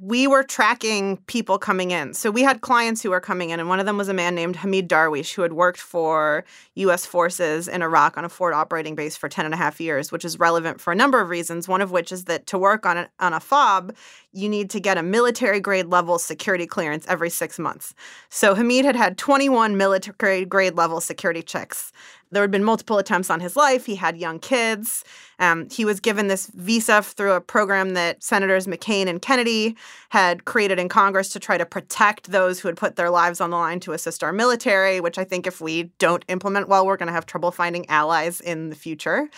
we 0.03 0.27
were 0.27 0.43
tracking 0.43 1.19
people 1.27 1.59
coming 1.59 1.91
in. 1.91 2.15
So 2.15 2.31
we 2.31 2.43
had 2.43 2.63
clients 2.63 3.03
who 3.03 3.11
were 3.11 3.21
coming 3.21 3.51
in, 3.51 3.61
and 3.61 3.69
one 3.69 3.81
of 3.81 3.87
them 3.87 3.99
was 3.99 4.09
a 4.09 4.15
man 4.15 4.35
named 4.35 4.57
Hamid 4.57 4.89
Darwish, 4.89 5.35
who 5.35 5.43
had 5.43 5.53
worked 5.53 5.81
for 5.81 6.45
U.S. 6.77 7.05
forces 7.05 7.69
in 7.69 7.83
Iraq 7.83 8.17
on 8.17 8.25
a 8.25 8.31
forward 8.31 8.55
operating 8.55 8.95
base 8.95 9.15
for 9.19 9.29
10 9.29 9.45
and 9.45 9.53
a 9.53 9.59
half 9.59 9.79
years, 9.79 10.11
which 10.11 10.25
is 10.25 10.39
relevant 10.39 10.81
for 10.81 10.91
a 10.91 10.97
number 10.97 11.21
of 11.21 11.29
reasons. 11.29 11.69
One 11.69 11.83
of 11.83 11.91
which 11.91 12.13
is 12.13 12.25
that 12.25 12.47
to 12.47 12.59
work 12.59 12.87
on 12.87 12.97
a, 12.97 13.11
on 13.21 13.35
a 13.35 13.41
FOB, 13.41 13.95
you 14.33 14.49
need 14.49 14.71
to 14.71 14.81
get 14.81 14.97
a 14.97 15.03
military 15.03 15.61
grade 15.61 15.87
level 15.87 16.19
security 16.19 16.67
clearance 16.67 17.05
every 17.09 17.31
six 17.31 17.59
months. 17.59 17.95
So 18.29 18.55
Hamid 18.55 18.85
had 18.85 18.97
had 18.97 19.19
21 19.19 19.77
military 19.77 20.45
grade 20.45 20.77
level 20.77 21.01
security 21.01 21.43
checks. 21.43 21.93
There 22.33 22.43
had 22.43 22.53
been 22.53 22.63
multiple 22.63 22.99
attempts 22.99 23.29
on 23.29 23.41
his 23.41 23.57
life. 23.57 23.87
He 23.87 23.97
had 23.97 24.17
young 24.17 24.39
kids. 24.39 25.05
Um, 25.41 25.69
he 25.69 25.85
was 25.85 25.99
given 25.99 26.29
this 26.29 26.47
visa 26.47 27.03
through 27.03 27.33
a 27.33 27.41
program 27.41 27.95
that 27.95 28.23
Senators 28.23 28.69
McCain 28.69 29.09
and 29.09 29.21
Kennedy 29.21 29.77
had 30.11 30.45
created 30.45 30.79
in 30.79 30.89
Congress 30.89 31.31
to 31.31 31.41
try 31.41 31.59
to 31.59 31.67
protect 31.67 32.31
those 32.31 32.61
who 32.61 32.69
had 32.69 32.77
put 32.77 32.95
their 32.95 33.11
lives 33.11 33.41
on 33.41 33.51
the 33.51 33.57
line 33.57 33.81
to 33.81 33.93
assist 33.93 34.23
our 34.23 34.33
military, 34.33 35.01
which 35.01 35.19
I 35.19 35.25
think 35.25 35.47
if 35.47 35.61
we 35.61 35.85
don't 35.99 36.25
implement 36.29 36.69
well, 36.69 36.87
we're 36.87 36.97
going 36.97 37.09
to 37.09 37.13
have 37.13 37.27
trouble 37.27 37.51
finding 37.51 37.89
allies 37.89 38.41
in 38.41 38.71
the 38.71 38.77
future. 38.77 39.29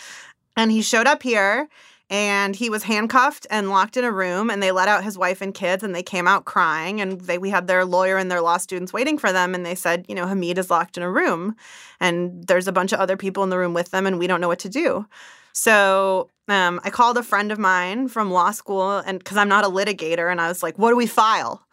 And 0.55 0.71
he 0.71 0.83
showed 0.83 1.07
up 1.07 1.23
here 1.23 1.67
and 2.13 2.55
he 2.55 2.69
was 2.69 2.83
handcuffed 2.83 3.47
and 3.49 3.71
locked 3.71 3.97
in 3.97 4.03
a 4.03 4.11
room 4.11 4.51
and 4.51 4.61
they 4.61 4.71
let 4.71 4.87
out 4.87 5.03
his 5.03 5.17
wife 5.17 5.41
and 5.41 5.55
kids 5.55 5.81
and 5.81 5.95
they 5.95 6.03
came 6.03 6.27
out 6.27 6.45
crying 6.45 7.01
and 7.01 7.21
they 7.21 7.39
we 7.39 7.49
had 7.49 7.65
their 7.65 7.83
lawyer 7.83 8.17
and 8.17 8.29
their 8.29 8.39
law 8.39 8.55
students 8.55 8.93
waiting 8.93 9.17
for 9.17 9.33
them 9.33 9.55
and 9.55 9.65
they 9.65 9.73
said 9.73 10.05
you 10.07 10.13
know 10.13 10.27
hamid 10.27 10.59
is 10.59 10.69
locked 10.69 10.95
in 10.95 11.01
a 11.01 11.09
room 11.09 11.55
and 11.99 12.45
there's 12.45 12.67
a 12.67 12.71
bunch 12.71 12.93
of 12.93 12.99
other 12.99 13.17
people 13.17 13.43
in 13.43 13.49
the 13.49 13.57
room 13.57 13.73
with 13.73 13.89
them 13.89 14.05
and 14.05 14.19
we 14.19 14.27
don't 14.27 14.39
know 14.39 14.47
what 14.47 14.59
to 14.59 14.69
do 14.69 15.07
so 15.53 16.29
um, 16.47 16.79
i 16.83 16.91
called 16.91 17.17
a 17.17 17.23
friend 17.23 17.51
of 17.51 17.57
mine 17.57 18.07
from 18.07 18.31
law 18.31 18.51
school 18.51 18.99
and 18.99 19.17
because 19.17 19.35
i'm 19.35 19.49
not 19.49 19.65
a 19.65 19.69
litigator 19.69 20.31
and 20.31 20.39
i 20.39 20.47
was 20.47 20.61
like 20.61 20.77
what 20.77 20.91
do 20.91 20.95
we 20.95 21.07
file 21.07 21.65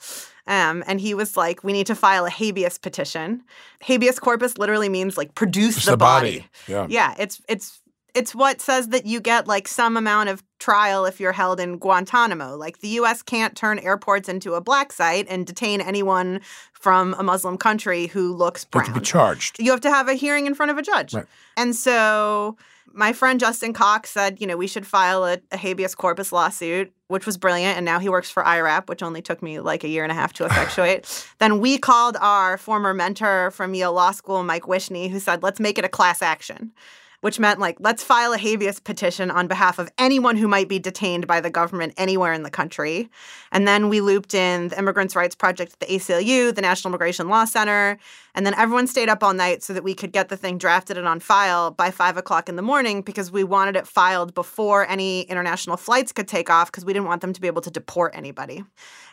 um, 0.46 0.82
and 0.88 1.00
he 1.00 1.14
was 1.14 1.36
like, 1.36 1.62
"We 1.62 1.72
need 1.72 1.86
to 1.86 1.94
file 1.94 2.26
a 2.26 2.30
habeas 2.30 2.76
petition. 2.76 3.44
Habeas 3.82 4.18
corpus 4.18 4.58
literally 4.58 4.88
means 4.88 5.16
like 5.16 5.36
produce 5.36 5.84
the, 5.84 5.92
the 5.92 5.96
body. 5.96 6.38
body. 6.38 6.48
Yeah. 6.66 6.86
yeah. 6.88 7.14
It's 7.18 7.40
it's 7.48 7.79
It's 8.14 8.34
what 8.34 8.60
says 8.60 8.88
that 8.88 9.06
you 9.06 9.20
get 9.20 9.46
like 9.46 9.68
some 9.68 9.96
amount 9.96 10.28
of 10.28 10.42
trial 10.58 11.04
if 11.06 11.20
you're 11.20 11.32
held 11.32 11.58
in 11.58 11.78
Guantanamo. 11.78 12.56
Like 12.56 12.80
the 12.80 12.88
US 12.88 13.22
can't 13.22 13.56
turn 13.56 13.78
airports 13.78 14.28
into 14.28 14.54
a 14.54 14.60
black 14.60 14.92
site 14.92 15.26
and 15.28 15.46
detain 15.46 15.80
anyone 15.80 16.40
from 16.72 17.14
a 17.18 17.22
Muslim 17.22 17.56
country 17.56 18.06
who 18.06 18.34
looks 18.34 18.64
brown. 18.64 18.86
But 18.86 18.94
to 18.94 19.00
be 19.00 19.04
charged. 19.04 19.58
You 19.58 19.70
have 19.70 19.80
to 19.82 19.90
have 19.90 20.08
a 20.08 20.14
hearing 20.14 20.46
in 20.46 20.54
front 20.54 20.70
of 20.70 20.78
a 20.78 20.82
judge. 20.82 21.14
Right. 21.14 21.26
And 21.56 21.74
so 21.74 22.56
my 22.92 23.12
friend 23.12 23.38
Justin 23.38 23.72
Cox 23.72 24.10
said, 24.10 24.40
you 24.40 24.46
know, 24.46 24.56
we 24.56 24.66
should 24.66 24.86
file 24.86 25.24
a, 25.24 25.38
a 25.52 25.56
habeas 25.56 25.94
corpus 25.94 26.32
lawsuit, 26.32 26.92
which 27.08 27.26
was 27.26 27.36
brilliant. 27.36 27.76
And 27.76 27.84
now 27.84 27.98
he 27.98 28.08
works 28.08 28.30
for 28.30 28.42
IRAP, 28.42 28.88
which 28.88 29.02
only 29.02 29.22
took 29.22 29.42
me 29.42 29.60
like 29.60 29.84
a 29.84 29.88
year 29.88 30.02
and 30.02 30.10
a 30.10 30.14
half 30.14 30.32
to 30.34 30.44
effectuate. 30.44 31.26
then 31.38 31.60
we 31.60 31.78
called 31.78 32.16
our 32.20 32.58
former 32.58 32.92
mentor 32.92 33.50
from 33.52 33.74
Yale 33.74 33.92
Law 33.92 34.10
School, 34.10 34.42
Mike 34.42 34.64
Wishnie, 34.64 35.10
who 35.10 35.20
said, 35.20 35.42
let's 35.42 35.60
make 35.60 35.78
it 35.78 35.84
a 35.84 35.88
class 35.88 36.22
action. 36.22 36.72
Which 37.20 37.38
meant 37.38 37.60
like, 37.60 37.76
let's 37.80 38.02
file 38.02 38.32
a 38.32 38.38
habeas 38.38 38.80
petition 38.80 39.30
on 39.30 39.46
behalf 39.46 39.78
of 39.78 39.90
anyone 39.98 40.36
who 40.36 40.48
might 40.48 40.68
be 40.68 40.78
detained 40.78 41.26
by 41.26 41.40
the 41.40 41.50
government 41.50 41.92
anywhere 41.96 42.32
in 42.32 42.44
the 42.44 42.50
country. 42.50 43.10
And 43.52 43.68
then 43.68 43.90
we 43.90 44.00
looped 44.00 44.32
in 44.32 44.68
the 44.68 44.78
Immigrants' 44.78 45.14
Rights 45.14 45.34
Project 45.34 45.74
at 45.74 45.80
the 45.80 45.94
ACLU, 45.94 46.54
the 46.54 46.62
National 46.62 46.90
Immigration 46.90 47.28
Law 47.28 47.44
Center, 47.44 47.98
and 48.34 48.46
then 48.46 48.54
everyone 48.54 48.86
stayed 48.86 49.08
up 49.08 49.22
all 49.22 49.34
night 49.34 49.62
so 49.62 49.72
that 49.72 49.82
we 49.82 49.94
could 49.94 50.12
get 50.12 50.28
the 50.28 50.36
thing 50.36 50.58
drafted 50.58 50.96
and 50.96 51.06
on 51.06 51.20
file 51.20 51.70
by 51.70 51.90
five 51.90 52.16
o'clock 52.16 52.48
in 52.48 52.56
the 52.56 52.62
morning 52.62 53.02
because 53.02 53.32
we 53.32 53.44
wanted 53.44 53.76
it 53.76 53.86
filed 53.86 54.34
before 54.34 54.88
any 54.88 55.22
international 55.22 55.76
flights 55.76 56.12
could 56.12 56.28
take 56.28 56.48
off 56.48 56.70
because 56.70 56.84
we 56.84 56.92
didn't 56.92 57.06
want 57.06 57.22
them 57.22 57.32
to 57.32 57.40
be 57.40 57.46
able 57.46 57.62
to 57.62 57.70
deport 57.70 58.14
anybody. 58.14 58.64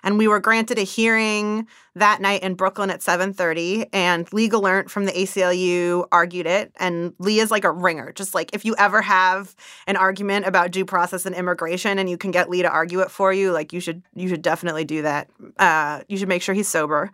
And 0.03 0.17
we 0.17 0.27
were 0.27 0.39
granted 0.39 0.77
a 0.77 0.83
hearing 0.83 1.67
that 1.95 2.21
night 2.21 2.43
in 2.43 2.53
Brooklyn 2.53 2.91
at 2.91 3.01
7:30 3.01 3.87
and 3.91 4.31
Lee 4.31 4.49
Gelernt 4.49 4.89
from 4.89 5.05
the 5.05 5.11
ACLU 5.11 6.07
argued 6.11 6.45
it 6.45 6.71
and 6.77 7.13
Lee 7.17 7.39
is 7.39 7.49
like 7.49 7.63
a 7.63 7.71
ringer 7.97 8.11
just 8.13 8.33
like 8.33 8.49
if 8.53 8.65
you 8.65 8.75
ever 8.77 9.01
have 9.01 9.55
an 9.87 9.95
argument 9.97 10.45
about 10.45 10.71
due 10.71 10.85
process 10.85 11.25
and 11.25 11.35
immigration 11.35 11.99
and 11.99 12.09
you 12.09 12.17
can 12.17 12.31
get 12.31 12.49
Lee 12.49 12.61
to 12.61 12.69
argue 12.69 12.99
it 13.01 13.11
for 13.11 13.33
you 13.33 13.51
like 13.51 13.73
you 13.73 13.79
should 13.79 14.01
you 14.15 14.27
should 14.29 14.41
definitely 14.41 14.85
do 14.85 15.01
that. 15.01 15.29
Uh, 15.57 16.01
you 16.07 16.17
should 16.17 16.27
make 16.29 16.41
sure 16.41 16.55
he's 16.55 16.67
sober. 16.67 17.11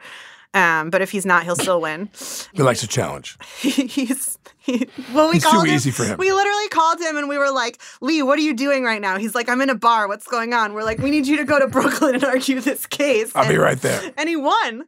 Um, 0.55 0.91
but 0.91 1.01
if 1.01 1.09
he's 1.09 1.25
not 1.25 1.43
he'll 1.45 1.55
still 1.55 1.81
win. 1.81 2.09
He 2.53 2.61
likes 2.61 2.84
a 2.84 2.88
challenge. 2.88 3.38
he's 3.59 4.38
he, 4.59 4.88
well 5.13 5.29
we 5.29 5.38
It's 5.38 5.45
too 5.45 5.51
called 5.51 5.67
him, 5.67 5.73
easy 5.75 5.89
for 5.91 6.03
him. 6.05 6.17
we 6.19 6.31
literally 6.31 6.67
called 6.69 6.99
him 7.01 7.17
and 7.17 7.27
we 7.27 7.38
were 7.39 7.51
like 7.51 7.81
lee 8.01 8.21
what 8.21 8.38
are 8.38 8.43
you 8.43 8.53
doing 8.53 8.84
right 8.84 9.01
now? 9.01 9.17
He's 9.17 9.34
like 9.36 9.49
i'm 9.49 9.61
in 9.61 9.69
a 9.71 9.75
bar. 9.75 10.07
What's 10.07 10.27
going 10.27 10.53
on? 10.53 10.73
We're 10.73 10.84
like 10.84 10.99
we 10.99 11.09
need 11.11 11.25
you 11.25 11.38
to 11.38 11.43
go 11.43 11.57
to 11.59 11.67
brooklyn 11.67 12.15
and 12.15 12.23
argue 12.23 12.59
this 12.61 12.86
case. 12.86 13.31
I'll 13.36 13.49
be 13.49 13.57
right 13.57 13.79
there. 13.81 14.13
and 14.17 14.29
he 14.29 14.36
won. 14.36 14.86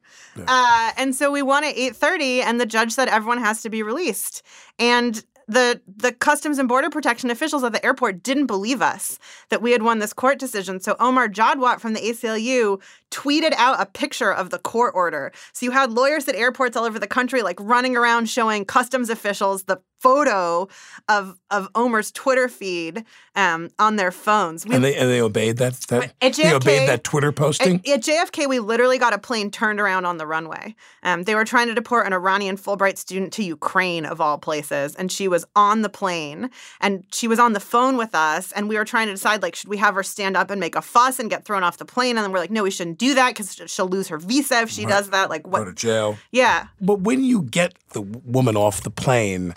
Uh, 0.47 0.91
and 0.97 1.15
so 1.15 1.31
we 1.31 1.41
won 1.41 1.63
at 1.63 1.75
8.30 1.75 2.43
and 2.43 2.59
the 2.61 2.65
judge 2.65 2.91
said 2.91 3.07
everyone 3.07 3.37
has 3.39 3.61
to 3.63 3.69
be 3.69 3.81
released. 3.83 4.43
And 4.77 5.23
the 5.47 5.81
the 5.87 6.11
customs 6.11 6.57
and 6.57 6.67
border 6.67 6.89
protection 6.89 7.29
officials 7.29 7.63
at 7.63 7.71
the 7.71 7.85
airport 7.85 8.23
didn't 8.23 8.47
believe 8.47 8.81
us 8.81 9.19
that 9.49 9.61
we 9.61 9.71
had 9.71 9.83
won 9.83 9.99
this 9.99 10.13
court 10.13 10.39
decision. 10.39 10.79
So 10.79 10.95
omar 10.99 11.27
jadwat 11.27 11.79
from 11.79 11.93
the 11.93 12.01
aclu 12.01 12.81
tweeted 13.11 13.53
out 13.53 13.79
a 13.79 13.85
picture 13.85 14.33
of 14.33 14.49
the 14.49 14.59
court 14.59 14.93
order. 14.95 15.31
So 15.53 15.65
you 15.65 15.71
had 15.71 15.91
lawyers 15.91 16.27
at 16.27 16.35
airports 16.35 16.75
all 16.75 16.85
over 16.85 16.99
the 16.99 17.07
country 17.07 17.41
like 17.41 17.59
running 17.59 17.95
around 17.95 18.29
showing 18.29 18.65
customs 18.65 19.09
officials 19.09 19.63
the 19.63 19.79
photo 19.99 20.67
of 21.09 21.37
of 21.51 21.67
omar's 21.75 22.11
twitter 22.11 22.47
feed 22.47 23.03
um, 23.35 23.69
on 23.79 23.95
their 23.95 24.11
phones 24.11 24.65
we 24.65 24.75
And 24.75 24.83
they 24.83 24.95
and 24.95 25.09
they 25.09 25.21
obeyed 25.21 25.57
that 25.57 25.73
that 25.89 26.13
At 26.21 26.33
they 26.33 26.53
obeyed 26.53 26.87
that 26.87 27.03
Twitter 27.03 27.31
posting. 27.31 27.75
at, 27.85 27.87
at 27.87 28.01
JFK, 28.01 28.47
we 28.47 28.59
literally 28.59 28.97
got 28.97 29.13
a 29.13 29.17
plane 29.17 29.51
turned 29.51 29.79
around 29.79 30.05
on 30.05 30.17
the 30.17 30.27
runway. 30.27 30.75
Um, 31.03 31.23
they 31.23 31.35
were 31.35 31.45
trying 31.45 31.67
to 31.67 31.73
deport 31.73 32.07
an 32.07 32.13
Iranian 32.13 32.57
Fulbright 32.57 32.97
student 32.97 33.33
to 33.33 33.43
Ukraine, 33.43 34.05
of 34.05 34.21
all 34.21 34.37
places, 34.37 34.95
and 34.95 35.11
she 35.11 35.27
was 35.27 35.45
on 35.55 35.81
the 35.81 35.89
plane 35.89 36.49
and 36.81 37.03
she 37.11 37.27
was 37.27 37.39
on 37.39 37.53
the 37.53 37.59
phone 37.59 37.97
with 37.97 38.15
us, 38.15 38.51
and 38.53 38.69
we 38.69 38.77
were 38.77 38.85
trying 38.85 39.07
to 39.07 39.13
decide 39.13 39.41
like, 39.41 39.55
should 39.55 39.69
we 39.69 39.77
have 39.77 39.95
her 39.95 40.03
stand 40.03 40.37
up 40.37 40.49
and 40.49 40.59
make 40.59 40.75
a 40.75 40.81
fuss 40.81 41.19
and 41.19 41.29
get 41.29 41.45
thrown 41.45 41.63
off 41.63 41.77
the 41.77 41.85
plane? 41.85 42.17
And 42.17 42.23
then 42.23 42.31
we're 42.31 42.39
like, 42.39 42.51
no, 42.51 42.63
we 42.63 42.71
shouldn't 42.71 42.97
do 42.97 43.13
that 43.15 43.35
because 43.35 43.61
she'll 43.67 43.87
lose 43.87 44.07
her 44.07 44.17
visa 44.17 44.61
if 44.61 44.69
she 44.69 44.85
does 44.85 45.09
that. 45.09 45.29
Like, 45.29 45.47
what? 45.47 45.59
Go 45.59 45.65
to 45.65 45.73
jail. 45.73 46.17
Yeah. 46.31 46.67
But 46.79 47.01
when 47.01 47.23
you 47.23 47.43
get 47.43 47.73
the 47.89 48.01
woman 48.01 48.55
off 48.55 48.81
the 48.81 48.89
plane, 48.89 49.53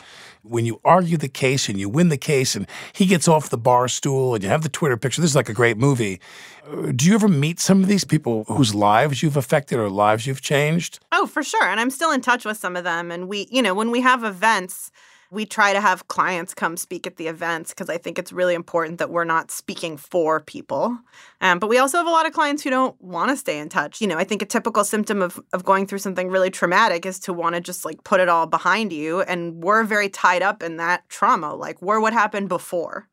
when 0.49 0.65
you 0.67 0.81
argue 0.85 1.17
the 1.17 1.29
case 1.29 1.69
and 1.69 1.79
you 1.79 1.89
win 1.89 2.09
the 2.09 2.17
case, 2.17 2.55
and 2.57 2.67
he 2.93 3.07
gets 3.07 3.29
off 3.29 3.51
the 3.51 3.59
bar 3.59 3.89
stool, 3.89 4.35
and 4.35 4.43
you 4.43 4.51
have 4.51 4.63
the 4.63 4.69
Twitter 4.69 4.97
picture, 4.97 5.21
this 5.21 5.31
is 5.31 5.37
like 5.37 5.49
a 5.49 5.55
great 5.55 5.77
movie. 5.77 6.21
Uh, 6.67 6.93
Do 6.95 7.07
you 7.07 7.15
ever 7.15 7.29
meet 7.29 7.61
some 7.61 7.83
of 7.83 7.89
these 7.89 8.05
people 8.05 8.45
whose 8.49 8.75
lives 8.75 9.23
you've 9.23 9.37
affected 9.37 9.79
or 9.79 9.89
lives 9.89 10.27
you've 10.27 10.43
changed? 10.43 11.01
Oh, 11.13 11.27
for 11.27 11.43
sure. 11.43 11.65
And 11.65 11.81
I'm 11.81 11.91
still 11.91 12.13
in 12.13 12.21
touch 12.21 12.45
with 12.45 12.57
some 12.57 12.77
of 12.77 12.85
them. 12.85 13.11
And 13.11 13.29
we, 13.29 13.47
you 13.51 13.63
know, 13.63 13.75
when 13.75 13.91
we 13.91 14.01
have 14.01 14.25
events, 14.25 14.91
we 15.31 15.45
try 15.45 15.73
to 15.73 15.81
have 15.81 16.09
clients 16.09 16.55
come 16.55 16.77
speak 16.77 17.07
at 17.07 17.17
the 17.17 17.27
events 17.27 17.71
because 17.71 17.91
I 17.91 17.99
think 17.99 18.19
it's 18.19 18.33
really 18.33 18.55
important 18.55 18.99
that 18.99 19.11
we're 19.11 19.25
not 19.25 19.51
speaking 19.51 19.97
for 19.97 20.41
people. 20.41 20.99
Um, 21.41 21.59
but 21.59 21.69
we 21.69 21.79
also 21.79 21.99
have 21.99 22.07
a 22.07 22.11
lot 22.11 22.27
of 22.27 22.33
clients 22.33 22.63
who 22.63 22.71
don't 22.71 22.99
want 23.01 23.31
to 23.31 23.37
stay 23.37 23.59
in 23.59 23.69
touch. 23.69 24.01
You 24.01 24.07
know, 24.07 24.17
I 24.17 24.25
think 24.25 24.41
a 24.41 24.47
typical 24.47 24.85
symptom 24.85 25.21
of, 25.21 25.39
of 25.53 25.65
going 25.65 25.87
through 25.87 25.99
something 25.99 26.29
really 26.29 26.51
traumatic 26.51 27.05
is 27.05 27.19
to 27.21 27.35
want 27.35 27.57
to 27.57 27.61
just 27.61 27.85
like 27.85 28.05
put 28.05 28.21
it 28.21 28.29
all 28.29 28.47
behind 28.47 28.93
you. 28.93 29.21
And 29.23 29.63
we're 29.63 29.85
very 29.85 30.09
tied 30.09 30.43
up 30.43 30.63
in 30.63 30.79
that 30.79 31.07
trauma. 31.11 31.55
Like, 31.55 31.81
we're 31.83 32.01
what 32.01 32.15
happened 32.15 32.49
before, 32.49 33.09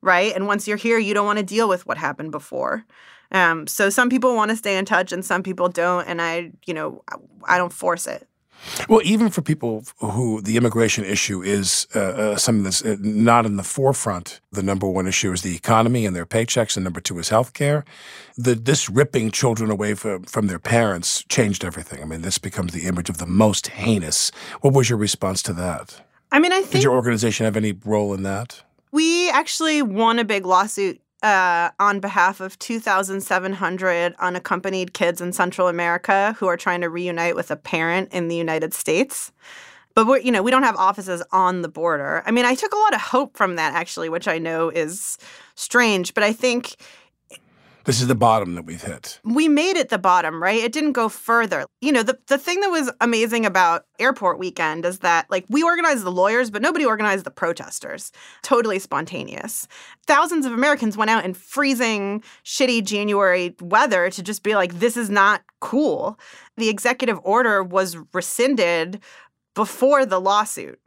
right? 0.00 0.34
And 0.34 0.46
once 0.48 0.66
you're 0.66 0.76
here, 0.76 0.98
you 0.98 1.14
don't 1.14 1.26
want 1.26 1.38
to 1.38 1.44
deal 1.44 1.68
with 1.68 1.86
what 1.86 1.98
happened 1.98 2.32
before. 2.32 2.84
Um, 3.30 3.66
so 3.66 3.90
some 3.90 4.10
people 4.10 4.34
want 4.34 4.50
to 4.50 4.56
stay 4.56 4.76
in 4.76 4.84
touch 4.84 5.12
and 5.12 5.24
some 5.24 5.42
people 5.42 5.68
don't. 5.68 6.06
And 6.06 6.20
I, 6.20 6.50
you 6.66 6.74
know, 6.74 7.02
I- 7.10 7.16
I 7.54 7.58
don't 7.58 7.72
force 7.72 8.06
it. 8.06 8.26
Well, 8.88 9.00
even 9.04 9.30
for 9.30 9.42
people 9.42 9.84
who 9.98 10.40
the 10.40 10.56
immigration 10.56 11.04
issue 11.04 11.42
is 11.42 11.86
uh, 11.94 12.00
uh, 12.00 12.36
something 12.36 12.64
that's 12.64 12.84
uh, 12.84 12.96
not 13.00 13.46
in 13.46 13.56
the 13.56 13.62
forefront, 13.62 14.40
the 14.52 14.62
number 14.62 14.88
one 14.88 15.06
issue 15.06 15.32
is 15.32 15.42
the 15.42 15.54
economy 15.54 16.06
and 16.06 16.16
their 16.16 16.26
paychecks, 16.26 16.76
and 16.76 16.84
number 16.84 17.00
two 17.00 17.18
is 17.18 17.30
healthcare. 17.30 17.84
The, 18.36 18.54
this 18.54 18.88
ripping 18.88 19.30
children 19.30 19.70
away 19.70 19.94
from, 19.94 20.24
from 20.24 20.46
their 20.46 20.58
parents 20.58 21.24
changed 21.28 21.64
everything. 21.64 22.02
I 22.02 22.04
mean, 22.04 22.22
this 22.22 22.38
becomes 22.38 22.72
the 22.72 22.86
image 22.86 23.10
of 23.10 23.18
the 23.18 23.26
most 23.26 23.68
heinous. 23.68 24.30
What 24.60 24.74
was 24.74 24.88
your 24.88 24.98
response 24.98 25.42
to 25.42 25.52
that? 25.54 26.00
I 26.32 26.38
mean, 26.38 26.52
I 26.52 26.62
Did 26.62 26.82
your 26.82 26.94
organization 26.94 27.44
have 27.44 27.56
any 27.56 27.72
role 27.84 28.14
in 28.14 28.22
that? 28.24 28.62
we 28.94 29.28
actually 29.30 29.82
won 29.82 30.20
a 30.20 30.24
big 30.24 30.46
lawsuit 30.46 31.00
uh, 31.24 31.70
on 31.80 32.00
behalf 32.00 32.40
of 32.40 32.58
2,700 32.58 34.14
unaccompanied 34.18 34.92
kids 34.92 35.22
in 35.22 35.32
Central 35.32 35.68
America 35.68 36.36
who 36.38 36.46
are 36.46 36.56
trying 36.56 36.82
to 36.82 36.90
reunite 36.90 37.34
with 37.34 37.50
a 37.50 37.56
parent 37.56 38.12
in 38.12 38.28
the 38.28 38.36
United 38.36 38.74
States. 38.74 39.32
But 39.94 40.06
we're, 40.06 40.18
you 40.18 40.30
know, 40.30 40.42
we 40.42 40.50
don't 40.50 40.64
have 40.64 40.76
offices 40.76 41.22
on 41.32 41.62
the 41.62 41.68
border. 41.68 42.22
I 42.26 42.30
mean, 42.30 42.44
I 42.44 42.54
took 42.54 42.72
a 42.72 42.76
lot 42.76 42.94
of 42.94 43.00
hope 43.00 43.36
from 43.38 43.56
that 43.56 43.72
actually, 43.72 44.10
which 44.10 44.28
I 44.28 44.38
know 44.38 44.68
is 44.68 45.16
strange, 45.54 46.12
but 46.12 46.22
I 46.22 46.32
think 46.32 46.76
This 47.84 48.00
is 48.00 48.06
the 48.06 48.14
bottom 48.14 48.54
that 48.54 48.64
we've 48.64 48.82
hit. 48.82 49.20
we 49.24 49.46
made 49.46 49.76
it 49.76 49.90
the 49.90 49.98
bottom, 49.98 50.42
right? 50.42 50.62
It 50.62 50.72
didn't 50.72 50.92
go 50.92 51.10
further. 51.10 51.66
You 51.82 51.92
know, 51.92 52.02
the, 52.02 52.18
the 52.28 52.38
thing 52.38 52.60
that 52.60 52.70
was 52.70 52.90
amazing 53.02 53.44
about 53.44 53.84
airport 53.98 54.38
weekend 54.38 54.86
is 54.86 55.00
that 55.00 55.30
like 55.30 55.44
we 55.50 55.62
organized 55.62 56.02
the 56.02 56.10
lawyers, 56.10 56.50
but 56.50 56.62
nobody 56.62 56.86
organized 56.86 57.24
the 57.24 57.30
protesters. 57.30 58.10
Totally 58.42 58.78
spontaneous. 58.78 59.68
Thousands 60.06 60.46
of 60.46 60.52
Americans 60.52 60.96
went 60.96 61.10
out 61.10 61.26
in 61.26 61.34
freezing, 61.34 62.22
shitty 62.42 62.84
January 62.84 63.54
weather 63.60 64.08
to 64.10 64.22
just 64.22 64.42
be 64.42 64.54
like, 64.54 64.78
this 64.78 64.96
is 64.96 65.10
not 65.10 65.42
cool. 65.60 66.18
The 66.56 66.70
executive 66.70 67.20
order 67.22 67.62
was 67.62 67.98
rescinded 68.14 69.02
before 69.54 70.06
the 70.06 70.20
lawsuit 70.20 70.80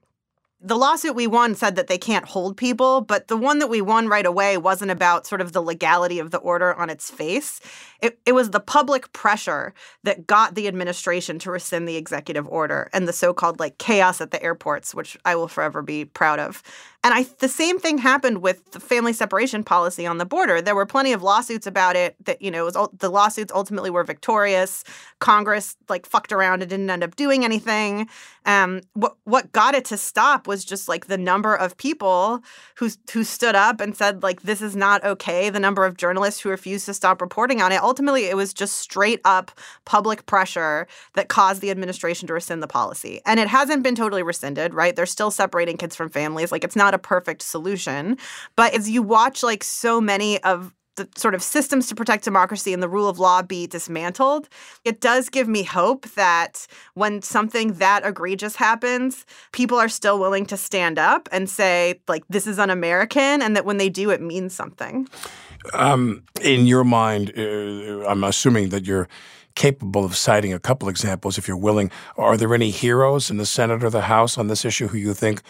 the 0.60 0.76
lawsuit 0.76 1.14
we 1.14 1.28
won 1.28 1.54
said 1.54 1.76
that 1.76 1.88
they 1.88 2.00
can't 2.00 2.26
hold 2.26 2.58
people, 2.58 3.02
but 3.02 3.28
the 3.28 3.38
one 3.38 3.60
that 3.60 3.70
we 3.70 3.80
won 3.80 4.08
right 4.08 4.26
away 4.26 4.58
wasn't 4.58 4.90
about 4.90 5.28
sort 5.28 5.40
of 5.40 5.54
the 5.54 5.62
legality 5.62 6.18
of 6.18 6.32
the 6.32 6.40
order 6.40 6.74
on 6.74 6.90
its 6.90 7.12
face. 7.12 7.62
It, 8.02 8.20
it 8.26 8.32
was 8.32 8.50
the 8.50 8.60
public 8.60 9.12
pressure 9.14 9.76
that 10.04 10.26
got 10.26 10.56
the 10.56 10.68
administration 10.68 11.38
to 11.40 11.52
rescind 11.52 11.88
the 11.88 11.96
executive 11.96 12.48
order 12.48 12.90
and 12.92 13.08
the 13.08 13.14
so-called 13.14 13.60
like 13.60 13.78
chaos 13.78 14.20
at 14.20 14.32
the 14.32 14.42
airports, 14.42 14.96
which 14.96 15.16
I 15.26 15.36
will 15.36 15.48
forever 15.48 15.84
be 15.84 16.06
proud 16.06 16.40
of. 16.40 16.64
And 17.04 17.14
I 17.14 17.26
the 17.40 17.48
same 17.48 17.80
thing 17.80 18.00
happened 18.00 18.42
with 18.42 18.72
the 18.72 18.80
family 18.80 19.14
separation 19.14 19.64
policy 19.64 20.06
on 20.06 20.18
the 20.18 20.26
border. 20.26 20.62
There 20.62 20.76
were 20.76 20.86
plenty 20.86 21.14
of 21.14 21.24
lawsuits 21.24 21.68
about 21.68 21.96
it 21.96 22.16
that 22.26 22.42
you 22.42 22.52
know 22.52 22.66
was 22.66 22.76
the 22.98 23.10
lawsuits 23.10 23.54
ultimately 23.54 23.90
were 23.90 24.04
victorious. 24.04 24.84
Congress 25.20 25.78
like 25.90 26.06
fucked 26.06 26.34
around 26.34 26.62
and 26.64 26.70
didn't 26.70 26.90
end 26.90 27.04
up 27.04 27.16
doing 27.16 27.46
anything. 27.46 28.10
Um, 28.46 28.82
what 28.94 29.16
what 29.26 29.52
got 29.52 29.76
it 29.76 29.86
to 29.86 29.98
stop 29.98 30.48
was 30.48 30.66
just 30.66 30.88
like 30.88 31.08
the 31.08 31.18
number 31.18 31.56
of 31.56 31.78
people 31.78 32.42
who 32.76 32.90
who 33.14 33.24
stood 33.24 33.56
up 33.56 33.80
and 33.80 33.96
said 33.96 34.24
like 34.24 34.42
this 34.42 34.62
is 34.62 34.76
not 34.76 35.04
okay. 35.06 35.50
The 35.50 35.60
number 35.60 35.86
of 35.86 35.98
journalists 35.98 36.42
who 36.42 36.50
refused 36.50 36.88
to 36.88 36.94
stop 36.94 37.22
reporting 37.22 37.62
on 37.62 37.72
it. 37.72 37.82
Ultimately, 37.82 38.26
it 38.26 38.36
was 38.36 38.54
just 38.54 38.78
straight 38.78 39.22
up 39.24 39.52
public 39.86 40.26
pressure 40.26 40.88
that 41.14 41.30
caused 41.30 41.62
the 41.62 41.72
administration 41.72 42.28
to 42.28 42.34
rescind 42.34 42.64
the 42.64 42.68
policy. 42.68 43.22
And 43.26 43.40
it 43.40 43.48
hasn't 43.48 43.84
been 43.84 43.96
totally 43.96 44.24
rescinded, 44.24 44.74
right? 44.74 44.96
They're 44.96 45.06
still 45.06 45.32
separating 45.32 45.78
kids 45.78 45.96
from 45.96 46.10
families. 46.10 46.52
Like 46.52 46.64
it's 46.64 46.76
not 46.76 46.87
a 46.94 47.00
perfect 47.00 47.42
solution, 47.42 48.18
but 48.56 48.74
as 48.74 48.90
you 48.90 49.02
watch 49.02 49.44
like 49.44 49.64
so 49.64 50.02
many 50.02 50.42
of 50.44 50.74
the 50.98 51.08
sort 51.16 51.36
of 51.36 51.42
systems 51.42 51.88
to 51.88 51.96
protect 51.96 52.24
democracy 52.24 52.74
and 52.74 52.84
the 52.84 52.90
rule 52.90 53.08
of 53.08 53.20
law 53.20 53.42
be 53.42 53.68
dismantled, 53.68 54.50
it 54.84 55.00
does 55.00 55.30
give 55.30 55.48
me 55.48 55.64
hope 55.64 56.06
that 56.16 56.68
when 56.96 57.22
something 57.22 57.74
that 57.74 58.06
egregious 58.06 58.56
happens, 58.56 59.26
people 59.52 59.78
are 59.78 59.90
still 59.90 60.20
willing 60.20 60.46
to 60.48 60.58
stand 60.58 61.00
up 61.00 61.30
and 61.32 61.50
say, 61.50 62.02
like, 62.08 62.24
this 62.30 62.46
is 62.46 62.60
un 62.60 62.70
American, 62.70 63.42
and 63.42 63.56
that 63.56 63.64
when 63.64 63.78
they 63.78 63.90
do, 63.90 64.10
it 64.10 64.22
means 64.22 64.54
something. 64.54 65.08
Um, 65.74 66.24
in 66.42 66.66
your 66.66 66.84
mind, 66.84 67.32
uh, 67.38 68.06
I'm 68.08 68.24
assuming 68.24 68.70
that 68.70 68.86
you're 68.86 69.08
capable 69.58 70.06
of 70.06 70.16
citing 70.16 70.54
a 70.54 70.60
couple 70.60 70.88
examples 70.88 71.38
if 71.38 71.48
you're 71.48 71.58
willing. 71.58 71.92
Are 72.16 72.38
there 72.38 72.54
any 72.54 72.70
heroes 72.70 73.30
in 73.30 73.38
the 73.38 73.46
Senate 73.46 73.84
or 73.84 73.90
the 73.90 74.02
House 74.02 74.38
on 74.38 74.48
this 74.48 74.64
issue 74.64 74.88
who 74.88 74.98
you 74.98 75.14
think 75.14 75.42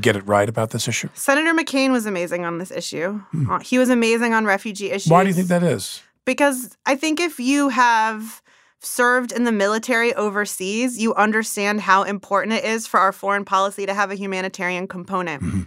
get 0.00 0.16
it 0.16 0.26
right 0.26 0.48
about 0.48 0.70
this 0.70 0.88
issue? 0.88 1.08
Senator 1.14 1.52
McCain 1.52 1.90
was 1.90 2.06
amazing 2.06 2.44
on 2.44 2.58
this 2.58 2.70
issue. 2.70 3.18
Hmm. 3.32 3.50
Uh, 3.50 3.58
he 3.58 3.76
was 3.76 3.90
amazing 3.90 4.32
on 4.32 4.46
refugee 4.46 4.90
issues. 4.90 5.10
Why 5.10 5.24
do 5.24 5.28
you 5.28 5.34
think 5.34 5.48
that 5.48 5.64
is? 5.64 6.02
Because 6.24 6.76
I 6.86 6.94
think 6.94 7.20
if 7.20 7.40
you 7.40 7.70
have 7.70 8.40
served 8.78 9.32
in 9.32 9.44
the 9.44 9.52
military 9.52 10.14
overseas, 10.14 10.96
you 10.98 11.12
understand 11.14 11.80
how 11.80 12.04
important 12.04 12.54
it 12.54 12.64
is 12.64 12.86
for 12.86 13.00
our 13.00 13.12
foreign 13.12 13.44
policy 13.44 13.84
to 13.84 13.92
have 13.92 14.10
a 14.10 14.14
humanitarian 14.14 14.86
component. 14.86 15.42
Mm-hmm. 15.42 15.62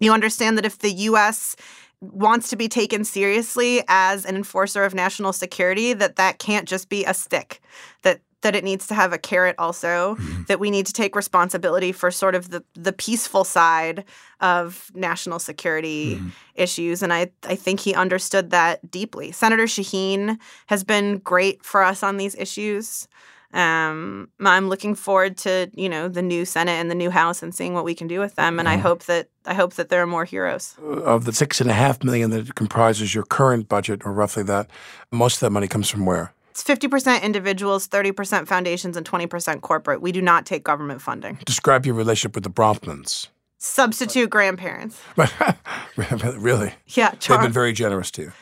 You 0.00 0.12
understand 0.12 0.58
that 0.58 0.66
if 0.66 0.78
the 0.78 0.92
U.S 0.92 1.56
wants 2.00 2.48
to 2.50 2.56
be 2.56 2.68
taken 2.68 3.04
seriously 3.04 3.82
as 3.88 4.24
an 4.24 4.36
enforcer 4.36 4.84
of 4.84 4.94
national 4.94 5.32
security 5.32 5.92
that 5.92 6.16
that 6.16 6.38
can't 6.38 6.68
just 6.68 6.88
be 6.88 7.04
a 7.04 7.14
stick 7.14 7.60
that 8.02 8.20
that 8.42 8.54
it 8.54 8.62
needs 8.62 8.86
to 8.86 8.94
have 8.94 9.12
a 9.12 9.18
carrot 9.18 9.56
also 9.58 10.14
mm-hmm. 10.14 10.42
that 10.44 10.60
we 10.60 10.70
need 10.70 10.86
to 10.86 10.92
take 10.92 11.16
responsibility 11.16 11.90
for 11.90 12.10
sort 12.10 12.34
of 12.34 12.50
the 12.50 12.62
the 12.74 12.92
peaceful 12.92 13.42
side 13.44 14.04
of 14.40 14.92
national 14.94 15.38
security 15.38 16.16
mm-hmm. 16.16 16.28
issues 16.54 17.02
and 17.02 17.12
I 17.12 17.30
I 17.44 17.56
think 17.56 17.80
he 17.80 17.94
understood 17.94 18.50
that 18.50 18.88
deeply. 18.90 19.32
Senator 19.32 19.64
Shaheen 19.64 20.38
has 20.66 20.84
been 20.84 21.18
great 21.18 21.64
for 21.64 21.82
us 21.82 22.02
on 22.02 22.16
these 22.16 22.36
issues. 22.36 23.08
Um, 23.54 24.28
I'm 24.40 24.68
looking 24.68 24.94
forward 24.94 25.36
to 25.38 25.70
you 25.74 25.88
know 25.88 26.08
the 26.08 26.22
new 26.22 26.44
Senate 26.44 26.72
and 26.72 26.90
the 26.90 26.94
new 26.94 27.10
House 27.10 27.42
and 27.42 27.54
seeing 27.54 27.74
what 27.74 27.84
we 27.84 27.94
can 27.94 28.06
do 28.06 28.20
with 28.20 28.34
them. 28.34 28.58
And 28.58 28.68
I 28.68 28.74
mm-hmm. 28.74 28.82
hope 28.82 29.04
that 29.04 29.28
I 29.46 29.54
hope 29.54 29.74
that 29.74 29.88
there 29.88 30.02
are 30.02 30.06
more 30.06 30.24
heroes. 30.24 30.76
Of 30.82 31.24
the 31.24 31.32
six 31.32 31.60
and 31.60 31.70
a 31.70 31.74
half 31.74 32.04
million 32.04 32.30
that 32.30 32.54
comprises 32.54 33.14
your 33.14 33.24
current 33.24 33.68
budget, 33.68 34.02
or 34.04 34.12
roughly 34.12 34.42
that, 34.44 34.70
most 35.10 35.36
of 35.36 35.40
that 35.40 35.50
money 35.50 35.68
comes 35.68 35.88
from 35.88 36.04
where? 36.04 36.32
It's 36.50 36.64
50% 36.64 37.22
individuals, 37.22 37.86
30% 37.86 38.48
foundations, 38.48 38.96
and 38.96 39.06
20% 39.06 39.60
corporate. 39.60 40.02
We 40.02 40.10
do 40.10 40.20
not 40.20 40.44
take 40.44 40.64
government 40.64 41.00
funding. 41.00 41.38
Describe 41.46 41.86
your 41.86 41.94
relationship 41.94 42.34
with 42.34 42.42
the 42.42 42.50
Bronfmans. 42.50 43.28
Substitute 43.58 44.28
grandparents. 44.28 45.00
really? 45.96 46.74
Yeah. 46.88 47.12
Char- 47.12 47.36
They've 47.36 47.46
been 47.46 47.52
very 47.52 47.72
generous 47.72 48.10
to 48.12 48.22
you. 48.22 48.32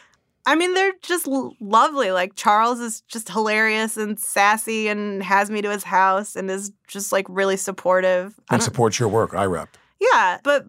I 0.46 0.54
mean, 0.54 0.74
they're 0.74 0.92
just 1.02 1.26
l- 1.26 1.54
lovely. 1.60 2.12
Like 2.12 2.36
Charles 2.36 2.78
is 2.78 3.00
just 3.02 3.28
hilarious 3.28 3.96
and 3.96 4.18
sassy 4.18 4.86
and 4.86 5.22
has 5.22 5.50
me 5.50 5.60
to 5.60 5.70
his 5.70 5.82
house 5.82 6.36
and 6.36 6.48
is 6.50 6.72
just 6.86 7.10
like 7.12 7.26
really 7.28 7.56
supportive. 7.56 8.38
And 8.48 8.62
supports 8.62 8.98
your 9.00 9.08
work, 9.08 9.32
IRAP. 9.32 9.68
Yeah, 10.00 10.38
but 10.44 10.66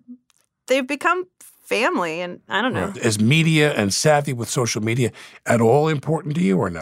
they've 0.65 0.88
become 0.88 1.25
family 1.39 2.21
and 2.21 2.41
I 2.49 2.61
don't 2.61 2.73
know. 2.73 2.91
Is 3.01 3.19
media 3.19 3.73
and 3.73 3.93
savvy 3.93 4.34
with 4.34 4.49
social 4.49 4.82
media 4.82 5.11
at 5.45 5.61
all 5.61 5.88
important 5.88 6.36
to 6.36 6.41
you 6.41 6.57
or 6.57 6.69
no? 6.71 6.82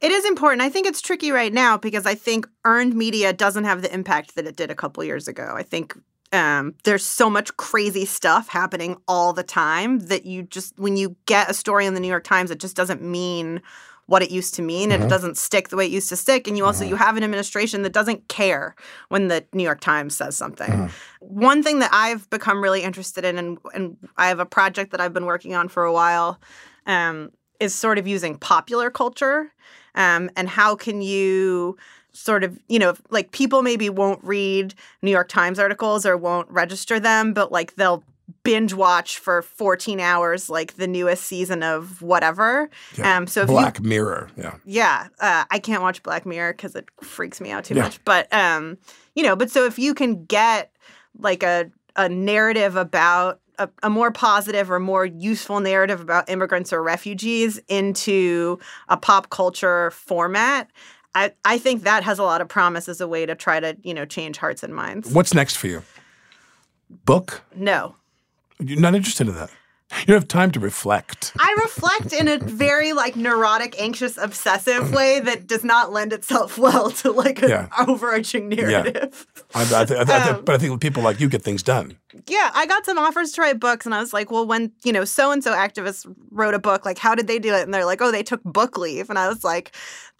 It 0.00 0.10
is 0.10 0.26
important. 0.26 0.60
I 0.60 0.68
think 0.68 0.86
it's 0.86 1.00
tricky 1.00 1.30
right 1.30 1.52
now 1.52 1.78
because 1.78 2.04
I 2.04 2.14
think 2.14 2.46
earned 2.66 2.94
media 2.94 3.32
doesn't 3.32 3.64
have 3.64 3.80
the 3.80 3.92
impact 3.94 4.34
that 4.34 4.46
it 4.46 4.56
did 4.56 4.70
a 4.70 4.74
couple 4.74 5.02
years 5.02 5.26
ago. 5.26 5.54
I 5.56 5.62
think 5.62 5.96
um, 6.34 6.74
there's 6.82 7.04
so 7.04 7.30
much 7.30 7.56
crazy 7.56 8.04
stuff 8.04 8.48
happening 8.48 8.96
all 9.06 9.32
the 9.32 9.44
time 9.44 10.00
that 10.00 10.26
you 10.26 10.42
just 10.42 10.76
when 10.78 10.96
you 10.96 11.14
get 11.26 11.48
a 11.48 11.54
story 11.54 11.86
in 11.86 11.94
the 11.94 12.00
New 12.00 12.08
York 12.08 12.24
Times, 12.24 12.50
it 12.50 12.58
just 12.58 12.76
doesn't 12.76 13.00
mean 13.00 13.62
what 14.06 14.20
it 14.20 14.30
used 14.30 14.54
to 14.54 14.60
mean 14.60 14.90
and 14.90 15.00
mm-hmm. 15.00 15.06
it 15.06 15.10
doesn't 15.10 15.38
stick 15.38 15.68
the 15.68 15.76
way 15.76 15.86
it 15.86 15.92
used 15.92 16.08
to 16.10 16.16
stick 16.16 16.46
and 16.46 16.58
you 16.58 16.64
also 16.64 16.82
mm-hmm. 16.82 16.90
you 16.90 16.96
have 16.96 17.16
an 17.16 17.22
administration 17.22 17.82
that 17.82 17.92
doesn't 17.92 18.28
care 18.28 18.74
when 19.08 19.28
the 19.28 19.42
new 19.54 19.62
york 19.62 19.80
times 19.80 20.14
says 20.14 20.36
something 20.36 20.70
mm-hmm. 20.70 20.86
one 21.20 21.62
thing 21.62 21.78
that 21.78 21.88
i've 21.90 22.28
become 22.28 22.62
really 22.62 22.82
interested 22.82 23.24
in 23.24 23.38
and, 23.38 23.56
and 23.72 23.96
i 24.18 24.28
have 24.28 24.40
a 24.40 24.44
project 24.44 24.90
that 24.90 25.00
i've 25.00 25.14
been 25.14 25.24
working 25.24 25.54
on 25.54 25.68
for 25.68 25.84
a 25.84 25.92
while 25.92 26.38
um, 26.84 27.30
is 27.60 27.74
sort 27.74 27.96
of 27.96 28.06
using 28.06 28.36
popular 28.36 28.90
culture 28.90 29.50
um, 29.94 30.28
and 30.36 30.50
how 30.50 30.76
can 30.76 31.00
you 31.00 31.74
sort 32.14 32.44
of, 32.44 32.58
you 32.68 32.78
know, 32.78 32.94
like 33.10 33.32
people 33.32 33.62
maybe 33.62 33.90
won't 33.90 34.22
read 34.24 34.74
New 35.02 35.10
York 35.10 35.28
Times 35.28 35.58
articles 35.58 36.06
or 36.06 36.16
won't 36.16 36.50
register 36.50 36.98
them, 36.98 37.34
but 37.34 37.52
like 37.52 37.74
they'll 37.74 38.02
binge 38.42 38.72
watch 38.72 39.18
for 39.18 39.42
14 39.42 40.00
hours 40.00 40.48
like 40.48 40.76
the 40.76 40.86
newest 40.86 41.24
season 41.24 41.62
of 41.62 42.00
whatever. 42.00 42.70
Yeah. 42.96 43.16
Um 43.16 43.26
so 43.26 43.44
Black 43.46 43.78
you, 43.78 43.84
Mirror, 43.84 44.30
yeah. 44.36 44.54
Yeah, 44.64 45.08
uh, 45.20 45.44
I 45.50 45.58
can't 45.58 45.82
watch 45.82 46.02
Black 46.02 46.24
Mirror 46.24 46.54
cuz 46.54 46.74
it 46.74 46.86
freaks 47.02 47.40
me 47.40 47.50
out 47.50 47.64
too 47.64 47.74
yeah. 47.74 47.82
much. 47.82 48.02
But 48.04 48.32
um 48.32 48.78
you 49.14 49.22
know, 49.22 49.36
but 49.36 49.50
so 49.50 49.66
if 49.66 49.78
you 49.78 49.94
can 49.94 50.24
get 50.24 50.72
like 51.18 51.42
a 51.42 51.70
a 51.96 52.08
narrative 52.08 52.76
about 52.76 53.40
a, 53.58 53.68
a, 53.84 53.90
more 53.90 54.10
positive 54.10 54.70
or 54.70 54.80
more 54.80 55.06
useful 55.06 55.60
narrative 55.60 56.00
about 56.00 56.28
immigrants 56.28 56.72
or 56.72 56.82
refugees 56.82 57.60
into 57.68 58.58
a 58.88 58.96
pop 58.96 59.30
culture 59.30 59.92
format, 59.92 60.70
I, 61.14 61.32
I 61.44 61.58
think 61.58 61.82
that 61.82 62.02
has 62.02 62.18
a 62.18 62.24
lot 62.24 62.40
of 62.40 62.48
promise 62.48 62.88
as 62.88 63.00
a 63.00 63.08
way 63.08 63.26
to 63.26 63.34
try 63.34 63.60
to, 63.60 63.76
you 63.82 63.94
know, 63.94 64.04
change 64.04 64.38
hearts 64.38 64.62
and 64.62 64.74
minds. 64.74 65.12
What's 65.12 65.34
next 65.34 65.56
for 65.56 65.68
you? 65.68 65.82
Book? 67.04 67.42
No. 67.54 67.96
You're 68.58 68.80
not 68.80 68.94
interested 68.94 69.28
in 69.28 69.34
that. 69.34 69.50
You 70.00 70.06
don't 70.06 70.16
have 70.16 70.28
time 70.28 70.50
to 70.52 70.60
reflect. 70.60 71.32
I 71.38 71.56
reflect 71.62 72.12
in 72.12 72.26
a 72.26 72.38
very 72.38 72.92
like 72.92 73.16
neurotic, 73.16 73.80
anxious, 73.80 74.18
obsessive 74.18 74.92
way 74.92 75.20
that 75.20 75.46
does 75.46 75.62
not 75.62 75.92
lend 75.92 76.12
itself 76.12 76.58
well 76.58 76.90
to 76.90 77.12
like 77.12 77.42
an 77.42 77.50
yeah. 77.50 77.68
overarching 77.78 78.48
narrative. 78.48 79.26
Yeah. 79.36 79.42
I, 79.54 79.82
I, 79.82 79.84
th- 79.84 80.00
I, 80.00 80.04
th- 80.04 80.28
um, 80.28 80.44
but 80.44 80.54
I 80.56 80.58
think 80.58 80.80
people 80.80 81.02
like 81.02 81.20
you 81.20 81.28
get 81.28 81.42
things 81.42 81.62
done. 81.62 81.96
Yeah, 82.26 82.50
I 82.54 82.66
got 82.66 82.84
some 82.84 82.98
offers 82.98 83.32
to 83.32 83.42
write 83.42 83.60
books, 83.60 83.86
and 83.86 83.94
I 83.94 84.00
was 84.00 84.12
like, 84.12 84.30
well, 84.30 84.46
when 84.46 84.72
you 84.84 84.92
know 84.92 85.04
so 85.04 85.30
and 85.30 85.44
so 85.44 85.52
activists 85.52 86.12
wrote 86.30 86.54
a 86.54 86.58
book, 86.58 86.84
like 86.84 86.98
how 86.98 87.14
did 87.14 87.26
they 87.26 87.38
do 87.38 87.54
it? 87.54 87.62
And 87.62 87.72
they're 87.72 87.84
like, 87.84 88.00
oh, 88.00 88.10
they 88.10 88.22
took 88.22 88.42
book 88.42 88.76
leave, 88.76 89.10
and 89.10 89.18
I 89.18 89.28
was 89.28 89.44
like, 89.44 89.74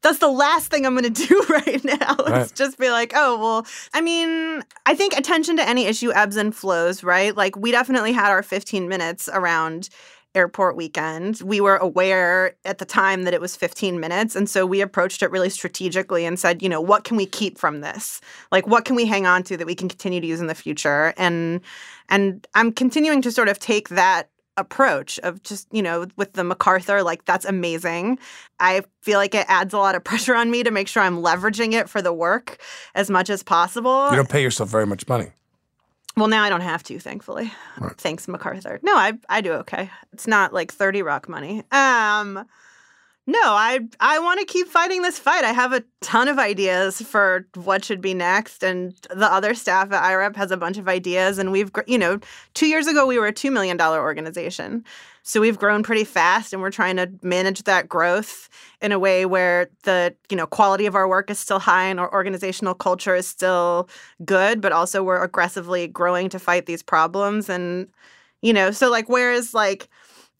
that's 0.05 0.19
the 0.19 0.29
last 0.29 0.71
thing 0.71 0.87
I'm 0.87 0.97
going 0.97 1.05
to 1.13 1.27
do 1.27 1.45
right 1.49 1.85
now. 1.85 2.17
Right. 2.17 2.43
It's 2.43 2.53
just 2.53 2.79
be 2.79 2.91
like, 2.91 3.13
oh, 3.17 3.39
well, 3.39 3.67
I 3.93 4.01
mean, 4.01 4.63
I 4.87 4.95
think 4.95 5.17
attention 5.17 5.57
to 5.57 5.69
any 5.69 5.87
issue 5.87 6.13
ebbs 6.13 6.37
and 6.37 6.55
flows, 6.55 7.03
right? 7.03 7.37
Like, 7.37 7.57
we 7.57 7.73
definitely 7.73 8.13
had 8.13 8.31
our 8.31 8.43
15 8.43 8.89
minutes 8.89 9.29
around 9.33 9.89
airport 10.35 10.77
weekend. 10.77 11.41
We 11.43 11.61
were 11.61 11.77
aware 11.77 12.57
at 12.65 12.79
the 12.79 12.85
time 12.85 13.23
that 13.23 13.35
it 13.35 13.41
was 13.41 13.55
15 13.55 14.01
minutes. 14.01 14.35
And 14.35 14.51
so 14.51 14.67
we 14.67 14.81
approached 14.81 15.23
it 15.23 15.31
really 15.31 15.49
strategically 15.49 16.25
and 16.25 16.39
said, 16.39 16.61
you 16.61 16.69
know, 16.69 16.81
what 16.81 17.05
can 17.05 17.17
we 17.17 17.25
keep 17.25 17.57
from 17.57 17.81
this? 17.81 18.21
Like, 18.51 18.67
what 18.67 18.85
can 18.85 18.97
we 18.97 19.07
hang 19.07 19.27
on 19.27 19.45
to 19.45 19.57
that 19.57 19.67
we 19.67 19.77
can 19.77 19.89
continue 19.89 20.21
to 20.21 20.27
use 20.27 20.41
in 20.41 20.49
the 20.49 20.55
future? 20.55 21.15
And, 21.17 21.61
and 22.09 22.47
I'm 22.55 22.73
continuing 22.73 23.23
to 23.23 23.31
sort 23.31 23.49
of 23.49 23.61
take 23.61 23.91
that 23.91 24.29
approach 24.57 25.19
of 25.21 25.43
just, 25.43 25.67
you 25.73 25.83
know, 25.83 26.07
with 26.17 26.35
the 26.35 26.45
MacArthur, 26.45 27.03
like 27.03 27.25
that's 27.25 27.45
amazing. 27.45 28.19
I 28.61 28.83
feel 29.03 29.19
like 29.19 29.35
it 29.35 29.47
adds 29.49 29.75
a 29.75 29.79
lot 29.79 29.95
of 29.95 30.05
pressure 30.11 30.35
on 30.35 30.51
me 30.51 30.63
to 30.63 30.71
make 30.71 30.89
sure 30.89 31.03
I'm 31.03 31.19
leveraging 31.23 31.73
it 31.73 31.89
for 31.89 32.01
the 32.03 32.13
work 32.13 32.59
as 32.95 33.11
much 33.11 33.31
as 33.31 33.43
possible. 33.43 34.11
You 34.11 34.17
don't 34.17 34.29
pay 34.29 34.43
yourself 34.43 34.69
very 34.71 34.87
much 34.87 35.09
money. 35.09 35.33
Well, 36.17 36.29
now 36.29 36.45
I 36.45 36.49
don't 36.49 36.61
have 36.61 36.85
to, 36.85 36.99
thankfully. 37.01 37.53
Right. 37.81 37.97
Thanks, 37.99 38.29
MacArthur. 38.29 38.79
No, 38.83 38.97
I 38.97 39.15
I 39.29 39.41
do 39.41 39.53
okay. 39.55 39.91
It's 40.13 40.29
not 40.29 40.53
like 40.53 40.73
30 40.73 41.03
Rock 41.03 41.29
money. 41.29 41.65
Um 41.73 42.47
no, 43.27 43.41
I 43.43 43.81
I 44.01 44.19
want 44.19 44.41
to 44.41 44.47
keep 44.47 44.69
fighting 44.69 45.01
this 45.01 45.19
fight. 45.19 45.45
I 45.45 45.53
have 45.53 45.73
a 45.73 45.83
ton 46.03 46.29
of 46.29 46.39
ideas 46.39 47.01
for 47.01 47.47
what 47.55 47.83
should 47.83 48.03
be 48.03 48.13
next, 48.13 48.63
and 48.63 48.95
the 49.09 49.33
other 49.33 49.55
staff 49.55 49.91
at 49.93 50.03
IRAP 50.03 50.37
has 50.37 50.51
a 50.51 50.59
bunch 50.59 50.77
of 50.77 50.89
ideas. 50.89 51.39
And 51.39 51.51
we've, 51.51 51.71
you 51.87 51.97
know, 51.97 52.19
two 52.53 52.67
years 52.67 52.87
ago 52.87 53.07
we 53.07 53.19
were 53.19 53.27
a 53.27 53.33
two 53.33 53.51
million 53.51 53.79
dollar 53.79 54.01
organization, 54.03 54.85
so 55.23 55.41
we've 55.41 55.59
grown 55.59 55.83
pretty 55.83 56.05
fast, 56.05 56.53
and 56.53 56.61
we're 56.61 56.71
trying 56.71 56.97
to 56.97 57.11
manage 57.23 57.63
that 57.65 57.89
growth 57.89 58.51
in 58.83 58.93
a 58.93 58.99
way 58.99 59.25
where 59.25 59.71
the 59.85 60.15
you 60.31 60.37
know 60.37 60.47
quality 60.47 60.85
of 60.85 60.95
our 60.95 61.09
work 61.09 61.31
is 61.31 61.39
still 61.39 61.59
high 61.59 61.87
and 61.87 61.99
our 61.99 62.13
organizational 62.13 62.75
culture 62.75 63.15
is 63.15 63.27
still 63.27 63.89
good, 64.27 64.61
but 64.61 64.71
also 64.73 65.03
we're 65.03 65.23
aggressively 65.23 65.87
growing 65.89 66.29
to 66.29 66.39
fight 66.39 66.67
these 66.67 66.83
problems. 66.83 67.49
And 67.49 67.89
you 68.43 68.53
know, 68.53 68.71
so 68.71 68.91
like 68.91 69.09
whereas 69.09 69.55
like 69.55 69.89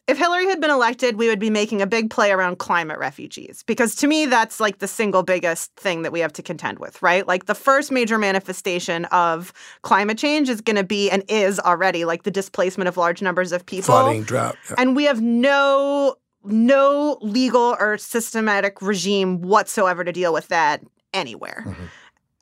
if 0.07 0.19
Hillary 0.19 0.45
had 0.45 0.61
been 0.61 0.69
elected, 0.69 1.17
we 1.17 1.27
would 1.27 1.39
be 1.39 1.49
making 1.49 1.81
a 1.81 1.87
big 1.87 2.11
play 2.11 2.31
around 2.31 2.59
climate 2.59 2.99
refugees 2.99 3.63
because 3.65 3.95
to 3.95 4.07
me, 4.07 4.27
that's 4.27 4.59
like 4.59 4.77
the 4.77 4.87
single 4.87 5.23
biggest 5.23 5.73
thing 5.75 6.03
that 6.03 6.11
we 6.11 6.19
have 6.19 6.33
to 6.33 6.43
contend 6.43 6.77
with, 6.77 7.01
right? 7.01 7.27
Like 7.27 7.45
the 7.45 7.55
first 7.55 7.91
major 7.91 8.19
manifestation 8.19 9.05
of 9.05 9.51
climate 9.81 10.17
change 10.17 10.47
is 10.47 10.61
going 10.61 10.75
to 10.75 10.83
be 10.83 11.09
and 11.09 11.23
is 11.27 11.59
already 11.59 12.05
like 12.05 12.23
the 12.23 12.31
displacement 12.31 12.87
of 12.87 12.97
large 12.97 13.21
numbers 13.21 13.51
of 13.51 13.65
people. 13.65 13.95
Flooding, 13.95 14.23
drought. 14.23 14.57
Yeah. 14.69 14.75
And 14.77 14.95
we 14.95 15.05
have 15.05 15.21
no 15.21 16.15
no 16.43 17.17
legal 17.21 17.75
or 17.79 17.97
systematic 17.97 18.79
regime 18.83 19.41
whatsoever 19.41 20.03
to 20.03 20.11
deal 20.11 20.31
with 20.31 20.47
that 20.49 20.83
anywhere. 21.11 21.63
Mm-hmm. 21.65 21.85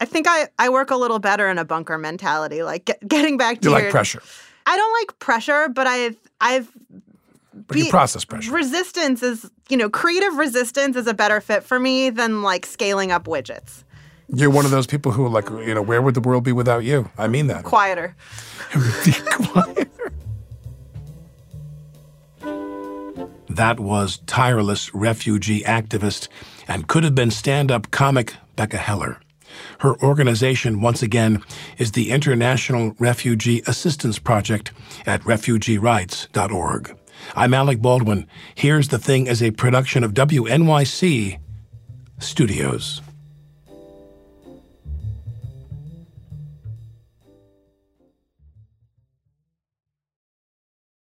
I 0.02 0.06
think 0.06 0.28
I, 0.28 0.50
I 0.60 0.68
work 0.68 0.92
a 0.92 0.98
little 0.98 1.20
better 1.20 1.48
in 1.48 1.58
a 1.58 1.64
bunker 1.64 1.98
mentality, 1.98 2.62
like 2.64 2.84
get, 2.84 3.08
getting 3.08 3.38
back 3.38 3.62
to 3.62 3.70
you 3.70 3.76
your, 3.76 3.84
like 3.84 3.92
pressure. 3.92 4.22
I 4.66 4.76
don't 4.76 5.02
like 5.02 5.20
pressure, 5.20 5.70
but 5.70 5.88
I've 5.88 6.18
I've 6.42 6.70
Be- 7.68 7.90
process 7.90 8.26
pressure. 8.26 8.52
Resistance 8.52 9.24
is, 9.24 9.50
you 9.70 9.78
know, 9.78 9.90
creative 9.90 10.36
resistance 10.36 10.96
is 10.96 11.08
a 11.08 11.14
better 11.14 11.42
fit 11.42 11.64
for 11.64 11.80
me 11.80 12.10
than 12.10 12.42
like 12.42 12.66
scaling 12.66 13.12
up 13.12 13.26
widgets. 13.26 13.84
You're 14.28 14.50
one 14.50 14.66
of 14.66 14.72
those 14.72 14.88
people 14.88 15.12
who 15.12 15.26
are 15.26 15.30
like, 15.30 15.50
you 15.50 15.74
know, 15.74 15.82
where 15.82 16.02
would 16.02 16.16
the 16.16 16.22
world 16.22 16.44
be 16.44 16.52
without 16.52 16.84
you? 16.84 17.10
I 17.18 17.28
mean 17.28 17.48
that. 17.48 17.64
Quieter. 17.64 18.16
Be 19.06 19.14
quieter. 19.32 19.90
That 23.50 23.80
was 23.80 24.18
tireless 24.26 24.94
refugee 24.96 25.62
activist 25.62 26.28
and 26.68 26.88
could 26.88 27.04
have 27.04 27.14
been 27.14 27.30
stand 27.30 27.72
up 27.72 27.92
comic 27.92 28.34
Becca 28.56 28.78
Heller. 28.78 29.20
Her 29.80 29.96
organization, 30.02 30.82
once 30.82 31.04
again, 31.04 31.44
is 31.78 31.92
the 31.92 32.10
International 32.10 32.96
Refugee 32.98 33.62
Assistance 33.68 34.18
Project 34.18 34.72
at 35.06 35.22
refugeerights.org. 35.22 36.98
I'm 37.36 37.54
Alec 37.54 37.82
Baldwin. 37.82 38.28
Here's 38.56 38.90
the 38.90 39.00
Thing 39.00 39.28
as 39.28 39.42
a 39.42 39.52
production 39.52 40.04
of 40.04 40.14
WNYC 40.14 41.40
Studios. 42.20 43.02